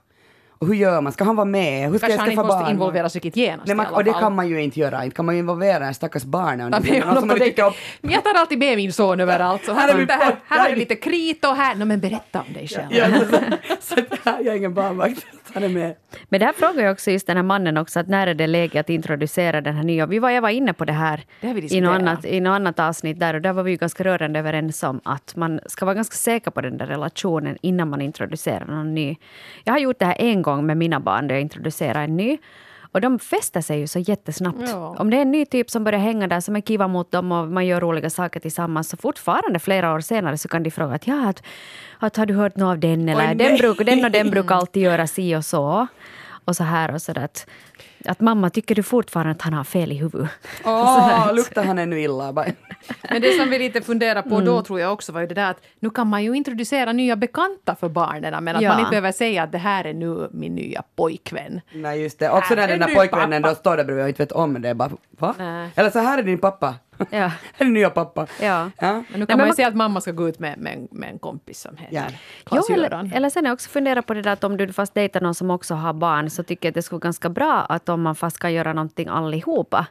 Hur 0.66 0.74
gör 0.74 1.02
man? 1.02 1.14
Ska 1.14 1.24
han 1.24 1.36
vara 1.36 1.46
med? 1.46 1.90
Hur 1.90 1.98
ska 1.98 2.08
Kanske 2.08 2.20
han 2.20 2.28
jag 2.28 2.34
inte 2.34 2.44
skaffa 2.44 2.58
måste 2.58 2.72
involveras 2.72 3.14
riktigt 3.14 3.36
genast 3.36 3.68
Nej, 3.68 3.76
man, 3.76 3.86
och 3.88 4.04
det 4.04 4.14
kan 4.14 4.36
man 4.36 4.48
ju 4.50 4.62
inte 4.62 4.80
göra. 4.80 5.04
Inte 5.04 5.16
kan 5.16 5.26
man 5.26 5.36
ju 5.36 5.40
involvera 5.40 5.86
en 5.88 5.94
stackars 5.94 6.24
barn. 6.24 6.60
Ja, 6.60 6.70
Någon 6.70 6.82
men 6.82 7.20
som 7.20 7.30
jag, 7.30 7.48
inte 7.48 7.72
jag 8.02 8.24
tar 8.24 8.34
alltid 8.34 8.58
med 8.58 8.78
min 8.78 8.94
son 8.94 9.20
överallt. 9.20 9.66
Så 9.66 9.74
här, 9.74 9.82
Här 9.82 10.00
är 10.00 10.08
här, 10.08 10.18
här, 10.18 10.36
här 10.48 10.60
har 10.60 10.70
du 10.70 10.76
lite 10.76 10.96
krit 10.96 11.46
och 11.46 11.56
här... 11.56 11.76
No, 11.76 11.86
men 11.86 12.00
berätta 12.00 12.42
om 12.48 12.54
dig 12.54 12.68
själv. 12.68 12.88
Ja, 12.92 13.08
så, 13.20 13.96
så 13.96 14.00
att 14.00 14.46
jag 14.46 14.48
är 14.48 14.56
ingen 14.56 14.74
barnvakt. 14.74 15.26
Han 15.54 15.64
är 15.64 15.70
med. 15.70 15.96
Men 16.30 16.40
det 16.40 16.46
här 16.46 16.54
frågar 16.54 16.84
ju 16.84 16.90
också 16.90 17.12
just 17.12 17.28
den 17.28 17.38
här 17.38 17.44
mannen 17.44 17.78
också, 17.78 18.00
att 18.00 18.08
när 18.08 18.28
är 18.28 18.34
det 18.34 18.48
läge 18.48 18.80
att 18.80 18.90
introducera 18.90 19.62
den 19.62 19.76
här 19.76 19.84
nya? 19.84 20.06
Vi 20.06 20.20
var, 20.20 20.30
jag 20.30 20.42
var 20.42 20.50
inne 20.50 20.74
på 20.74 20.86
det 20.86 20.94
här 20.94 21.24
Det 21.42 21.74
i 21.74 21.82
något, 21.82 21.96
annat, 21.96 22.26
i 22.26 22.40
något 22.40 22.56
annat 22.56 22.80
avsnitt 22.80 23.20
där 23.20 23.34
och 23.34 23.42
där 23.42 23.54
var 23.54 23.64
vi 23.64 23.72
ju 23.72 23.78
ganska 23.78 24.04
rörande 24.04 24.40
överens 24.40 24.84
om 24.84 25.02
att 25.04 25.36
man 25.36 25.60
ska 25.66 25.86
vara 25.86 25.96
ganska 25.96 26.16
säker 26.16 26.52
på 26.52 26.62
den 26.62 26.78
där 26.78 26.86
relationen 26.86 27.58
innan 27.62 27.90
man 27.90 28.02
introducerar 28.02 28.66
någon 28.66 28.94
ny. 28.94 29.16
Jag 29.64 29.74
har 29.74 29.80
gjort 29.80 30.00
det 30.00 30.06
här 30.06 30.16
en 30.20 30.42
gång 30.42 30.53
med 30.62 30.78
mina 30.78 31.00
barn 31.00 31.28
där 31.28 31.36
jag 31.36 31.42
introducerar 31.42 32.04
en 32.04 32.18
ny. 32.18 32.38
Och 32.94 33.02
de 33.02 33.20
fäster 33.20 33.62
sig 33.62 33.80
ju 33.80 33.88
så 33.88 34.00
jättesnabbt. 34.00 34.70
Ja. 34.70 34.96
Om 35.00 35.10
det 35.10 35.18
är 35.18 35.22
en 35.22 35.32
ny 35.32 35.46
typ 35.46 35.70
som 35.70 35.84
börjar 35.84 36.00
hänga 36.00 36.28
där, 36.28 36.40
som 36.40 36.56
är 36.56 36.62
kiva 36.62 36.88
mot 36.88 37.12
dem 37.12 37.32
och 37.32 37.48
man 37.48 37.66
gör 37.66 37.82
roliga 37.82 38.10
saker 38.10 38.40
tillsammans, 38.40 38.90
så 38.90 38.98
fortfarande 38.98 39.60
flera 39.60 39.94
år 39.94 40.00
senare 40.00 40.38
så 40.38 40.48
kan 40.48 40.64
de 40.64 40.72
fråga 40.72 40.96
att, 40.96 41.08
ja, 41.08 41.30
att, 41.30 41.44
att 42.00 42.18
har 42.18 42.26
du 42.26 42.34
hört 42.34 42.56
något 42.56 42.72
av 42.72 42.80
den? 42.80 43.10
Eller 43.10 43.30
Oj, 43.30 43.36
den, 43.36 43.58
bruk, 43.58 43.86
den 43.86 44.06
och 44.06 44.12
den 44.12 44.30
brukar 44.32 44.56
alltid 44.56 44.84
göra 44.84 45.08
si 45.08 45.36
och 45.36 45.46
så. 45.46 45.88
Och 46.46 46.56
så 46.56 46.64
här 46.64 46.94
och 46.94 47.02
så 47.02 47.14
där. 47.14 47.24
Att, 47.24 47.48
att 48.06 48.20
mamma, 48.20 48.50
tycker 48.50 48.76
du 48.76 48.84
fortfarande 48.84 49.32
att 49.32 49.42
han 49.42 49.54
har 49.54 49.64
fel 49.64 49.92
i 49.92 49.96
huvudet? 49.96 50.30
Åh, 50.66 51.34
luktar 51.34 51.64
han 51.64 51.80
ännu 51.80 52.02
illa? 52.02 52.32
Men 53.12 53.22
det 53.22 53.38
som 53.40 53.50
vi 53.50 53.60
lite 53.60 53.82
funderar 53.82 54.22
på 54.22 54.30
Mm. 54.36 54.46
då 54.46 54.62
tror 54.62 54.80
jag 54.80 54.94
också 54.94 55.12
var 55.12 55.22
ju 55.22 55.28
det 55.28 55.34
där 55.36 55.52
att 55.52 55.62
nu 55.80 55.90
kan 55.90 56.08
man 56.08 56.24
ju 56.24 56.34
introducera 56.34 56.94
nya 56.94 57.16
bekanta 57.16 57.76
för 57.76 57.90
barnen 57.90 58.44
men 58.44 58.56
att 58.56 58.62
Ja. 58.62 58.70
man 58.70 58.80
inte 58.80 58.90
behöver 58.90 59.12
säga 59.12 59.44
att 59.44 59.52
det 59.52 59.58
här 59.58 59.86
är 59.86 59.94
nu 59.94 60.30
min 60.34 60.56
nya 60.56 60.84
pojkvän. 60.96 61.62
Nej 61.74 62.02
just 62.02 62.20
det. 62.20 62.30
Också 62.30 62.56
när 62.56 62.64
är 62.64 62.68
den 62.68 62.80
där 62.80 62.96
pojkvännen 62.96 63.42
pappa. 63.42 63.54
då 63.54 63.60
står 63.60 63.78
där 63.78 63.84
bredvid 63.84 64.04
och 64.04 64.10
inte 64.10 64.24
vet 64.24 64.32
om 64.32 64.62
det. 64.62 64.74
Bara, 64.76 64.92
va? 65.20 65.36
Eller 65.76 65.90
så 65.90 66.00
här 66.00 66.18
är 66.18 66.24
din 66.24 66.38
pappa. 66.40 66.76
Ja. 67.10 67.32
Är 67.58 67.66
nya 67.66 67.90
pappa. 67.90 68.28
Ja. 68.42 68.70
Ja. 68.80 68.92
Men 68.94 69.04
nu 69.12 69.18
Nej, 69.18 69.28
kan 69.28 69.28
man 69.28 69.28
men 69.28 69.38
ju 69.46 69.46
man- 69.50 69.56
säga 69.56 69.68
att 69.68 69.76
mamma 69.76 70.02
ska 70.02 70.12
gå 70.12 70.30
ut 70.30 70.40
med, 70.40 70.58
med, 70.58 70.88
med 70.92 71.10
en 71.10 71.20
kompis 71.20 71.60
som 71.62 71.78
heter 71.78 71.96
Ja. 71.96 72.04
Jo, 72.52 72.74
eller, 72.74 73.16
eller 73.16 73.30
sen 73.30 73.46
har 73.46 73.50
jag 73.50 73.54
också 73.54 73.70
funderat 73.70 74.06
på 74.06 74.14
det 74.14 74.22
där 74.22 74.32
att 74.32 74.44
om 74.44 74.58
du 74.58 74.74
fast 74.74 74.94
dejtar 74.94 75.22
någon 75.22 75.36
som 75.36 75.50
också 75.52 75.74
har 75.76 75.94
barn 75.94 76.30
så 76.30 76.44
tycker 76.44 76.68
jag 76.68 76.72
att 76.72 76.76
det 76.76 76.82
skulle 76.82 76.98
vara 76.98 77.04
ganska 77.08 77.30
bra 77.30 77.62
att 77.70 77.90
om 77.90 78.02
man 78.02 78.16
fast 78.16 78.40
kan 78.40 78.54
göra 78.54 78.74
någonting 78.74 79.08
allihopa. 79.08 79.88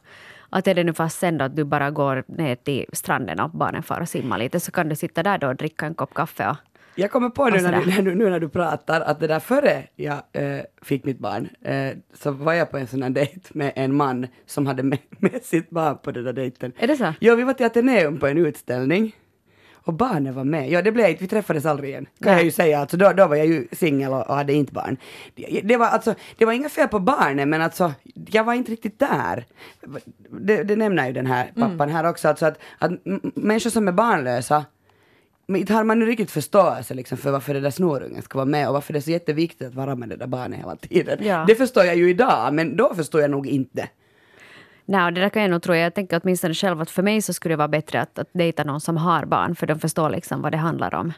Att 0.50 0.66
är 0.66 0.74
det 0.74 0.84
nu 0.84 0.92
fast 0.92 1.18
sen 1.18 1.38
då 1.38 1.44
att 1.44 1.56
du 1.56 1.64
bara 1.64 1.90
går 1.90 2.24
ner 2.28 2.54
till 2.56 2.86
stranden 2.92 3.40
och 3.40 3.50
barnen 3.50 3.82
far 3.82 4.00
och 4.00 4.08
simmar 4.08 4.38
lite 4.38 4.60
så 4.60 4.70
kan 4.72 4.88
du 4.88 4.96
sitta 4.96 5.22
där 5.22 5.38
då 5.38 5.48
och 5.48 5.56
dricka 5.56 5.86
en 5.86 5.94
kopp 5.94 6.14
kaffe 6.14 6.48
och 6.50 6.56
Jag 6.94 7.10
kommer 7.10 7.28
på 7.28 7.48
nu 7.48 7.60
när, 7.60 8.02
du, 8.02 8.14
nu 8.14 8.30
när 8.30 8.40
du 8.40 8.48
pratar 8.48 9.00
att 9.00 9.20
det 9.20 9.26
där 9.26 9.40
före 9.40 9.82
jag 9.96 10.22
eh, 10.32 10.60
fick 10.82 11.04
mitt 11.04 11.18
barn 11.18 11.48
eh, 11.62 11.96
så 12.14 12.30
var 12.30 12.52
jag 12.52 12.70
på 12.70 12.78
en 12.78 12.86
sån 12.86 13.02
här 13.02 13.10
dejt 13.10 13.40
med 13.50 13.72
en 13.76 13.94
man 13.94 14.26
som 14.46 14.66
hade 14.66 14.82
med, 14.82 14.98
med 15.18 15.44
sitt 15.44 15.70
barn 15.70 15.98
på 16.02 16.10
den 16.10 16.24
där 16.24 16.32
dejten. 16.32 16.72
Är 16.78 16.86
det 16.86 16.96
så? 16.96 17.14
Ja, 17.20 17.34
vi 17.34 17.42
var 17.42 17.52
till 17.52 17.66
Ateneum 17.66 18.18
på 18.18 18.26
en 18.26 18.38
utställning. 18.38 19.16
Och 19.84 19.94
barnen 19.94 20.34
var 20.34 20.44
med. 20.44 20.70
Ja, 20.70 20.82
det 20.82 20.92
blev 20.92 21.10
inte, 21.10 21.22
vi 21.22 21.28
träffades 21.28 21.66
aldrig 21.66 21.90
igen. 21.90 22.04
Kan 22.04 22.30
Nej. 22.30 22.34
jag 22.34 22.44
ju 22.44 22.50
säga. 22.50 22.78
Alltså, 22.78 22.96
då, 22.96 23.12
då 23.12 23.26
var 23.26 23.36
jag 23.36 23.46
ju 23.46 23.68
singel 23.72 24.12
och, 24.12 24.30
och 24.30 24.34
hade 24.34 24.52
inte 24.52 24.72
barn. 24.72 24.96
Det, 25.34 25.60
det, 25.64 25.76
var 25.76 25.86
alltså, 25.86 26.14
det 26.38 26.44
var 26.44 26.52
inga 26.52 26.68
fel 26.68 26.88
på 26.88 26.98
barnen, 26.98 27.50
men 27.50 27.62
alltså, 27.62 27.92
jag 28.14 28.44
var 28.44 28.54
inte 28.54 28.72
riktigt 28.72 28.98
där. 28.98 29.46
Det, 30.30 30.62
det 30.62 30.76
nämner 30.76 31.06
ju 31.06 31.12
den 31.12 31.26
här 31.26 31.52
pappan 31.54 31.88
här 31.88 32.08
också. 32.08 32.28
Alltså 32.28 32.46
att, 32.46 32.58
att 32.78 32.92
människor 33.34 33.70
som 33.70 33.88
är 33.88 33.92
barnlösa, 33.92 34.64
men 35.46 35.60
inte 35.60 35.74
har 35.74 35.84
man 35.84 35.98
nu 35.98 36.06
riktigt 36.06 36.30
förståelse 36.30 36.94
liksom 36.94 37.18
för 37.18 37.30
varför 37.30 37.54
det 37.54 37.60
där 37.60 37.70
snorungen 37.70 38.22
ska 38.22 38.38
vara 38.38 38.46
med 38.46 38.68
och 38.68 38.74
varför 38.74 38.92
det 38.92 38.98
är 38.98 39.00
så 39.00 39.10
jätteviktigt 39.10 39.68
att 39.68 39.74
vara 39.74 39.94
med 39.96 40.08
det 40.08 40.16
där 40.16 40.26
barnet 40.26 40.58
hela 40.60 40.76
tiden. 40.76 41.18
Ja. 41.22 41.44
Det 41.48 41.54
förstår 41.54 41.84
jag 41.84 41.96
ju 41.96 42.10
idag, 42.10 42.54
men 42.54 42.76
då 42.76 42.94
förstår 42.94 43.20
jag 43.20 43.30
nog 43.30 43.46
inte. 43.46 43.88
Nej, 44.84 45.04
och 45.06 45.12
det 45.12 45.20
där 45.20 45.28
kan 45.28 45.42
jag 45.42 45.50
nog 45.50 45.62
tro. 45.62 45.74
Jag 45.74 45.94
tänker 45.94 46.20
åtminstone 46.24 46.54
själv 46.54 46.80
att 46.80 46.90
för 46.90 47.02
mig 47.02 47.22
så 47.22 47.32
skulle 47.32 47.52
det 47.52 47.56
vara 47.56 47.68
bättre 47.68 48.00
att, 48.00 48.18
att 48.18 48.28
dejta 48.32 48.64
någon 48.64 48.80
som 48.80 48.96
har 48.96 49.24
barn, 49.24 49.56
för 49.56 49.66
de 49.66 49.78
förstår 49.80 50.10
liksom 50.10 50.42
vad 50.42 50.52
det 50.52 50.58
handlar 50.58 50.94
om. 50.94 51.12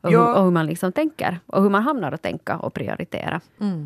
Och, 0.00 0.12
Ja. 0.12 0.26
hur, 0.26 0.34
och 0.38 0.44
hur 0.44 0.50
man 0.50 0.66
liksom 0.66 0.92
tänker. 0.92 1.38
Och 1.46 1.62
hur 1.62 1.70
man 1.70 1.82
hamnar 1.82 2.12
att 2.12 2.22
tänka 2.22 2.56
och 2.58 2.74
prioritera. 2.74 3.40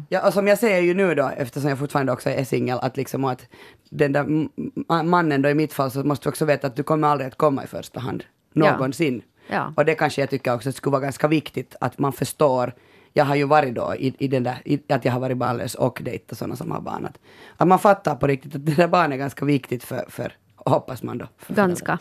Ja, 0.09 0.27
och 0.27 0.33
som 0.33 0.47
jag 0.47 0.59
säger 0.59 0.81
ju 0.83 0.95
nu 0.95 1.15
då, 1.15 1.31
eftersom 1.37 1.69
jag 1.69 1.79
fortfarande 1.79 2.13
också 2.13 2.31
är 2.31 2.45
singel, 2.45 2.79
att 2.83 2.97
liksom 2.97 3.25
att 3.25 3.49
den 3.91 4.13
där 4.13 4.49
mannen 5.03 5.43
då 5.43 5.49
i 5.49 5.55
mitt 5.55 5.73
fall 5.73 5.91
så 5.91 6.05
måste 6.05 6.25
du 6.27 6.29
också 6.31 6.45
veta 6.45 6.67
att 6.67 6.77
du 6.77 6.83
kommer 6.83 7.09
aldrig 7.09 7.29
att 7.29 7.37
komma 7.37 7.65
i 7.65 7.67
första 7.67 8.01
hand. 8.01 8.25
Någonsin. 8.53 9.23
Ja. 9.25 9.36
Och 9.77 9.85
det 9.85 9.95
kanske 9.95 10.23
jag 10.23 10.31
tycker 10.31 10.55
också 10.55 10.73
skulle 10.73 10.93
vara 10.93 11.03
ganska 11.03 11.29
viktigt 11.29 11.77
att 11.81 11.99
man 11.99 12.13
förstår 12.13 12.73
jag 13.17 13.25
har 13.25 13.35
ju 13.35 13.45
varit 13.45 13.75
då 13.75 13.95
i, 13.99 14.15
i 14.19 14.29
den 14.29 14.43
där, 14.43 14.63
i, 14.65 14.81
att 14.89 15.05
jag 15.05 15.13
har 15.13 15.21
varit 15.21 15.37
barnlös 15.37 15.75
och 15.75 16.01
dejtat 16.03 16.39
sådana 16.39 16.57
som 16.57 16.71
har 16.71 16.81
barn. 16.81 17.07
Att, 17.07 17.19
att 17.57 17.69
man 17.69 17.79
fattar 17.79 18.15
på 18.15 18.27
riktigt 18.27 18.55
att 18.55 18.67
det 18.67 18.75
där 18.75 18.89
barnet 18.89 19.15
är 19.15 19.19
ganska 19.19 19.45
viktigt 19.45 19.85
för, 19.85 20.05
för 20.09 20.33
hoppas 20.71 21.03
man 21.03 21.19
då. 21.19 21.27
Ganska. 21.49 21.99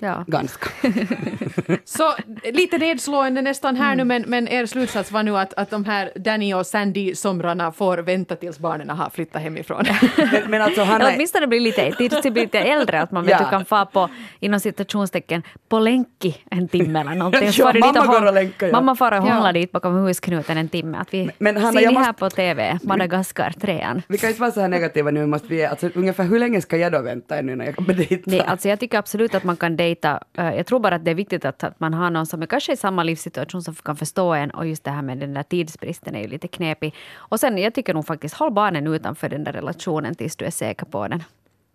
Ja. 0.00 0.24
Ganska. 0.26 0.70
Så 1.84 2.12
lite 2.52 2.78
nedslående 2.78 3.42
nästan 3.42 3.76
här 3.76 3.92
Mm. 3.92 3.96
nu, 3.98 4.04
men, 4.04 4.22
men 4.30 4.48
er 4.48 4.66
slutsats 4.66 5.12
var 5.12 5.22
nu 5.22 5.36
att, 5.38 5.54
att 5.54 5.70
de 5.70 5.84
här 5.84 6.10
Danny 6.16 6.54
och 6.54 6.62
Sandy-somrarna 6.66 7.72
får 7.72 7.98
vänta 7.98 8.36
tills 8.36 8.58
barnen 8.58 8.90
har 8.90 9.10
flyttat 9.10 9.42
hemifrån. 9.42 9.84
men, 10.16 10.50
men 10.50 10.62
alltså 10.62 10.82
han 10.82 11.00
Eller 11.00 11.14
åtminstone 11.14 11.46
bli 11.46 11.60
lite, 11.60 11.92
tills 11.92 12.22
det 12.22 12.30
blir 12.30 12.42
lite 12.42 12.58
äldre, 12.58 13.00
att 13.02 13.10
man 13.12 13.24
vet 13.24 13.30
Ja. 13.32 13.44
du 13.44 13.50
kan 13.50 13.64
få 13.64 13.86
på, 13.86 14.08
inom 14.40 14.60
citationstecken, 14.60 15.42
på 15.68 15.78
länki 15.78 16.36
en 16.50 16.68
timme 16.68 17.00
eller 17.00 17.14
någonting. 17.14 17.50
Ja, 17.56 17.72
mamma 17.80 18.06
går 18.06 18.26
och 18.26 18.34
länkar, 18.34 18.66
ja. 18.66 18.72
Mamma 18.72 18.96
far 18.96 19.12
och 19.12 19.22
hånglar 19.22 19.52
dit 19.52 19.72
bakom 19.72 19.94
husknuten 19.94 20.58
en 20.58 20.68
timme. 20.68 20.98
Att 20.98 21.14
vi 21.14 21.30
Men 21.38 21.56
Hanna, 21.56 21.72
ser 21.72 21.80
jag 21.80 21.92
ni 21.94 21.98
här 21.98 22.06
måste- 22.06 22.20
på 22.20 22.30
TV, 22.30 22.78
Madagaskar 22.82 23.54
3 23.60 24.02
vi 24.08 24.18
kan 24.18 24.28
inte 24.28 24.40
vara 24.40 24.50
så 24.50 24.60
här 24.60 24.68
negativa 24.68 25.10
nu, 25.10 25.26
måste 25.26 25.48
vi, 25.48 25.64
alltså, 25.64 25.90
ungefär 25.94 26.24
hur 26.24 26.38
länge 26.38 26.60
ska 26.60 26.76
jag 26.76 26.92
då 26.92 27.02
vänta 27.02 27.38
ännu 27.38 27.52
innan 27.52 27.66
jag 27.66 27.76
dejta. 28.08 28.30
Nej, 28.30 28.40
alltså 28.40 28.68
jag 28.68 28.80
tycker 28.80 28.98
absolut 28.98 29.34
att 29.34 29.44
man 29.44 29.56
kan 29.56 29.76
dejta. 29.76 30.22
Eh, 30.38 30.54
jag 30.54 30.66
tror 30.66 30.80
bara 30.80 30.94
att 30.94 31.04
det 31.04 31.10
är 31.10 31.14
viktigt 31.14 31.44
att, 31.44 31.64
att 31.64 31.80
man 31.80 31.94
har 31.94 32.10
någon 32.10 32.26
som 32.26 32.42
är 32.42 32.46
kanske 32.46 32.72
i 32.72 32.76
samma 32.76 33.02
livssituation 33.02 33.62
som 33.62 33.74
kan 33.74 33.96
förstå 33.96 34.34
en 34.34 34.50
och 34.50 34.66
just 34.66 34.84
det 34.84 34.90
här 34.90 35.02
med 35.02 35.18
den 35.18 35.34
där 35.34 35.42
tidsbristen 35.42 36.14
är 36.14 36.20
ju 36.20 36.28
lite 36.28 36.48
knepig. 36.48 36.94
Och 37.16 37.40
sen 37.40 37.58
jag 37.58 37.74
tycker 37.74 37.94
nog 37.94 38.06
faktiskt 38.06 38.34
håll 38.34 38.52
barnen 38.52 38.86
utanför 38.86 39.28
den 39.28 39.44
där 39.44 39.52
relationen 39.52 40.14
tills 40.14 40.36
du 40.36 40.44
är 40.44 40.50
säker 40.50 40.86
på 40.86 41.08
den. 41.08 41.22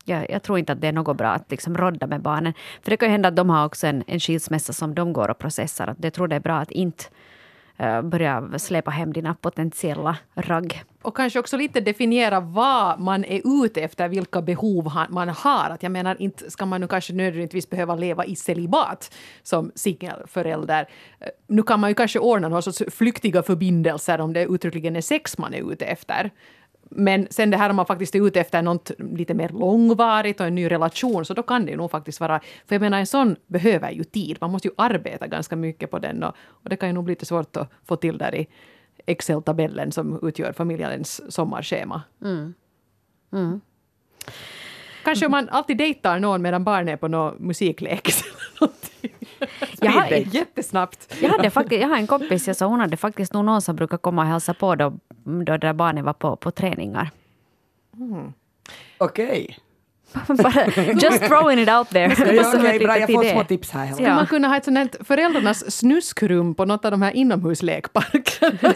Jag, 0.05 0.29
jag 0.29 0.43
tror 0.43 0.59
inte 0.59 0.73
att 0.73 0.81
det 0.81 0.87
är 0.87 0.91
något 0.91 1.17
bra 1.17 1.29
att 1.29 1.51
liksom 1.51 1.77
rodda 1.77 2.07
med 2.07 2.21
barnen. 2.21 2.53
För 2.81 2.91
det 2.91 2.97
kan 2.97 3.07
ju 3.07 3.11
hända 3.11 3.29
att 3.29 3.35
de 3.35 3.49
har 3.49 3.65
också 3.65 3.87
en, 3.87 4.03
en 4.07 4.19
skilsmässa 4.19 4.73
som 4.73 4.95
de 4.95 5.13
går 5.13 5.29
och 5.29 5.37
processar. 5.37 5.87
Att 5.87 5.97
jag 6.01 6.13
tror 6.13 6.27
det 6.27 6.35
är 6.35 6.39
bra 6.39 6.55
att 6.55 6.71
inte 6.71 7.03
Eh, 7.77 8.01
börja 8.01 8.59
släpa 8.59 8.91
hem 8.91 9.13
dina 9.13 9.33
potentiella 9.33 10.17
ragg. 10.35 10.83
Och 11.01 11.17
kanske 11.17 11.39
också 11.39 11.57
lite 11.57 11.81
definiera 11.81 12.39
vad 12.39 12.99
man 12.99 13.25
är 13.25 13.65
ute 13.65 13.81
efter, 13.81 14.07
vilka 14.07 14.41
behov 14.41 14.91
man 15.09 15.29
har. 15.29 15.69
Att 15.69 15.83
jag 15.83 15.91
menar, 15.91 16.21
inte 16.21 16.51
ska 16.51 16.65
man 16.65 16.81
nu 16.81 16.87
kanske 16.87 17.13
nödvändigtvis 17.13 17.69
behöva 17.69 17.95
leva 17.95 18.25
i 18.25 18.35
celibat 18.35 19.15
som 19.43 19.71
singelförälder. 19.75 20.89
Eh, 21.19 21.27
nu 21.47 21.63
kan 21.63 21.79
man 21.79 21.89
ju 21.89 21.93
kanske 21.93 22.19
ordna 22.19 22.47
några 22.47 22.61
sorts 22.61 22.83
flyktiga 22.91 23.43
förbindelser 23.43 24.21
om 24.21 24.33
det 24.33 24.43
uttryckligen 24.45 24.95
är 24.95 25.01
sex 25.01 25.37
man 25.37 25.53
är 25.53 25.71
ute 25.71 25.85
efter. 25.85 26.31
Men 26.95 27.27
sen 27.29 27.49
det 27.49 27.57
här 27.57 27.69
om 27.69 27.75
man 27.75 27.85
faktiskt 27.85 28.15
är 28.15 28.27
ute 28.27 28.39
efter 28.39 28.61
något 28.61 28.91
lite 28.97 29.33
mer 29.33 29.49
långvarigt 29.49 30.39
och 30.39 30.47
en 30.47 30.55
ny 30.55 30.71
relation, 30.71 31.25
så 31.25 31.33
då 31.33 31.43
kan 31.43 31.65
det 31.65 31.71
ju 31.71 31.77
nog 31.77 31.91
faktiskt 31.91 32.19
vara... 32.19 32.39
För 32.39 32.75
jag 32.75 32.81
menar, 32.81 32.99
en 32.99 33.07
sån 33.07 33.35
behöver 33.47 33.91
ju 33.91 34.03
tid. 34.03 34.37
Man 34.41 34.51
måste 34.51 34.67
ju 34.67 34.73
arbeta 34.77 35.27
ganska 35.27 35.55
mycket 35.55 35.91
på 35.91 35.99
den 35.99 36.23
och, 36.23 36.35
och 36.47 36.69
det 36.69 36.75
kan 36.75 36.89
ju 36.89 36.93
nog 36.93 37.03
bli 37.03 37.11
lite 37.11 37.25
svårt 37.25 37.57
att 37.57 37.69
få 37.85 37.95
till 37.95 38.17
där 38.17 38.35
i 38.35 38.47
Excel-tabellen 39.05 39.91
som 39.91 40.19
utgör 40.27 40.53
familjens 40.53 41.31
sommarschema. 41.33 42.01
Kanske 45.03 45.25
om 45.25 45.31
man 45.31 45.49
alltid 45.49 45.77
dejtar 45.77 46.19
någon 46.19 46.41
medan 46.41 46.63
barnet 46.63 46.93
är 46.93 46.97
på 46.97 47.07
någon 47.07 47.35
musiklek. 47.39 48.09
Jag 49.81 49.91
har- 49.91 50.07
jättesnabbt. 50.35 51.15
Jag, 51.21 51.29
hade 51.29 51.49
faktiskt, 51.49 51.81
jag 51.81 51.89
har 51.89 51.97
en 51.97 52.07
kompis, 52.07 52.47
jag 52.47 52.55
sa, 52.55 52.65
hon 52.65 52.79
hade 52.79 52.97
faktiskt 52.97 53.33
nog 53.33 53.45
någon 53.45 53.61
som 53.61 53.75
brukar 53.75 53.97
komma 53.97 54.21
och 54.21 54.27
hälsa 54.27 54.53
på 54.53 54.75
då, 54.75 54.93
då 55.23 55.57
där 55.57 55.73
barnet 55.73 56.05
var 56.05 56.13
på, 56.13 56.35
på 56.35 56.51
träningar. 56.51 57.09
Okej. 58.97 59.57
Bara, 59.57 59.57
just 61.01 61.23
throwing 61.23 61.59
it 61.59 61.69
out 61.69 61.89
there. 61.89 62.15
Ja, 62.17 62.33
ja, 62.33 62.67
ett 62.73 62.83
bra, 62.83 62.97
jag 62.97 63.11
får 63.11 63.23
idé. 63.23 63.31
små 63.33 63.43
tips 63.43 63.71
här. 63.71 63.91
Skulle 63.91 64.07
Ja. 64.07 64.15
man 64.15 64.27
kunna 64.27 64.47
ha 64.47 64.57
ett 64.57 64.65
sånt 64.65 64.77
här 64.77 64.89
föräldrarnas 65.03 65.71
snuskrum 65.77 66.55
på 66.55 66.65
något 66.65 66.85
av 66.85 66.91
de 66.91 67.01
här 67.01 67.11
inomhuslekparkerna? 67.11 68.73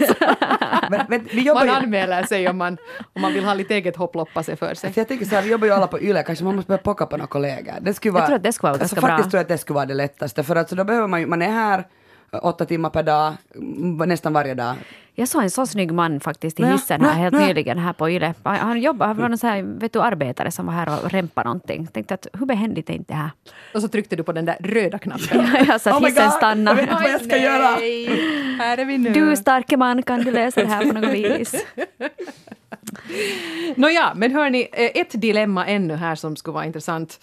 Man 1.53 1.69
anmäler 1.69 2.23
sig 2.23 2.49
om 2.49 2.57
man, 2.57 2.77
om 3.13 3.21
man 3.21 3.33
vill 3.33 3.43
ha 3.45 3.53
lite 3.53 3.75
eget 3.75 3.95
hopploppa 3.95 4.43
sig 4.43 4.55
för 4.55 4.73
sig. 4.73 4.87
Alltså 4.87 4.99
jag 4.99 5.07
tänker 5.07 5.25
så 5.25 5.35
här, 5.35 5.41
vi 5.41 5.49
jobbar 5.51 5.67
ju 5.67 5.73
alla 5.73 5.87
på 5.87 6.01
YLE, 6.01 6.23
kanske 6.23 6.45
man 6.45 6.55
måste 6.55 6.67
börja 6.67 6.77
pocka 6.77 7.05
på 7.05 7.17
några 7.17 7.27
kollegor. 7.27 7.73
Det 7.81 7.93
skulle 7.93 8.11
vara, 8.11 8.25
tror 8.25 8.35
att 8.35 8.43
det 8.43 8.53
skulle 8.53 8.71
vara 8.71 8.81
alltså 8.81 8.95
ganska 8.95 9.07
faktiskt 9.07 9.25
bra. 9.25 9.31
tror 9.31 9.37
jag 9.39 9.41
att 9.41 9.47
det 9.47 9.57
skulle 9.57 9.75
vara 9.75 9.85
det 9.85 9.93
lättaste, 9.93 10.43
för 10.43 10.55
att 10.55 10.69
så 10.69 10.75
då 10.75 10.83
behöver 10.83 11.07
man 11.07 11.19
ju, 11.19 11.25
man 11.27 11.41
är 11.41 11.51
här 11.51 11.83
eh, 12.33 12.39
åtta 12.45 12.65
timmar 12.65 12.89
per 12.89 13.03
dag, 13.03 13.33
mm, 13.55 14.09
nästan 14.09 14.33
varje 14.33 14.53
dag. 14.53 14.75
Jag 15.19 15.27
såg 15.27 15.43
en 15.43 15.49
så 15.49 15.65
snygg 15.67 15.91
man 15.91 16.19
faktiskt 16.19 16.59
i 16.59 16.65
hissen 16.65 17.01
här 17.01 17.13
helt 17.13 17.35
nyligen 17.35 17.77
här 17.77 17.93
på 17.93 18.09
Yle. 18.09 18.33
Han- 18.43 18.81
jobbar, 18.81 19.07
han 19.07 19.17
var 19.17 19.29
någon 19.29 19.37
så 19.37 19.47
här, 19.47 19.61
vet 19.61 19.93
du, 19.93 20.01
arbetare 20.01 20.51
som 20.51 20.65
var 20.65 20.73
här 20.73 21.03
och 21.03 21.11
rempade 21.11 21.47
någonting. 21.47 21.81
Jag 21.83 21.93
tänkte 21.93 22.13
att 22.13 22.27
hur 22.33 22.45
behändigt 22.45 22.89
är 22.89 22.93
inte 22.93 23.13
det 23.13 23.17
här? 23.17 23.29
Och 23.73 23.81
så 23.81 23.87
tryckte 23.87 24.15
du 24.15 24.23
på 24.23 24.31
den 24.31 24.45
där 24.45 24.57
röda 24.59 24.99
knappen. 24.99 25.47
Jag 25.67 25.81
sa 25.81 25.89
Oh 25.91 25.95
att 25.95 26.01
my 26.01 26.09
hissen 26.09 26.31
stannar. 26.31 26.71
jag 26.71 26.75
vet 26.75 26.89
inte 26.89 27.03
vad 27.03 27.11
jag 27.11 27.21
ska 27.21 27.37
göra. 27.37 27.67
Här 28.63 28.77
är 28.77 28.85
vi 28.85 28.97
nu. 28.97 29.09
Du 29.13 29.35
starke 29.35 29.77
man, 29.77 30.03
kan 30.03 30.19
du 30.19 30.31
lösa 30.31 30.61
det 30.61 30.67
här 30.67 30.85
på 30.85 30.99
något 30.99 31.13
vis? 31.13 31.65
Nåja, 33.75 34.11
men 34.15 34.31
hörni, 34.31 34.67
eh, 34.71 34.91
ett 35.01 35.21
dilemma 35.21 35.65
ännu 35.67 35.95
här 35.95 36.15
som 36.15 36.35
skulle 36.35 36.53
vara 36.53 36.65
intressant 36.65 37.19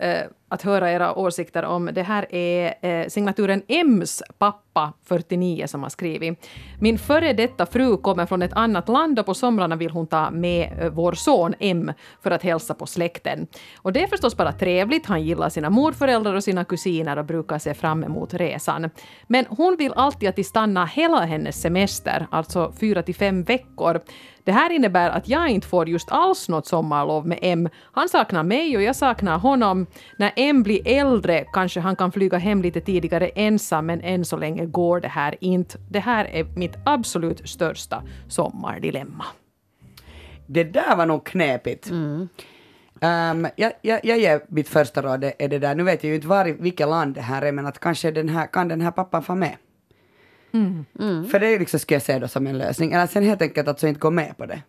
Eh, 0.00 0.24
att 0.48 0.62
höra 0.62 0.92
era 0.92 1.14
åsikter 1.14 1.64
om. 1.64 1.90
Det 1.92 2.02
här 2.02 2.34
är 2.34 2.74
eh, 2.80 3.08
signaturen 3.08 3.62
M's 3.68 4.22
pappa, 4.38 4.92
49, 5.04 5.66
som 5.66 5.82
har 5.82 5.90
skrivit. 5.90 6.48
Min 6.80 6.98
före 6.98 7.32
detta 7.32 7.66
fru 7.66 7.96
kommer 7.96 8.26
från 8.26 8.42
ett 8.42 8.52
annat 8.52 8.88
land 8.88 9.18
och 9.18 9.26
på 9.26 9.34
somrarna 9.34 9.76
vill 9.76 9.90
hon 9.90 10.06
ta 10.06 10.30
med 10.30 10.72
eh, 10.80 10.90
vår 10.90 11.12
son 11.12 11.54
M 11.58 11.92
för 12.22 12.30
att 12.30 12.42
hälsa 12.42 12.74
på 12.74 12.86
släkten. 12.86 13.46
Och 13.76 13.92
det 13.92 14.02
är 14.02 14.06
förstås 14.06 14.36
bara 14.36 14.52
trevligt. 14.52 15.06
Han 15.06 15.22
gillar 15.22 15.48
sina 15.48 15.70
morföräldrar 15.70 16.34
och 16.34 16.44
sina 16.44 16.64
kusiner 16.64 17.16
och 17.18 17.24
brukar 17.24 17.58
se 17.58 17.74
fram 17.74 18.04
emot 18.04 18.34
resan. 18.34 18.90
Men 19.26 19.44
hon 19.48 19.76
vill 19.76 19.92
alltid 19.92 20.28
att 20.28 20.36
de 20.36 20.44
stannar 20.44 20.86
hela 20.86 21.20
hennes 21.20 21.60
semester, 21.60 22.26
alltså 22.30 22.72
fyra 22.80 23.02
till 23.02 23.14
fem 23.14 23.42
veckor. 23.42 24.00
Det 24.46 24.52
här 24.52 24.70
innebär 24.70 25.10
att 25.10 25.28
jag 25.28 25.48
inte 25.48 25.66
får 25.66 25.88
just 25.88 26.10
alls 26.10 26.48
något 26.48 26.66
sommarlov 26.66 27.26
med 27.26 27.38
M. 27.42 27.68
Han 27.92 28.08
saknar 28.08 28.42
mig 28.42 28.76
och 28.76 28.82
jag 28.82 28.96
saknar 28.96 29.38
honom. 29.38 29.86
När 30.18 30.32
M 30.36 30.62
blir 30.62 30.88
äldre 30.88 31.44
kanske 31.52 31.80
han 31.80 31.96
kan 31.96 32.12
flyga 32.12 32.38
hem 32.38 32.62
lite 32.62 32.80
tidigare 32.80 33.28
ensam, 33.28 33.86
men 33.86 34.00
än 34.00 34.24
så 34.24 34.36
länge 34.36 34.66
går 34.66 35.00
det 35.00 35.08
här 35.08 35.34
inte. 35.40 35.78
Det 35.90 35.98
här 35.98 36.24
är 36.24 36.44
mitt 36.44 36.76
absolut 36.84 37.48
största 37.48 38.02
sommardilemma. 38.28 39.24
Det 40.46 40.64
där 40.64 40.96
var 40.96 41.06
nog 41.06 41.26
knepigt. 41.26 41.90
Ehm, 43.00 43.46
jag, 43.56 43.72
jag, 43.82 44.00
jag 44.04 44.18
ger 44.18 44.40
mitt 44.48 44.68
första 44.68 45.02
råd, 45.02 45.24
är 45.38 45.48
det 45.48 45.58
där, 45.58 45.74
nu 45.74 45.82
vet 45.82 46.04
jag 46.04 46.08
ju 46.08 46.14
inte 46.14 46.28
var 46.28 46.48
i 46.48 46.52
vilket 46.52 46.88
land 46.88 47.14
det 47.14 47.20
här 47.20 47.42
är, 47.42 47.52
men 47.52 47.66
att 47.66 47.78
kanske 47.78 48.10
den 48.10 48.28
här, 48.28 48.46
kan 48.46 48.68
den 48.68 48.80
här 48.80 48.90
pappan 48.90 49.22
få 49.22 49.34
med? 49.34 49.56
För 51.30 51.38
det 51.40 51.46
är 51.54 51.58
liksom, 51.58 51.80
skulle 51.80 51.94
jag 51.94 52.02
säga 52.02 52.18
då 52.18 52.28
som 52.28 52.46
en 52.46 52.58
lösning, 52.58 52.92
eller 52.92 53.06
sen 53.06 53.22
helt 53.22 53.42
enkelt 53.42 53.68
att 53.68 53.80
så 53.80 53.86
inte 53.86 54.00
gå 54.00 54.10
med 54.10 54.36
på 54.36 54.46
det. 54.46 54.62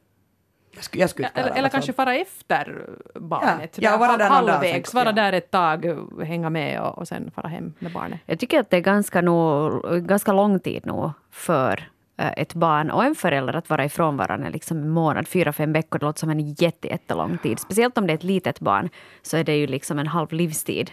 Jag 0.75 0.83
skulle, 0.83 1.03
jag 1.03 1.09
skulle 1.09 1.27
Eller, 1.33 1.49
eller 1.49 1.63
det. 1.63 1.69
kanske 1.69 1.93
fara 1.93 2.15
efter 2.15 2.85
barnet. 3.15 3.77
Ja, 3.81 3.91
ja, 3.91 3.97
vara 3.97 4.17
där 4.17 4.29
halvvägs, 4.29 4.93
vara 4.93 5.11
där 5.11 5.33
ett 5.33 5.51
tag, 5.51 5.85
hänga 6.23 6.49
med 6.49 6.81
och, 6.81 6.97
och 6.97 7.07
sen 7.07 7.31
fara 7.35 7.47
hem 7.47 7.73
med 7.79 7.91
barnet. 7.91 8.19
Jag 8.25 8.39
tycker 8.39 8.59
att 8.59 8.69
det 8.69 8.77
är 8.77 8.81
ganska, 8.81 9.21
nog, 9.21 9.83
ganska 10.07 10.33
lång 10.33 10.59
tid 10.59 10.85
nog 10.85 11.11
för 11.31 11.89
ett 12.17 12.53
barn 12.53 12.91
och 12.91 13.03
en 13.03 13.15
förälder 13.15 13.53
att 13.53 13.69
vara 13.69 13.85
ifrån 13.85 14.17
varandra 14.17 14.49
liksom 14.49 14.77
en 14.77 14.89
månad, 14.89 15.27
fyra, 15.27 15.53
fem 15.53 15.73
veckor. 15.73 15.99
Det 15.99 16.05
låter 16.05 16.19
som 16.19 16.29
en 16.29 16.53
jätte, 16.53 16.87
jättelång 16.87 17.37
tid. 17.37 17.59
Speciellt 17.59 17.97
om 17.97 18.07
det 18.07 18.13
är 18.13 18.15
ett 18.15 18.23
litet 18.23 18.59
barn 18.59 18.89
så 19.21 19.37
är 19.37 19.43
det 19.43 19.55
ju 19.55 19.67
liksom 19.67 19.99
en 19.99 20.07
halv 20.07 20.31
livstid 20.31 20.91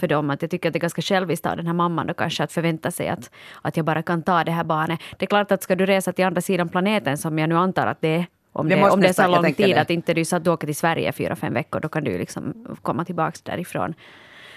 för 0.00 0.06
dem. 0.06 0.30
Att 0.30 0.42
jag 0.42 0.50
tycker 0.50 0.68
att 0.68 0.72
det 0.72 0.78
är 0.78 0.80
ganska 0.80 1.02
själviskt 1.02 1.46
av 1.46 1.56
den 1.56 1.66
här 1.66 1.74
mamman 1.74 2.06
då 2.06 2.14
kanske 2.14 2.44
att 2.44 2.52
förvänta 2.52 2.90
sig 2.90 3.08
att, 3.08 3.30
att 3.62 3.76
jag 3.76 3.86
bara 3.86 4.02
kan 4.02 4.22
ta 4.22 4.44
det 4.44 4.52
här 4.52 4.64
barnet. 4.64 5.00
Det 5.18 5.24
är 5.24 5.26
klart 5.26 5.52
att 5.52 5.62
ska 5.62 5.76
du 5.76 5.86
resa 5.86 6.12
till 6.12 6.24
andra 6.24 6.40
sidan 6.40 6.68
planeten 6.68 7.18
som 7.18 7.38
jag 7.38 7.48
nu 7.48 7.56
antar 7.56 7.86
att 7.86 8.00
det 8.00 8.08
är 8.08 8.26
om 8.52 8.68
Det 8.68 8.74
det, 8.76 8.90
om 8.90 9.00
det 9.00 9.08
är 9.08 9.12
så 9.12 9.28
lång 9.28 9.54
tid 9.54 9.76
det. 9.76 9.80
att 9.80 9.90
inte 9.90 10.14
du 10.14 10.24
så 10.24 10.36
att 10.36 10.44
du 10.44 10.50
åker 10.50 10.66
till 10.66 10.76
Sverige 10.76 11.12
fyra, 11.12 11.36
fem 11.36 11.54
veckor, 11.54 11.80
då 11.80 11.88
kan 11.88 12.04
du 12.04 12.18
liksom 12.18 12.66
komma 12.82 13.04
tillbaka 13.04 13.38
därifrån. 13.42 13.94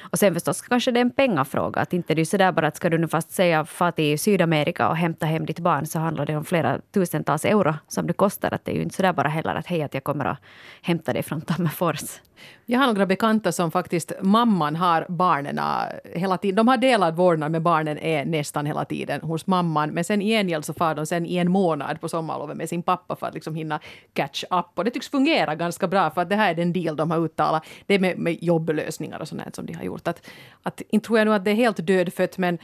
Och 0.10 0.20
sen 0.20 0.34
förstås 0.34 0.62
kanske 0.62 0.92
det 0.92 1.00
är 1.00 1.02
en 1.02 1.12
pengafråga. 1.12 1.82
Att 1.82 1.94
inte 1.94 2.16
det 2.16 2.22
är 2.22 2.26
sådär 2.26 2.52
bara 2.52 2.68
att 2.68 2.76
ska 2.76 2.90
du 2.90 2.98
nu 2.98 3.08
fast 3.08 3.32
säga 3.32 3.66
far 3.66 3.92
till 3.92 4.20
Sydamerika 4.20 4.90
och 4.90 4.98
hämta 4.98 5.26
hem 5.26 5.46
ditt 5.46 5.60
barn 5.60 5.86
så 5.86 6.00
handlar 6.00 6.26
det 6.26 6.36
om 6.36 6.46
flera 6.46 6.80
tusentals 6.94 7.46
euro 7.46 7.74
som 7.88 8.08
det 8.08 8.14
kostar. 8.14 8.54
Att 8.54 8.66
det 8.66 8.72
är 8.72 8.76
ju 8.76 8.82
inte 8.82 8.96
sådär 8.96 9.14
bara 9.14 9.28
heller 9.28 9.56
att 9.56 9.68
hej 9.68 9.84
att 9.84 9.94
jag 9.94 10.04
kommer 10.04 10.26
att 10.26 10.38
hämta 10.82 11.14
dig 11.14 11.24
från 11.24 11.42
Tammerfors. 11.42 12.20
Jag 12.66 12.80
har 12.80 12.88
några 12.88 13.06
bekanta 13.06 13.52
som 13.52 13.72
faktiskt, 13.72 14.12
mamman 14.22 14.76
har 14.76 15.06
barnen 15.10 15.58
äh, 15.58 16.20
hela 16.20 16.38
tiden. 16.38 16.56
De 16.56 16.68
har 16.68 16.78
delad 16.78 17.16
vårdnad 17.16 17.52
med 17.52 17.62
barnen 17.62 17.98
är 17.98 18.26
nästan 18.26 18.66
hela 18.66 18.86
tiden 18.86 19.22
hos 19.22 19.48
mamman. 19.48 19.90
Men 19.90 20.04
sen 20.04 20.22
i 20.22 20.30
gengäld 20.30 20.66
så 20.66 20.74
far 20.74 20.96
de 20.96 21.06
sen 21.06 21.26
i 21.26 21.38
en 21.38 21.52
månad 21.52 22.02
på 22.02 22.10
sommarlovet 22.10 22.58
med 22.58 22.70
sin 22.70 22.84
pappa 22.84 23.16
för 23.16 23.28
att 23.28 23.34
liksom 23.34 23.56
hinna 23.56 23.80
catch 24.14 24.44
up. 24.44 24.66
Och 24.76 24.86
det 24.86 24.92
tycks 24.92 25.10
fungera 25.10 25.56
ganska 25.56 25.88
bra 25.88 26.12
för 26.12 26.22
att 26.22 26.30
det 26.30 26.36
här 26.36 26.52
är 26.52 26.56
den 26.56 26.74
deal 26.74 26.96
de 26.96 27.12
har 27.12 27.26
uttalat. 27.26 27.64
Det 27.86 27.96
är 27.96 28.00
med, 28.00 28.18
med 28.18 28.38
jobblösningar 28.44 29.20
och 29.20 29.28
sånt 29.28 29.42
här 29.42 29.52
som 29.54 29.66
de 29.66 29.74
har 29.74 29.84
gjort. 29.84 30.08
Att, 30.08 30.28
att, 30.64 30.82
inte 30.90 31.08
tror 31.08 31.20
jag 31.20 31.26
nu 31.28 31.34
att 31.34 31.46
det 31.46 31.52
är 31.52 31.56
helt 31.56 31.88
dödfött 31.88 32.38
men 32.38 32.58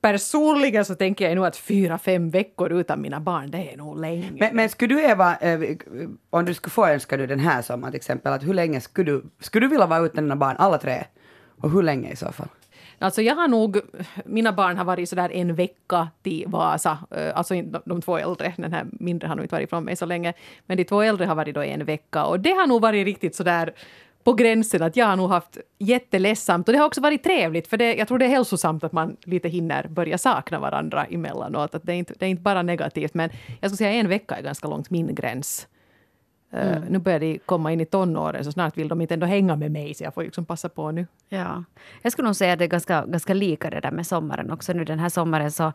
personligen 0.00 0.84
så 0.84 0.94
tänker 0.94 1.28
jag 1.28 1.36
nog 1.36 1.46
att 1.46 1.56
fyra, 1.56 1.98
fem 1.98 2.30
veckor 2.30 2.72
utan 2.72 3.00
mina 3.00 3.20
barn, 3.20 3.50
det 3.50 3.72
är 3.72 3.76
nog 3.76 4.00
länge. 4.00 4.32
Men, 4.38 4.56
men 4.56 4.68
skulle 4.68 4.94
du 4.94 5.02
Eva, 5.02 5.36
eh, 5.36 5.60
om 6.30 6.44
du 6.44 6.54
skulle 6.54 6.70
få 6.70 6.86
önska 6.86 7.16
du 7.16 7.26
den 7.26 7.40
här 7.40 7.62
sommaren 7.62 7.92
till 7.92 7.98
exempel, 7.98 8.32
att 8.32 8.42
hur 8.42 8.54
länge 8.54 8.80
skulle 8.80 9.12
du, 9.12 9.24
skulle 9.40 9.66
du 9.66 9.70
vilja 9.70 9.86
vara 9.86 10.00
utan 10.06 10.24
dina 10.24 10.36
barn, 10.36 10.56
alla 10.58 10.78
tre? 10.78 11.04
Och 11.60 11.70
hur 11.70 11.82
länge 11.82 12.10
i 12.10 12.16
så 12.16 12.32
fall? 12.32 12.48
Alltså 12.98 13.22
jag 13.22 13.34
har 13.34 13.48
nog, 13.48 13.80
mina 14.24 14.52
barn 14.52 14.76
har 14.76 14.84
varit 14.84 15.08
sådär 15.08 15.30
en 15.32 15.54
vecka 15.54 16.08
till 16.22 16.44
Vasa. 16.46 16.98
Eh, 17.10 17.36
Alltså 17.38 17.54
de, 17.54 17.82
de 17.84 18.02
två 18.02 18.18
äldre, 18.18 18.54
den 18.56 18.72
här 18.72 18.86
mindre 18.92 19.28
har 19.28 19.36
nog 19.36 19.44
inte 19.44 19.54
varit 19.54 19.70
från 19.70 19.84
mig 19.84 19.96
så 19.96 20.06
länge. 20.06 20.32
Men 20.66 20.76
de 20.76 20.84
två 20.84 21.02
äldre 21.02 21.26
har 21.26 21.34
varit 21.34 21.54
då 21.54 21.62
en 21.62 21.84
vecka 21.84 22.24
och 22.24 22.40
det 22.40 22.50
har 22.50 22.66
nog 22.66 22.82
varit 22.82 23.04
riktigt 23.04 23.34
sådär 23.34 23.74
på 24.26 24.32
gränsen 24.32 24.82
att 24.82 24.96
jag 24.96 25.06
har 25.06 25.16
nog 25.16 25.30
haft 25.30 25.58
jätteledsamt 25.78 26.68
och 26.68 26.72
det 26.72 26.78
har 26.78 26.86
också 26.86 27.00
varit 27.00 27.22
trevligt 27.22 27.68
för 27.68 27.76
det, 27.76 27.94
jag 27.94 28.08
tror 28.08 28.18
det 28.18 28.24
är 28.24 28.28
hälsosamt 28.28 28.84
att 28.84 28.92
man 28.92 29.16
lite 29.24 29.48
hinner 29.48 29.88
börja 29.88 30.18
sakna 30.18 30.58
varandra 30.58 31.04
emellanåt. 31.04 31.74
Att 31.74 31.82
det, 31.82 31.92
är 31.92 31.96
inte, 31.96 32.14
det 32.18 32.26
är 32.26 32.28
inte 32.28 32.42
bara 32.42 32.62
negativt 32.62 33.14
men 33.14 33.30
jag 33.60 33.70
skulle 33.70 33.76
säga 33.76 33.90
en 33.90 34.08
vecka 34.08 34.36
är 34.36 34.42
ganska 34.42 34.68
långt 34.68 34.90
min 34.90 35.14
gräns. 35.14 35.68
Eh, 36.52 36.78
nu 36.88 36.98
börjar 36.98 37.20
de 37.20 37.38
komma 37.38 37.72
in 37.72 37.80
i 37.80 37.86
tonåren 37.86 38.44
så 38.44 38.52
snart 38.52 38.78
vill 38.78 38.88
de 38.88 39.00
inte 39.00 39.14
ändå 39.14 39.26
hänga 39.26 39.56
med 39.56 39.70
mig 39.72 39.94
så 39.94 40.04
jag 40.04 40.14
får 40.14 40.22
liksom 40.22 40.44
passa 40.44 40.68
på 40.68 40.90
nu. 40.90 41.06
Ja. 41.28 41.64
Jag 42.02 42.12
skulle 42.12 42.28
nog 42.28 42.36
säga 42.36 42.52
att 42.52 42.58
det 42.58 42.64
är 42.64 42.68
ganska, 42.68 43.06
ganska 43.06 43.34
lika 43.34 43.70
det 43.70 43.80
där 43.80 43.90
med 43.90 44.06
sommaren 44.06 44.50
också. 44.50 44.72
Nu 44.72 44.84
den 44.84 44.98
här 44.98 45.08
sommaren 45.08 45.52
så, 45.52 45.72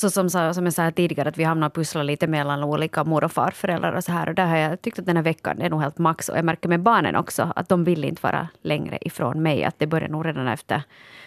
så 0.00 0.10
som, 0.10 0.30
som 0.30 0.64
jag 0.64 0.72
sa 0.72 0.90
tidigare 0.90 1.28
att 1.28 1.38
vi 1.38 1.44
hamnar 1.44 1.66
och 1.66 1.74
pusslar 1.74 2.04
lite 2.04 2.26
mellan 2.26 2.64
olika 2.64 3.04
mor 3.04 3.24
och 3.24 3.32
farföräldrar 3.32 3.92
och 3.92 4.04
så 4.04 4.12
här. 4.12 4.28
Och 4.28 4.34
där 4.34 4.46
har 4.46 4.56
jag 4.56 4.82
tyckt 4.82 4.98
att 4.98 5.06
den 5.06 5.16
här 5.16 5.22
veckan 5.22 5.60
är 5.60 5.70
nog 5.70 5.80
helt 5.80 5.98
max. 5.98 6.28
Och 6.28 6.38
jag 6.38 6.44
märker 6.44 6.68
med 6.68 6.80
barnen 6.80 7.16
också 7.16 7.52
att 7.56 7.68
de 7.68 7.84
vill 7.84 8.04
inte 8.04 8.22
vara 8.22 8.48
längre 8.62 8.98
ifrån 9.00 9.42
mig. 9.42 9.64
Att 9.64 9.78
det 9.78 9.86
börjar 9.86 10.08
nog 10.08 10.26
redan 10.26 10.48
efter 10.48 10.82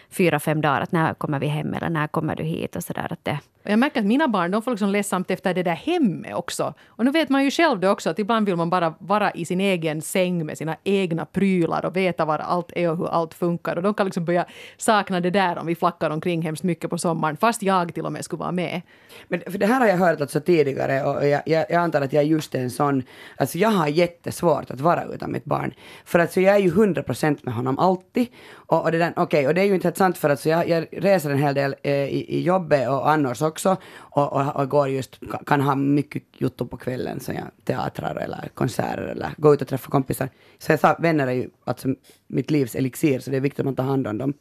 fyra, 0.10 0.40
fem 0.40 0.62
dagar. 0.62 0.82
Att 0.82 0.92
när 0.92 1.14
kommer 1.14 1.40
vi 1.40 1.48
hem 1.48 1.74
eller 1.74 1.90
när 1.90 2.08
kommer 2.08 2.36
du 2.36 2.44
hit 2.44 2.76
och 2.76 2.84
så 2.84 2.94
där. 2.94 3.14
Att 3.14 3.26
det, 3.26 3.40
jag 3.72 3.80
märker 3.80 4.00
att 4.00 4.06
mina 4.06 4.28
barn 4.28 4.52
de 4.52 4.62
får 4.62 4.72
liksom 4.72 4.90
ledsamt 4.90 5.32
efter 5.32 5.54
det 5.54 5.64
där 5.64 5.76
hemmet 5.76 6.36
också. 6.36 6.74
Och 6.88 7.06
nu 7.06 7.12
vet 7.12 7.30
man 7.30 7.44
ju 7.44 7.52
själv 7.52 7.80
det 7.80 7.90
också 7.90 8.10
att 8.10 8.20
ibland 8.20 8.46
vill 8.46 8.56
man 8.56 8.70
bara 8.70 8.94
vara 9.00 9.32
i 9.32 9.46
sin 9.46 9.62
egen 9.62 10.02
säng 10.02 10.46
med 10.46 10.58
sina 10.58 10.78
egna 10.84 11.26
prylar 11.26 11.86
och 11.86 11.96
veta 11.96 12.26
var 12.26 12.40
allt 12.40 12.72
är 12.76 12.90
och 12.90 12.98
hur 12.98 13.10
allt 13.10 13.34
funkar. 13.34 13.76
Och 13.76 13.84
de 13.84 13.94
kan 13.94 14.06
liksom 14.06 14.26
börja 14.26 14.46
sakna 14.78 15.20
det 15.20 15.30
där 15.30 15.58
om 15.58 15.66
vi 15.66 15.76
flackar 15.76 16.10
omkring 16.10 16.42
hemskt 16.42 16.64
mycket 16.64 16.90
på 16.90 16.98
sommaren 16.98 17.38
fast 17.38 17.64
jag 17.64 17.94
till 17.94 18.06
och 18.06 18.12
med 18.12 18.26
skulle 18.26 18.40
vara 18.40 18.52
med. 18.52 18.82
Men 19.28 19.42
för 19.42 19.58
det 19.58 19.66
här 19.66 19.80
har 19.80 19.88
jag 19.88 19.98
hört 19.98 20.22
alltså 20.22 20.40
tidigare 20.40 21.04
och 21.04 21.28
jag, 21.28 21.42
jag, 21.46 21.66
jag 21.70 21.82
antar 21.84 22.02
att 22.02 22.14
jag 22.14 22.24
är 22.24 22.28
just 22.28 22.56
en 22.56 22.72
sån, 22.72 23.04
alltså 23.38 23.58
jag 23.58 23.70
har 23.70 23.88
jättesvårt 23.88 24.72
att 24.72 24.82
vara 24.82 25.04
utan 25.04 25.32
mitt 25.32 25.46
barn. 25.46 25.74
För 26.06 26.20
att 26.20 26.34
så 26.34 26.42
jag 26.42 26.56
är 26.56 26.60
ju 26.60 26.72
100% 26.72 27.40
med 27.42 27.54
honom 27.54 27.80
alltid. 27.80 28.28
Och, 28.54 28.84
och 28.84 28.92
det 28.92 28.98
där, 28.98 29.20
okay, 29.20 29.48
och 29.48 29.54
det 29.54 29.62
är 29.62 29.66
ju 29.66 29.74
inte 29.74 29.88
helt 29.88 29.98
sant 29.98 30.18
för 30.18 30.30
att 30.30 30.40
så 30.40 30.50
jag, 30.50 30.70
jag 30.70 30.88
reser 30.92 31.30
en 31.30 31.38
hel 31.38 31.56
del 31.56 31.76
eh, 31.84 31.94
i, 31.94 32.26
i 32.28 32.42
jobbet 32.42 32.90
och 32.90 33.10
annars 33.10 33.42
också 33.42 33.53
och, 33.96 34.34
och, 34.34 34.56
och 34.56 34.70
går 34.70 34.88
just, 34.90 35.20
kan- 35.32 35.46
kan 35.46 35.62
ha 35.62 35.76
mycket 35.76 36.24
jotto 36.38 36.68
på 36.68 36.78
kvällen, 36.78 37.20
så 37.20 37.32
jag 37.32 37.44
teatrar 37.64 38.16
eller 38.16 38.50
konserter 38.54 39.02
eller 39.02 39.30
gå 39.38 39.54
ut 39.54 39.62
och 39.62 39.68
träffa 39.68 39.90
kompisar. 39.92 40.30
Så 40.58 40.72
jag 40.72 40.80
sa, 40.80 40.96
vänner 41.00 41.28
är 41.28 41.32
ju 41.32 41.50
alltså 41.66 41.88
mitt 42.28 42.52
livs 42.52 42.76
elixir 42.76 43.20
så 43.20 43.32
det 43.32 43.38
är 43.38 43.42
viktigt 43.42 43.60
att 43.60 43.66
man 43.66 43.76
tar 43.76 43.84
hand 43.84 44.08
om 44.08 44.18
dem 44.18 44.34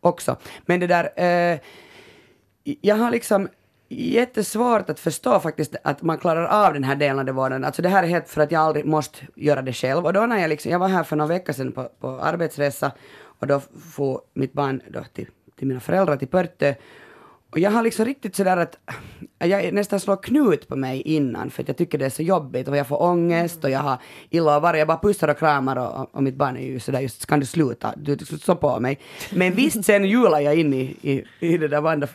också. 0.00 0.36
Men 0.66 0.80
det 0.80 0.86
där, 0.86 1.10
eh, 1.16 1.58
jag 2.80 2.96
har 2.96 3.10
liksom 3.10 3.48
jättesvårt 3.88 4.90
att 4.90 5.00
förstå 5.00 5.40
faktiskt 5.40 5.76
att 5.84 6.02
man 6.02 6.18
klarar 6.18 6.66
av 6.66 6.74
den 6.74 6.84
här 6.84 6.96
delade 6.96 7.32
vården. 7.32 7.64
Alltså 7.64 7.82
det 7.82 7.88
här 7.88 8.02
är 8.02 8.06
helt 8.06 8.28
för 8.28 8.40
att 8.42 8.52
jag 8.52 8.62
aldrig 8.62 8.84
måste 8.86 9.18
göra 9.34 9.62
det 9.62 9.72
själv. 9.72 10.04
Och 10.06 10.12
då 10.12 10.26
när 10.26 10.38
jag 10.38 10.48
liksom, 10.48 10.72
jag 10.72 10.78
var 10.78 10.88
här 10.88 11.04
för 11.04 11.16
några 11.16 11.28
veckor 11.28 11.52
sedan 11.52 11.72
på, 11.72 11.88
på 12.00 12.08
arbetsresa 12.20 12.92
och 13.40 13.46
då 13.46 13.60
får 13.94 14.20
mitt 14.34 14.52
barn 14.52 14.82
då 14.90 15.04
till, 15.12 15.26
till 15.56 15.66
mina 15.66 15.80
föräldrar 15.80 16.16
till 16.16 16.28
Pörtö. 16.28 16.74
Och 17.50 17.58
jag 17.58 17.70
har 17.70 17.82
liksom 17.82 18.04
riktigt 18.04 18.36
sådär 18.36 18.56
att 18.56 18.78
jag 19.38 19.72
nästan 19.74 20.00
slår 20.00 20.16
knut 20.16 20.68
på 20.68 20.76
mig 20.76 21.00
innan 21.00 21.50
för 21.50 21.62
att 21.62 21.68
jag 21.68 21.76
tycker 21.76 21.98
det 21.98 22.06
är 22.06 22.10
så 22.10 22.22
jobbigt 22.22 22.68
och 22.68 22.76
jag 22.76 22.86
får 22.86 23.02
ångest 23.02 23.64
och 23.64 23.70
jag 23.70 23.80
har 23.80 23.98
illa 24.30 24.56
och 24.56 24.62
varje, 24.62 24.80
jag 24.80 24.88
bara 24.88 24.98
pussar 24.98 25.28
och 25.28 25.38
kramar 25.38 25.76
och, 25.76 26.14
och 26.14 26.22
mitt 26.22 26.34
barn 26.34 26.56
är 26.56 26.60
ju 26.60 26.80
sådär 26.80 27.00
just, 27.00 27.26
kan 27.26 27.40
du 27.40 27.46
sluta, 27.46 27.94
du 27.96 28.16
du 28.16 28.24
så 28.24 28.56
på 28.56 28.80
mig. 28.80 28.98
Men 29.32 29.52
visst 29.54 29.84
sen 29.84 30.04
jular 30.04 30.40
jag 30.40 30.56
in 30.56 30.74
i, 30.74 30.96
i, 31.02 31.24
i 31.40 31.58
det 31.58 31.68
där 31.68 31.80
Vanda, 31.80 32.08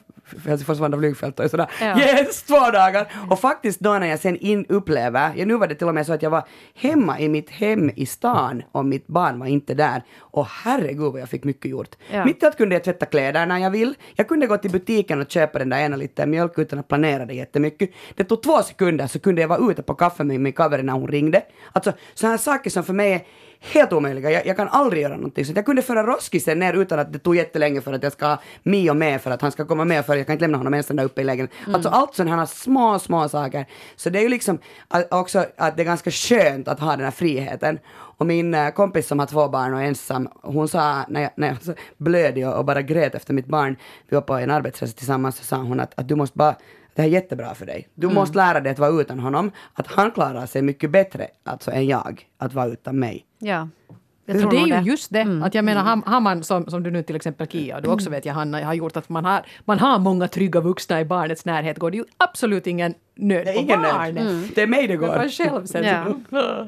Helsingfors 0.45 0.79
Vanda 0.79 0.97
flygfält 0.97 1.39
och 1.39 1.45
är 1.45 1.49
sådär 1.49 1.67
Ja. 1.81 1.99
yes, 1.99 2.43
två 2.43 2.59
dagar! 2.59 3.07
Och 3.29 3.39
faktiskt 3.39 3.79
då 3.79 3.93
när 3.93 4.07
jag 4.07 4.19
sen 4.19 4.37
in 4.37 4.65
upplever, 4.69 5.31
ja, 5.35 5.45
nu 5.45 5.57
var 5.57 5.67
det 5.67 5.75
till 5.75 5.87
och 5.87 5.93
med 5.93 6.05
så 6.05 6.13
att 6.13 6.21
jag 6.21 6.29
var 6.29 6.43
hemma 6.75 7.19
i 7.19 7.29
mitt 7.29 7.49
hem 7.49 7.91
i 7.95 8.05
stan 8.05 8.63
och 8.71 8.85
mitt 8.85 9.07
barn 9.07 9.39
var 9.39 9.47
inte 9.47 9.73
där. 9.73 10.03
Och 10.19 10.45
herregud 10.45 11.11
vad 11.11 11.21
jag 11.21 11.29
fick 11.29 11.43
mycket 11.43 11.71
gjort. 11.71 11.95
Ja. 12.11 12.25
Mitt 12.25 12.43
i 12.43 12.45
allt 12.45 12.57
kunde 12.57 12.75
jag 12.75 12.83
tvätta 12.83 13.05
kläder 13.05 13.45
när 13.45 13.57
jag 13.57 13.71
vill. 13.71 13.95
Jag 14.15 14.27
kunde 14.27 14.47
gå 14.47 14.57
till 14.57 14.71
butiken 14.71 15.21
och 15.21 15.31
köpa 15.31 15.59
den 15.59 15.69
där 15.69 15.77
ena 15.79 15.95
liten 15.95 16.29
mjölk 16.29 16.57
utan 16.57 16.79
att 16.79 16.87
planera 16.87 17.25
det 17.25 17.33
jättemycket. 17.33 17.89
Det 18.15 18.23
tog 18.23 18.43
två 18.43 18.61
sekunder 18.61 19.07
så 19.07 19.19
kunde 19.19 19.41
jag 19.41 19.47
vara 19.47 19.71
ute 19.71 19.83
på 19.83 19.93
kaffe 19.93 20.23
med 20.23 20.39
min 20.39 20.53
cover 20.53 20.83
när 20.83 20.93
hon 20.93 21.07
ringde. 21.07 21.41
Alltså 21.71 21.93
sådana 22.13 22.33
här 22.33 22.37
saker 22.37 22.69
som 22.69 22.83
för 22.83 22.93
mig 22.93 23.27
helt 23.71 23.93
omöjliga. 23.93 24.31
Jag, 24.31 24.45
jag 24.45 24.57
kan 24.57 24.67
aldrig 24.67 25.03
göra 25.03 25.15
någonting. 25.15 25.45
Så 25.45 25.51
att 25.51 25.55
jag 25.55 25.65
kunde 25.65 25.81
föra 25.81 26.03
roskisen 26.03 26.59
ner 26.59 26.73
utan 26.73 26.99
att 26.99 27.13
det 27.13 27.19
tog 27.19 27.35
jättelänge 27.35 27.81
för 27.81 27.93
att 27.93 28.03
jag 28.03 28.11
ska 28.11 28.25
ha 28.27 28.41
Mio 28.63 28.93
med 28.93 29.21
för 29.21 29.31
att 29.31 29.41
han 29.41 29.51
ska 29.51 29.65
komma 29.65 29.85
med 29.85 30.05
för 30.05 30.15
jag 30.15 30.25
kan 30.25 30.33
inte 30.33 30.43
lämna 30.43 30.57
honom 30.57 30.73
ensam 30.73 30.95
där 30.95 31.03
uppe 31.03 31.21
i 31.21 31.23
lägenheten. 31.23 31.75
Alltså 31.75 31.89
allt 31.89 32.15
sådana 32.15 32.35
här 32.35 32.45
små, 32.45 32.99
små 32.99 33.29
saker. 33.29 33.65
Så 33.95 34.09
det 34.09 34.19
är 34.19 34.23
ju 34.23 34.29
liksom 34.29 34.59
också 35.11 35.45
att 35.57 35.77
det 35.77 35.83
är 35.83 35.85
ganska 35.85 36.11
skönt 36.11 36.67
att 36.67 36.79
ha 36.79 36.91
den 36.91 37.03
här 37.03 37.11
friheten. 37.11 37.79
Och 38.17 38.25
min 38.25 38.53
eh, 38.53 38.69
kompis 38.69 39.07
som 39.07 39.19
har 39.19 39.25
två 39.25 39.47
barn 39.47 39.73
och 39.73 39.81
är 39.81 39.85
ensam, 39.85 40.29
hon 40.41 40.67
sa 40.67 41.05
när 41.07 41.21
jag, 41.21 41.31
när 41.35 41.47
jag 41.47 41.77
blöd 41.97 42.37
och, 42.37 42.53
och 42.53 42.65
bara 42.65 42.81
grät 42.81 43.15
efter 43.15 43.33
mitt 43.33 43.47
barn, 43.47 43.75
vi 44.09 44.15
var 44.15 44.21
på 44.21 44.33
en 44.33 44.51
arbetsresa 44.51 44.97
tillsammans, 44.97 45.37
så 45.37 45.43
sa 45.43 45.57
hon 45.57 45.79
att, 45.79 45.99
att 45.99 46.07
du 46.07 46.15
måste 46.15 46.37
bara 46.37 46.55
det 46.95 47.01
här 47.01 47.09
är 47.09 47.13
jättebra 47.13 47.55
för 47.55 47.65
dig. 47.65 47.87
Du 47.95 48.09
måste 48.09 48.37
lära 48.37 48.59
dig 48.59 48.71
att 48.71 48.79
vara 48.79 49.01
utan 49.01 49.19
honom. 49.19 49.51
Att 49.73 49.87
han 49.87 50.11
klarar 50.11 50.45
sig 50.45 50.61
mycket 50.61 50.91
bättre, 50.91 51.27
alltså 51.43 51.71
än 51.71 51.87
jag, 51.87 52.27
att 52.37 52.53
vara 52.53 52.67
utan 52.67 52.99
mig. 52.99 53.25
Ja. 53.43 53.69
Jag 54.25 54.35
För 54.35 54.41
tror 54.41 54.51
det 54.51 54.57
är 54.57 54.65
ju 54.77 54.83
det. 54.83 54.89
just 54.89 55.13
det. 55.13 55.41
Att 55.43 55.55
jag 55.55 55.65
menar, 55.65 55.83
har, 55.83 56.11
har 56.11 56.19
man 56.19 56.43
som, 56.43 56.65
som 56.67 56.83
du 56.83 56.91
nu 56.91 57.03
till 57.03 57.15
exempel 57.15 57.47
Kia, 57.47 57.75
och 57.75 57.81
du 57.81 57.89
också 57.89 58.09
vet 58.09 58.25
jag 58.25 58.33
Hanna, 58.33 58.65
har 58.65 58.73
gjort 58.73 58.97
att 58.97 59.09
man 59.09 59.25
har, 59.25 59.45
man 59.65 59.79
har 59.79 59.99
många 59.99 60.27
trygga 60.27 60.59
vuxna 60.59 61.01
i 61.01 61.05
barnets 61.05 61.45
närhet, 61.45 61.79
går 61.79 61.91
det 61.91 61.97
ju 61.97 62.03
absolut 62.17 62.67
ingen 62.67 62.93
nöd 63.15 63.45
Det 63.45 63.49
är 63.49 63.53
på 63.53 63.59
ingen 63.59 63.81
barnet. 63.81 64.23
nöd. 64.23 64.49
Det 64.55 64.61
är 64.61 64.67
mig 64.67 64.87
det 64.87 64.97
Men 64.97 65.09
går. 65.09 65.17
man 65.17 65.29
själv 65.29 65.65
sen 65.65 65.83
Ja. 65.83 66.67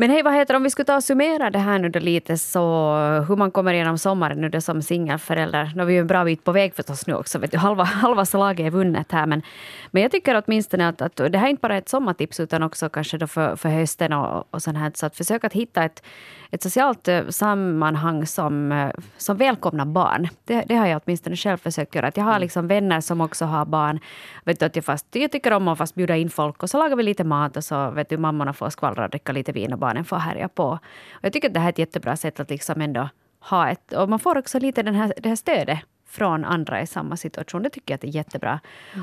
Men 0.00 0.10
hej, 0.10 0.22
vad 0.22 0.34
heter 0.34 0.56
om 0.56 0.62
vi 0.62 0.70
skulle 0.70 0.86
ta 0.86 0.96
och 0.96 1.04
summera 1.04 1.50
det 1.50 1.58
här 1.58 1.78
nu 1.78 1.88
då 1.88 1.98
lite 1.98 2.38
så 2.38 2.94
hur 3.28 3.36
man 3.36 3.50
kommer 3.50 3.74
igenom 3.74 3.98
sommaren 3.98 4.40
nu 4.40 4.48
då 4.48 4.60
som 4.60 4.82
singelförälder. 4.82 5.72
Nu 5.76 5.82
är 5.82 5.86
vi 5.86 5.92
ju 5.92 6.00
en 6.00 6.06
bra 6.06 6.24
bit 6.24 6.44
på 6.44 6.52
väg 6.52 6.74
förstås 6.74 7.06
nu 7.06 7.14
också, 7.14 7.38
vet 7.38 7.50
du, 7.50 7.58
halva, 7.58 7.84
halva 7.84 8.24
slaget 8.24 8.66
är 8.66 8.70
vunnet 8.70 9.12
här. 9.12 9.26
Men, 9.26 9.42
men 9.90 10.02
jag 10.02 10.12
tycker 10.12 10.42
åtminstone 10.46 10.88
att, 10.88 11.02
att 11.02 11.16
det 11.16 11.38
här 11.38 11.46
är 11.46 11.50
inte 11.50 11.60
bara 11.60 11.76
ett 11.76 11.88
sommartips 11.88 12.40
utan 12.40 12.62
också 12.62 12.88
kanske 12.88 13.18
då 13.18 13.26
för, 13.26 13.56
för 13.56 13.68
hösten 13.68 14.12
och, 14.12 14.54
och 14.54 14.62
sånt 14.62 14.78
här. 14.78 14.92
Så 14.94 15.06
att 15.06 15.16
försöka 15.16 15.46
att 15.46 15.52
hitta 15.52 15.84
ett, 15.84 16.02
ett 16.50 16.62
socialt 16.62 17.08
eh, 17.08 17.28
sammanhang 17.28 18.26
som, 18.26 18.72
eh, 18.72 18.90
som 19.16 19.36
välkomnar 19.36 19.84
barn. 19.84 20.28
Det, 20.44 20.64
det 20.68 20.74
har 20.76 20.86
jag 20.86 21.02
åtminstone 21.04 21.36
själv 21.36 21.56
försökt 21.56 21.94
göra. 21.94 22.06
Att 22.08 22.16
jag 22.16 22.24
har 22.24 22.30
Mm. 22.30 22.40
liksom 22.40 22.68
vänner 22.68 23.00
som 23.00 23.20
också 23.20 23.44
har 23.44 23.64
barn. 23.64 24.00
Vet 24.44 24.60
du, 24.60 24.66
att 24.66 24.76
jag, 24.76 24.84
fast, 24.84 25.06
jag 25.12 25.32
tycker 25.32 25.52
om 25.52 25.68
att 25.68 25.78
fast 25.78 25.94
bjuda 25.94 26.16
in 26.16 26.30
folk 26.30 26.62
och 26.62 26.70
så 26.70 26.78
lagar 26.78 26.96
vi 26.96 27.02
lite 27.02 27.24
mat 27.24 27.56
och 27.56 27.64
så 27.64 27.90
vet 27.90 28.08
du, 28.08 28.16
mammorna 28.16 28.52
får 28.52 28.70
skvallra 28.70 29.04
och 29.04 29.10
dricka 29.10 29.32
lite 29.32 29.52
vin 29.52 29.72
och 29.72 29.78
barnen 29.88 30.04
får 30.04 30.16
härja 30.16 30.48
på. 30.48 30.64
Och 31.12 31.24
jag 31.24 31.32
tycker 31.32 31.48
att 31.48 31.54
det 31.54 31.60
här 31.60 31.66
är 31.66 31.72
ett 31.72 31.78
jättebra 31.78 32.16
sätt 32.16 32.40
att 32.40 32.50
liksom 32.50 32.80
ändå 32.80 33.08
ha 33.40 33.68
ett... 33.70 33.92
Och 33.92 34.08
man 34.08 34.18
får 34.18 34.38
också 34.38 34.58
lite 34.58 34.82
den 34.82 34.94
här, 34.94 35.12
det 35.16 35.28
här 35.28 35.36
stödet 35.36 35.78
från 36.06 36.44
andra 36.44 36.82
i 36.82 36.86
samma 36.86 37.16
situation. 37.16 37.62
Det 37.62 37.70
tycker 37.70 37.92
jag 37.92 37.94
att 37.94 38.00
det 38.00 38.08
är 38.08 38.20
jättebra. 38.20 38.60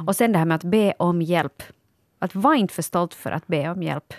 Och 0.07 0.15
sen 0.15 0.31
det 0.31 0.37
här 0.39 0.45
med 0.45 0.55
att 0.55 0.63
be 0.63 0.93
om 0.99 1.21
hjälp. 1.21 1.63
Att 2.19 2.35
vara 2.35 2.55
inte 2.55 2.73
för 2.73 2.81
stolt 2.81 3.13
för 3.13 3.31
att 3.31 3.47
be 3.47 3.69
om 3.69 3.83
hjälp. 3.83 4.13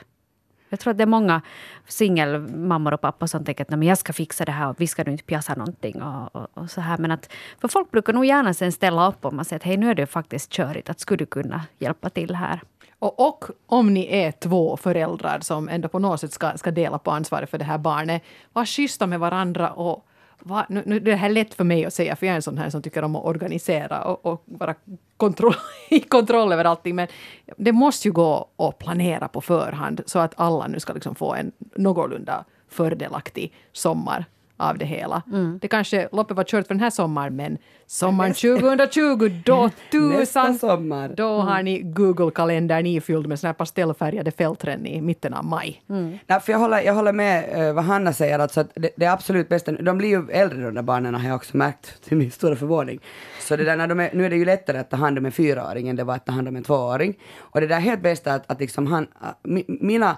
Jag 0.69 0.81
tror 0.81 0.91
att 0.91 0.99
det 0.99 1.05
är 1.05 1.07
många 1.07 1.43
singelmammor 1.87 2.95
och 2.95 3.01
pappor 3.01 3.27
som 3.27 3.45
tänker 3.45 3.65
att 3.65 3.71
"Nej, 3.71 3.79
men 3.79 3.89
jag 3.89 3.99
ska 3.99 4.13
fixa 4.13 4.45
det 4.45 4.53
här 4.53 4.69
och 4.69 4.81
vi 4.81 4.87
ska 4.87 5.05
nu 5.05 5.11
inte 5.13 5.25
pjassa 5.25 5.55
någonting. 5.55 6.03
Och, 6.03 6.37
och, 6.37 6.47
och 6.55 6.71
så 6.71 6.81
här. 6.81 6.99
Men 6.99 7.11
att, 7.11 7.33
för 7.61 7.69
folk 7.69 7.91
brukar 7.91 8.13
nog 8.13 8.25
gärna 8.25 8.55
sen 8.55 8.73
ställa 8.73 9.09
upp 9.09 9.25
om 9.25 9.37
man 9.37 9.45
säger 9.45 9.61
att 9.61 9.65
hej 9.67 9.77
nu 9.77 9.91
är 9.91 9.95
det 9.95 10.07
faktiskt 10.07 10.53
körigt, 10.53 10.91
att 10.91 11.01
skulle 11.01 11.19
du 11.19 11.27
kunna 11.27 11.65
hjälpa 11.79 12.11
till 12.11 12.35
här? 12.35 12.61
Och, 12.99 13.21
och 13.29 13.45
om 13.67 13.95
ni 13.95 14.07
är 14.11 14.33
två 14.33 14.77
föräldrar 14.77 15.41
som 15.41 15.69
ändå 15.69 15.89
på 15.89 15.99
något 15.99 16.21
sätt 16.21 16.33
ska, 16.33 16.53
ska 16.57 16.71
dela 16.71 16.99
på 16.99 17.11
ansvaret 17.11 17.51
för 17.51 17.59
det 17.59 17.65
här 17.65 17.79
barnet, 17.79 18.23
var 18.53 18.65
schyssta 18.65 19.07
med 19.07 19.21
varandra 19.21 19.71
och 19.71 20.07
va, 20.39 20.67
nu, 20.69 20.83
nu, 20.87 21.01
det 21.01 21.15
här 21.15 21.31
är 21.31 21.35
lätt 21.35 21.55
för 21.55 21.65
mig 21.65 21.85
att 21.85 21.95
säga, 21.95 22.17
för 22.17 22.27
jag 22.27 22.33
är 22.33 22.37
en 22.37 22.43
sån 22.43 22.59
här 22.59 22.71
som 22.71 22.83
tycker 22.83 23.03
om 23.03 23.17
att 23.17 23.25
organisera 23.25 24.05
och, 24.05 24.27
och 24.27 24.43
vara 24.45 24.75
kontroll, 25.17 25.55
i 25.91 26.01
kontroll 26.01 26.53
över 26.53 26.65
allting. 26.65 26.95
Men 26.95 27.09
det 27.57 27.73
måste 27.73 28.09
ju 28.09 28.13
gå 28.13 28.49
att 28.57 28.79
planera 28.79 29.29
på 29.29 29.41
förhand 29.41 30.01
så 30.07 30.19
att 30.19 30.35
alla 30.37 30.67
nu 30.67 30.81
ska 30.81 30.93
liksom 30.93 31.15
få 31.15 31.35
en 31.35 31.53
någorlunda 31.77 32.45
fördelaktig 32.69 33.53
sommar 33.73 34.25
av 34.57 34.79
det 34.79 34.85
hela. 34.85 35.23
Det 35.61 35.69
kanske, 35.69 36.09
loppet 36.13 36.37
var 36.37 36.45
kört 36.45 36.67
för 36.67 36.75
den 36.75 36.81
här 36.81 36.91
sommaren, 36.91 37.37
men 37.37 37.59
sommaren 37.87 38.35
2020, 38.35 39.43
då 39.45 39.71
tusan! 39.91 40.59
sommar. 40.59 41.09
Då 41.17 41.41
har 41.41 41.63
ni 41.63 41.79
Google-kalendern 41.79 42.87
ifylld 42.87 43.27
med 43.27 43.39
såna 43.41 43.49
här 43.49 43.55
pastellfärgade 43.55 44.31
fältren 44.31 44.87
i 44.87 45.01
mitten 45.01 45.35
av 45.35 45.45
maj. 45.45 45.83
Nej, 46.27 46.41
för 46.41 46.53
jag, 46.53 46.59
håller, 46.59 46.81
jag 46.81 46.95
håller 46.95 47.13
med 47.13 47.69
eh, 47.69 47.75
vad 47.75 47.85
Hanna 47.85 48.13
säger, 48.13 48.39
alltså 48.39 48.61
att 48.61 48.71
det, 48.75 48.91
det 48.97 49.05
är 49.07 49.13
absolut 49.13 49.49
bästa. 49.49 49.73
De 49.73 49.99
blir 49.99 50.09
ju 50.09 50.31
äldre 50.31 50.63
de 50.63 50.75
där 50.75 50.83
barnen 50.83 51.15
har 51.15 51.29
jag 51.29 51.37
också 51.37 51.57
märkt 51.57 52.03
till 52.09 52.17
min 52.17 52.31
stora 52.31 52.57
förvåning. 52.57 53.01
Så 53.41 53.57
det 53.57 53.65
där, 53.65 53.77
när 53.77 53.87
de 53.87 54.01
är, 54.01 54.11
nu 54.15 54.25
är 54.25 54.31
det 54.31 54.37
ju 54.37 54.45
lättare 54.45 54.79
att 54.79 54.91
ta 54.91 54.97
hand 54.97 55.19
om 55.19 55.27
en 55.27 55.33
fyraåring 55.33 55.89
än 55.89 55.97
det 55.97 56.05
var 56.05 56.15
att 56.15 56.27
ta 56.27 56.33
hand 56.33 56.49
om 56.49 56.57
en 56.57 56.65
tvååring. 56.65 57.15
Och 57.39 57.61
det 57.61 57.67
där 57.67 57.77
är 57.77 57.81
helt 57.81 58.03
bästa 58.03 58.35
att, 58.35 58.51
att 58.51 58.61
liksom 58.61 58.87
han, 58.87 59.07
ah, 59.21 59.33
mi, 59.43 59.65
mina 59.69 60.17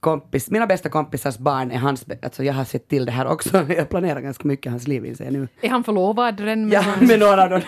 kompis, 0.00 0.50
mina 0.50 0.66
bästa 0.66 0.88
kompisars 0.88 1.38
barn 1.38 1.70
är 1.70 1.78
hans, 1.78 2.04
alltså 2.22 2.44
jag 2.44 2.54
har 2.54 2.64
sett 2.64 2.88
till 2.88 3.06
det 3.06 3.12
här 3.12 3.26
också, 3.26 3.66
jag 3.76 3.88
planerar 3.88 4.20
ganska 4.20 4.48
mycket 4.48 4.72
hans 4.72 4.88
liv 4.88 5.06
inser 5.06 5.24
jag 5.24 5.32
nu. 5.32 5.48
Är 5.60 5.68
han 5.68 5.84
förlovad 5.84 6.40
redan? 6.40 6.68
Ja, 6.70 6.84
med 7.00 7.18
några 7.18 7.42
av 7.42 7.50
dem. 7.50 7.60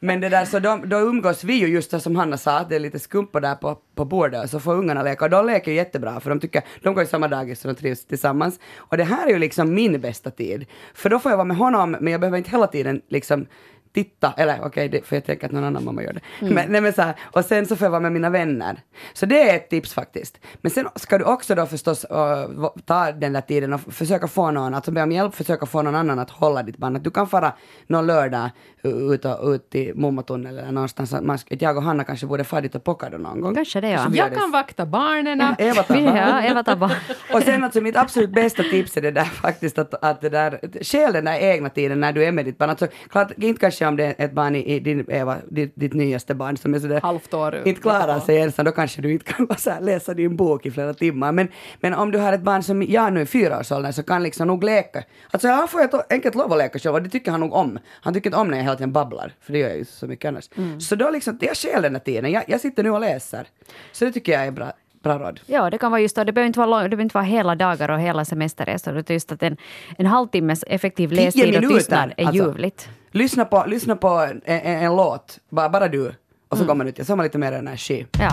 Men 0.00 0.20
det 0.20 0.28
där, 0.28 0.44
så 0.44 0.58
de, 0.58 0.88
då 0.88 0.98
umgås 0.98 1.44
vi 1.44 1.54
ju 1.54 1.66
just 1.66 1.90
så 1.90 2.00
som 2.00 2.16
Hanna 2.16 2.36
sa, 2.36 2.58
att 2.58 2.68
det 2.68 2.76
är 2.76 2.80
lite 2.80 2.98
skumpa 2.98 3.40
där 3.40 3.54
på, 3.54 3.78
på 3.94 4.04
bordet 4.04 4.50
så 4.50 4.60
får 4.60 4.74
ungarna 4.74 5.02
leka. 5.02 5.24
Och 5.24 5.30
de 5.30 5.46
leker 5.46 5.70
ju 5.70 5.76
jättebra 5.76 6.20
för 6.20 6.30
de 6.30 6.40
tycker, 6.40 6.62
de 6.82 6.94
går 6.94 7.04
i 7.04 7.06
samma 7.06 7.28
dagis 7.28 7.60
så 7.60 7.68
de 7.68 7.74
trivs 7.74 8.04
tillsammans. 8.04 8.60
Och 8.76 8.96
det 8.96 9.04
här 9.04 9.26
är 9.26 9.30
ju 9.30 9.38
liksom 9.38 9.74
min 9.74 10.00
bästa 10.00 10.30
tid. 10.30 10.66
För 10.94 11.10
då 11.10 11.18
får 11.18 11.32
jag 11.32 11.36
vara 11.36 11.44
med 11.44 11.56
honom, 11.56 11.96
men 12.00 12.12
jag 12.12 12.20
behöver 12.20 12.38
inte 12.38 12.50
hela 12.50 12.66
tiden 12.66 13.02
liksom 13.08 13.46
titta, 13.92 14.34
eller 14.36 14.64
okej, 14.64 14.88
det 14.88 15.06
för 15.06 15.16
jag 15.16 15.24
tänker 15.24 15.46
att 15.46 15.52
någon 15.52 15.64
annan 15.64 15.84
mamma 15.84 16.02
gör 16.02 16.12
det. 16.12 16.20
Men, 16.40 16.72
nej, 16.72 16.80
men 16.80 16.92
så 16.92 17.02
här, 17.02 17.14
och 17.22 17.44
sen 17.44 17.66
så 17.66 17.76
får 17.76 17.84
jag 17.84 17.90
vara 17.90 18.00
med 18.00 18.12
mina 18.12 18.30
vänner. 18.30 18.80
Så 19.12 19.26
det 19.26 19.50
är 19.50 19.56
ett 19.56 19.70
tips 19.70 19.94
faktiskt. 19.94 20.38
Men 20.60 20.70
sen 20.70 20.88
ska 20.96 21.18
du 21.18 21.24
också 21.24 21.54
då 21.54 21.66
förstås 21.66 22.06
uh, 22.10 22.68
ta 22.84 23.12
den 23.12 23.32
där 23.32 23.40
tiden 23.40 23.72
och 23.72 23.80
försöka 23.80 24.28
få 24.28 24.50
någon, 24.50 24.74
alltså 24.74 24.90
be 24.90 25.02
om 25.02 25.12
hjälp, 25.12 25.34
försöka 25.34 25.66
få 25.66 25.82
någon 25.82 25.94
annan 25.94 26.18
att 26.18 26.30
hålla 26.30 26.62
ditt 26.62 26.76
barn. 26.76 26.96
Att 26.96 27.04
du 27.04 27.10
kan 27.10 27.26
fara 27.26 27.52
någon 27.86 28.06
lördag 28.06 28.50
ut, 28.82 29.24
och, 29.24 29.48
ut 29.50 29.74
i 29.74 29.92
Mummotunnel 29.94 30.58
eller 30.58 30.72
någonstans. 30.72 31.12
Att 31.12 31.24
man, 31.24 31.38
att 31.50 31.62
jag 31.62 31.76
och 31.76 31.82
Hanna 31.82 32.04
kanske 32.04 32.26
borde 32.26 32.44
fara 32.44 32.60
dit 32.60 32.74
och 32.74 32.84
pocka 32.84 33.10
då 33.10 33.18
någon 33.18 33.40
gång. 33.40 33.54
Kanske 33.54 33.80
det, 33.80 33.90
ja. 33.90 34.06
Jag 34.12 34.30
det. 34.30 34.36
kan 34.36 34.50
vakta 34.50 34.86
barnen. 35.00 35.54
Eva 35.58 35.82
tar 35.82 35.96
Ja. 35.96 36.42
Eva 36.42 36.62
tar 36.62 36.76
barn. 36.76 36.90
Och 37.34 37.42
sen 37.42 37.64
alltså 37.64 37.80
mitt 37.80 37.96
absolut 37.96 38.30
bästa 38.30 38.62
tips 38.62 38.96
är 38.96 39.00
det 39.00 39.10
där 39.10 39.24
faktiskt 39.44 39.78
att, 39.78 40.04
att 40.04 40.20
det 40.20 40.28
där, 40.28 40.60
skäl 40.82 41.12
den 41.12 41.24
där 41.24 41.38
egna 41.38 41.68
tiden 41.68 42.00
när 42.00 42.12
du 42.12 42.24
är 42.24 42.32
med 42.32 42.44
ditt 42.44 42.58
barn. 42.58 42.70
Alltså 42.70 42.86
klart, 43.08 43.32
inte 43.36 43.60
kanske 43.60 43.86
om 43.86 43.96
det 43.96 44.04
är 44.04 44.14
ett 44.24 44.32
barn 44.32 44.56
i, 44.56 44.74
i 44.74 44.80
din, 44.80 45.04
Eva, 45.08 45.36
ditt, 45.48 45.72
ditt 45.74 45.92
nyaste 45.92 46.34
barn 46.34 46.56
som 46.56 46.74
är 46.74 46.78
sådär 46.78 47.00
Halvt 47.00 47.34
år. 47.34 47.62
inte 47.64 47.80
klarar 47.80 48.20
sig 48.20 48.38
ensam, 48.38 48.64
då 48.64 48.72
kanske 48.72 49.02
du 49.02 49.12
inte 49.12 49.32
kan 49.32 49.48
här 49.66 49.80
läsa 49.80 50.14
din 50.14 50.36
bok 50.36 50.66
i 50.66 50.70
flera 50.70 50.94
timmar. 50.94 51.32
Men, 51.32 51.48
men 51.80 51.94
om 51.94 52.10
du 52.10 52.18
har 52.18 52.32
ett 52.32 52.42
barn 52.42 52.62
som 52.62 52.82
jag 52.82 53.12
nu 53.12 53.20
i 53.20 53.26
fyraårsåldern 53.26 53.92
så 53.92 54.02
kan 54.02 54.22
liksom 54.22 54.46
nog 54.46 54.64
leka. 54.64 55.02
Alltså 55.30 55.48
han 55.48 55.68
får 55.68 55.78
helt 55.78 56.12
enkelt 56.12 56.34
lov 56.34 56.52
att 56.52 56.58
leka 56.58 56.78
själv 56.78 56.94
och 56.94 57.02
det 57.02 57.08
tycker 57.08 57.30
han 57.30 57.40
nog 57.40 57.52
om. 57.52 57.78
Han 58.00 58.14
tycker 58.14 58.28
inte 58.30 58.38
om 58.38 58.48
när 58.48 58.58
jag 58.58 58.64
hela 58.70 58.76
tiden 58.78 58.92
babblar, 58.92 59.32
för 59.40 59.52
det 59.52 59.58
gör 59.58 59.68
jag 59.68 59.78
ju 59.78 59.84
så 59.84 60.06
mycket 60.06 60.28
annars. 60.28 60.48
Så 60.78 60.94
då 60.96 61.10
liksom, 61.10 61.38
jag 61.40 61.56
skäl 61.56 61.82
den 61.82 61.94
här 61.94 62.00
tiden. 62.00 62.32
Jag, 62.32 62.44
jag 62.46 62.60
sitter 62.60 62.82
nu 62.82 62.90
och 62.90 63.00
läser. 63.00 63.46
Så 63.92 64.04
det 64.04 64.12
tycker 64.12 64.32
jag 64.32 64.46
är 64.46 64.50
bra, 64.50 64.72
bra 65.02 65.18
råd. 65.18 65.40
Ja, 65.46 65.70
det 65.70 65.78
kan 65.78 65.90
vara 65.90 66.00
just 66.00 66.16
det. 66.16 66.24
Det 66.24 66.32
behöver 66.32 66.46
inte 66.46 66.58
vara, 66.58 66.66
lång, 66.70 66.82
det 66.82 66.88
behöver 66.88 67.02
inte 67.02 67.14
vara 67.16 67.24
hela 67.24 67.54
dagar 67.54 67.88
och 67.88 68.00
hela 68.00 68.24
semesterresor. 68.24 68.92
Det 68.92 69.10
är 69.10 69.14
just 69.14 69.32
att 69.32 69.42
en, 69.42 69.56
en 69.98 70.06
halvtimmes 70.06 70.64
effektiv 70.66 71.12
lästid 71.12 71.42
och 71.44 71.48
minuter, 71.54 71.74
tystnad 71.76 72.12
är 72.16 72.26
alltså. 72.26 72.44
ljuvligt. 72.44 72.88
Lyssna 73.10 73.44
på, 73.44 73.64
lyssna 73.68 73.96
på 73.96 74.08
en, 74.08 74.40
en, 74.44 74.60
en 74.82 74.96
låt, 74.96 75.38
bara, 75.48 75.68
bara 75.68 75.88
du. 75.88 76.06
Och 76.48 76.56
Mm. 76.56 76.66
så 76.66 76.68
går 76.68 76.74
man 76.74 76.88
ut, 76.88 77.06
så 77.06 77.12
har 77.12 77.16
man 77.16 77.24
lite 77.24 77.38
mer 77.38 77.52
energi. 77.52 78.06
Ja. 78.18 78.30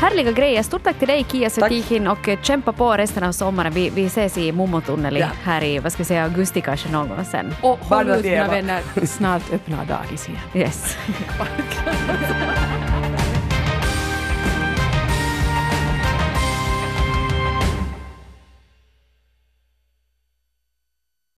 Härliga 0.00 0.32
grejer. 0.32 0.62
Stort 0.62 0.82
tack 0.84 0.98
till 0.98 1.08
dig 1.08 1.26
Kia 1.32 1.50
Sutikin 1.50 2.06
och 2.08 2.28
eh, 2.28 2.38
kämpa 2.42 2.72
på 2.72 2.92
resten 2.96 3.24
av 3.24 3.32
sommaren. 3.32 3.72
Vi, 3.72 3.90
vi 3.90 4.06
ses 4.06 4.38
i 4.38 4.52
Mummotunneln 4.52 5.16
Ja. 5.16 5.26
här 5.42 5.64
i 5.64 5.78
vad 5.78 5.92
ska 5.92 6.00
vi 6.00 6.04
säga, 6.04 6.24
augusti 6.24 6.60
kanske 6.60 6.88
någon 6.88 7.08
gång 7.08 7.24
sen. 7.24 7.54
Och 7.62 7.78
håll 7.78 8.08
ut 8.08 8.24
mina 8.24 8.48
vänner, 8.48 9.06
snart 9.06 9.52
öppnar 9.52 9.84
dagis 9.84 10.28
igen. 10.28 10.40
Yes. 10.54 10.96